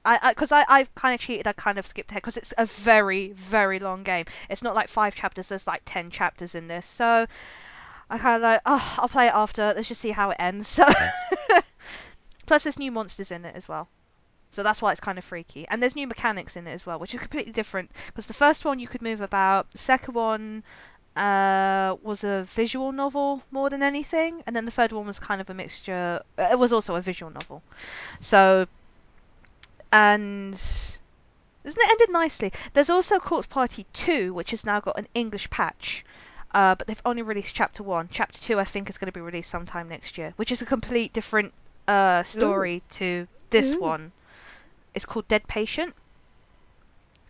I 0.05 0.33
because 0.33 0.53
I, 0.53 0.65
I've 0.69 0.95
kind 0.95 1.15
of 1.15 1.21
cheated. 1.21 1.47
I 1.47 1.53
kind 1.53 1.79
of 1.79 1.87
skipped 1.87 2.11
ahead 2.11 2.23
because 2.23 2.37
it's 2.37 2.55
a 2.59 2.67
very 2.67 3.33
very 3.33 3.79
long 3.79 4.03
game. 4.03 4.27
It's 4.49 4.63
not 4.63 4.75
like 4.75 4.89
five 4.89 5.15
chapters. 5.15 5.49
There's 5.49 5.67
like 5.67 5.83
ten 5.85 6.11
chapters 6.11 6.55
in 6.55 6.69
this. 6.69 6.87
So. 6.87 7.27
I 8.11 8.19
kind 8.19 8.37
of 8.37 8.43
like, 8.43 8.61
oh, 8.67 8.97
I'll 8.99 9.09
play 9.09 9.29
it 9.29 9.35
after. 9.35 9.73
Let's 9.75 9.89
just 9.89 10.03
see 10.03 10.11
how 10.11 10.31
it 10.31 10.37
ends. 10.39 10.79
So, 10.85 11.61
plus 12.47 12.65
there's 12.65 12.79
new 12.79 12.93
monsters 12.93 13.31
in 13.33 13.47
it 13.47 13.57
as 13.57 13.67
well, 13.67 13.89
so 14.51 14.63
that's 14.63 14.81
why 14.81 14.93
it's 14.93 15.01
kind 15.01 15.19
of 15.19 15.25
freaky. 15.25 15.67
And 15.69 15.83
there's 15.83 15.97
new 15.97 16.07
mechanics 16.07 16.57
in 16.57 16.67
it 16.67 16.73
as 16.73 16.87
well, 16.87 16.99
which 16.99 17.13
is 17.15 17.21
completely 17.21 17.53
different. 17.53 17.91
Because 18.07 18.27
the 18.27 18.35
first 18.35 18.65
one 18.65 18.79
you 18.79 18.87
could 18.87 19.03
move 19.03 19.21
about, 19.21 19.71
the 19.73 19.79
second 19.79 20.15
one 20.15 20.63
uh, 21.17 21.97
was 22.03 22.25
a 22.25 22.45
visual 22.45 22.93
novel 22.93 23.43
more 23.51 23.71
than 23.71 23.83
anything, 23.83 24.43
and 24.47 24.55
then 24.57 24.65
the 24.65 24.71
third 24.71 24.93
one 24.93 25.07
was 25.07 25.19
kind 25.21 25.41
of 25.41 25.49
a 25.49 25.55
mixture. 25.55 26.23
uh, 26.39 26.49
It 26.51 26.59
was 26.59 26.73
also 26.73 26.95
a 26.97 27.01
visual 27.01 27.31
novel. 27.31 27.63
So, 28.21 28.67
and 29.93 30.55
isn't 30.55 30.97
it 31.67 31.91
ended 31.91 32.11
nicely? 32.11 32.53
There's 32.73 32.91
also 32.91 33.19
Corpse 33.19 33.47
Party 33.47 33.87
2, 33.93 34.35
which 34.35 34.51
has 34.51 34.65
now 34.65 34.81
got 34.81 34.99
an 34.99 35.09
English 35.15 35.51
patch. 35.51 36.05
Uh, 36.53 36.75
but 36.77 36.87
they've 36.87 37.03
only 37.05 37.23
released 37.23 37.53
chapter 37.55 37.83
one. 37.83 38.09
Chapter 38.13 38.39
two, 38.41 38.61
I 38.61 38.65
think, 38.65 38.89
is 38.89 38.97
going 38.97 39.07
to 39.07 39.13
be 39.13 39.21
released 39.21 39.51
sometime 39.51 39.89
next 39.89 40.17
year, 40.17 40.35
which 40.37 40.53
is 40.53 40.63
a 40.63 40.67
complete 40.67 41.13
different 41.13 41.53
uh, 41.89 42.23
story 42.23 42.83
to 42.93 43.27
this 43.51 43.75
Ooh. 43.75 43.81
one. 43.81 44.13
It's 44.95 45.05
called 45.05 45.27
Dead 45.27 45.49
Patient, 45.49 45.95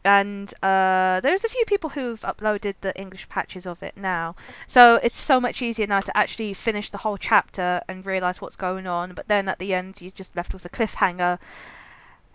and 0.05 0.52
uh, 0.62 1.20
there's 1.22 1.44
a 1.44 1.48
few 1.48 1.64
people 1.66 1.90
who've 1.90 2.20
uploaded 2.20 2.74
the 2.82 2.94
English 2.98 3.28
patches 3.28 3.66
of 3.66 3.82
it 3.82 3.96
now. 3.96 4.36
So 4.66 5.00
it's 5.02 5.18
so 5.18 5.40
much 5.40 5.62
easier 5.62 5.86
now 5.86 6.00
to 6.00 6.16
actually 6.16 6.52
finish 6.55 6.90
the 6.90 6.98
whole 6.98 7.16
chapter 7.16 7.80
and 7.88 8.05
realize 8.05 8.40
what's 8.40 8.57
going 8.57 8.86
on. 8.86 9.12
But 9.14 9.28
then 9.28 9.48
at 9.48 9.59
the 9.59 9.72
end, 9.74 10.00
you're 10.02 10.11
just 10.11 10.36
left 10.36 10.52
with 10.52 10.64
a 10.64 10.68
cliffhanger. 10.68 11.38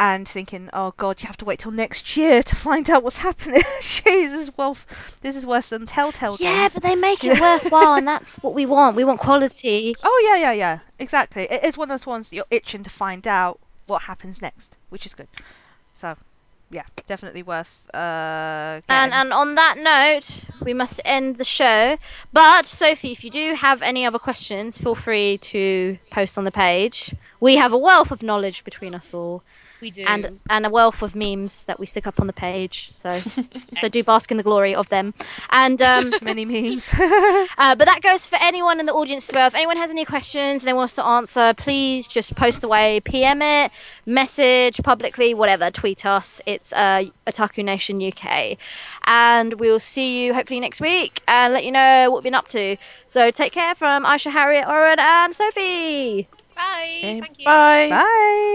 And 0.02 0.26
thinking, 0.26 0.70
oh 0.72 0.94
god, 0.96 1.22
you 1.22 1.28
have 1.28 1.36
to 1.38 1.44
wait 1.46 1.60
till 1.60 1.72
next 1.74 2.16
year 2.16 2.42
to 2.42 2.56
find 2.56 2.90
out 2.90 3.04
what's 3.04 3.18
happening. 3.18 3.60
Jeez, 3.82 4.32
this 4.32 4.42
is 4.44 4.58
well, 4.58 4.78
this 5.20 5.36
is 5.36 5.46
worse 5.46 5.68
than 5.72 5.86
Telltale 5.86 6.38
Yeah, 6.40 6.62
games. 6.62 6.74
but 6.76 6.84
they 6.84 6.96
make 6.96 7.22
it 7.26 7.38
worthwhile, 7.42 7.96
and 7.96 8.08
that's 8.08 8.38
what 8.38 8.54
we 8.54 8.66
want. 8.66 8.96
We 8.96 9.04
want 9.04 9.20
quality. 9.20 9.94
Oh 10.02 10.26
yeah, 10.26 10.38
yeah, 10.40 10.54
yeah. 10.54 10.80
Exactly. 11.00 11.48
It 11.52 11.66
is 11.66 11.78
one 11.78 11.92
of 11.92 12.00
those 12.00 12.08
ones 12.08 12.30
that 12.30 12.36
you're 12.38 12.46
itching 12.50 12.82
to 12.84 12.90
find 12.90 13.28
out 13.28 13.60
what 13.88 14.04
happens 14.04 14.42
next, 14.42 14.78
which 14.88 15.06
is 15.06 15.14
good. 15.14 15.28
So, 15.94 16.16
yeah, 16.70 16.84
definitely 17.08 17.44
worth. 17.44 17.82
Uh, 17.94 18.82
And 18.90 19.12
and 19.14 19.34
on 19.34 19.56
that 19.56 19.76
note, 19.78 20.46
we 20.64 20.74
must 20.74 21.00
end 21.06 21.38
the 21.38 21.44
show. 21.44 21.98
But 22.32 22.66
Sophie, 22.66 23.12
if 23.12 23.24
you 23.24 23.32
do 23.32 23.56
have 23.56 23.82
any 23.82 24.06
other 24.06 24.20
questions, 24.20 24.78
feel 24.78 24.96
free 24.96 25.38
to 25.38 25.98
post 26.12 26.38
on 26.38 26.44
the 26.44 26.52
page. 26.52 27.14
We 27.40 27.56
have 27.56 27.74
a 27.74 27.78
wealth 27.78 28.12
of 28.12 28.22
knowledge 28.24 28.64
between 28.64 28.94
us 28.96 29.14
all, 29.14 29.44
We 29.82 29.92
do. 29.92 30.04
and 30.08 30.40
and 30.50 30.66
a 30.66 30.70
wealth 30.70 31.02
of 31.02 31.16
memes 31.16 31.66
that 31.66 31.80
we 31.80 31.86
stick 31.86 32.06
up 32.08 32.20
on 32.20 32.28
the 32.28 32.34
page. 32.34 32.90
So 32.92 33.20
so 33.80 33.90
do 33.90 34.04
bask 34.04 34.32
in 34.32 34.38
the 34.38 34.44
glory 34.44 34.76
of 34.76 34.90
them. 34.90 35.14
And 35.52 35.82
um, 35.82 36.14
many 36.22 36.46
memes. 36.46 36.94
uh, 37.00 37.76
but 37.76 37.86
that 37.86 38.00
goes 38.02 38.28
for 38.28 38.38
anyone 38.42 38.80
in 38.80 38.86
the 38.86 38.94
audience 38.94 39.30
as 39.30 39.36
well. 39.36 39.48
If 39.48 39.56
anyone 39.56 39.78
has 39.78 39.92
any 39.92 40.06
questions 40.06 40.64
they 40.64 40.74
want 40.74 40.86
us 40.86 40.96
to 40.96 41.06
answer, 41.06 41.54
please 41.58 42.08
just 42.08 42.36
post 42.36 42.64
away, 42.64 43.00
PM 43.06 43.42
it, 43.42 43.72
message 44.06 44.82
publicly, 44.84 45.34
whatever, 45.34 45.70
tweet 45.72 46.06
us. 46.06 46.42
It's 46.46 46.74
uh, 46.74 47.04
Otaku 47.28 47.64
Nation 47.64 48.02
UK. 48.02 48.58
And 49.06 49.54
we'll 49.60 49.80
see 49.80 50.26
you 50.26 50.34
hopefully 50.34 50.60
next 50.60 50.82
week 50.82 51.22
and 51.28 51.54
let 51.54 51.64
you 51.64 51.72
know 51.72 52.10
what 52.10 52.20
we've 52.20 52.24
been 52.26 52.36
up 52.36 52.48
to. 52.50 52.76
So 53.08 53.32
take 53.32 53.52
care 53.54 53.76
from 53.76 54.04
Aisha, 54.04 54.32
Harriet, 54.32 54.68
Oren, 54.68 55.00
and 55.00 55.34
Sophie. 55.34 56.28
Bye. 56.56 57.00
Thank 57.02 57.40
you. 57.40 57.46
Bye. 57.46 57.88
Bye. 57.90 58.46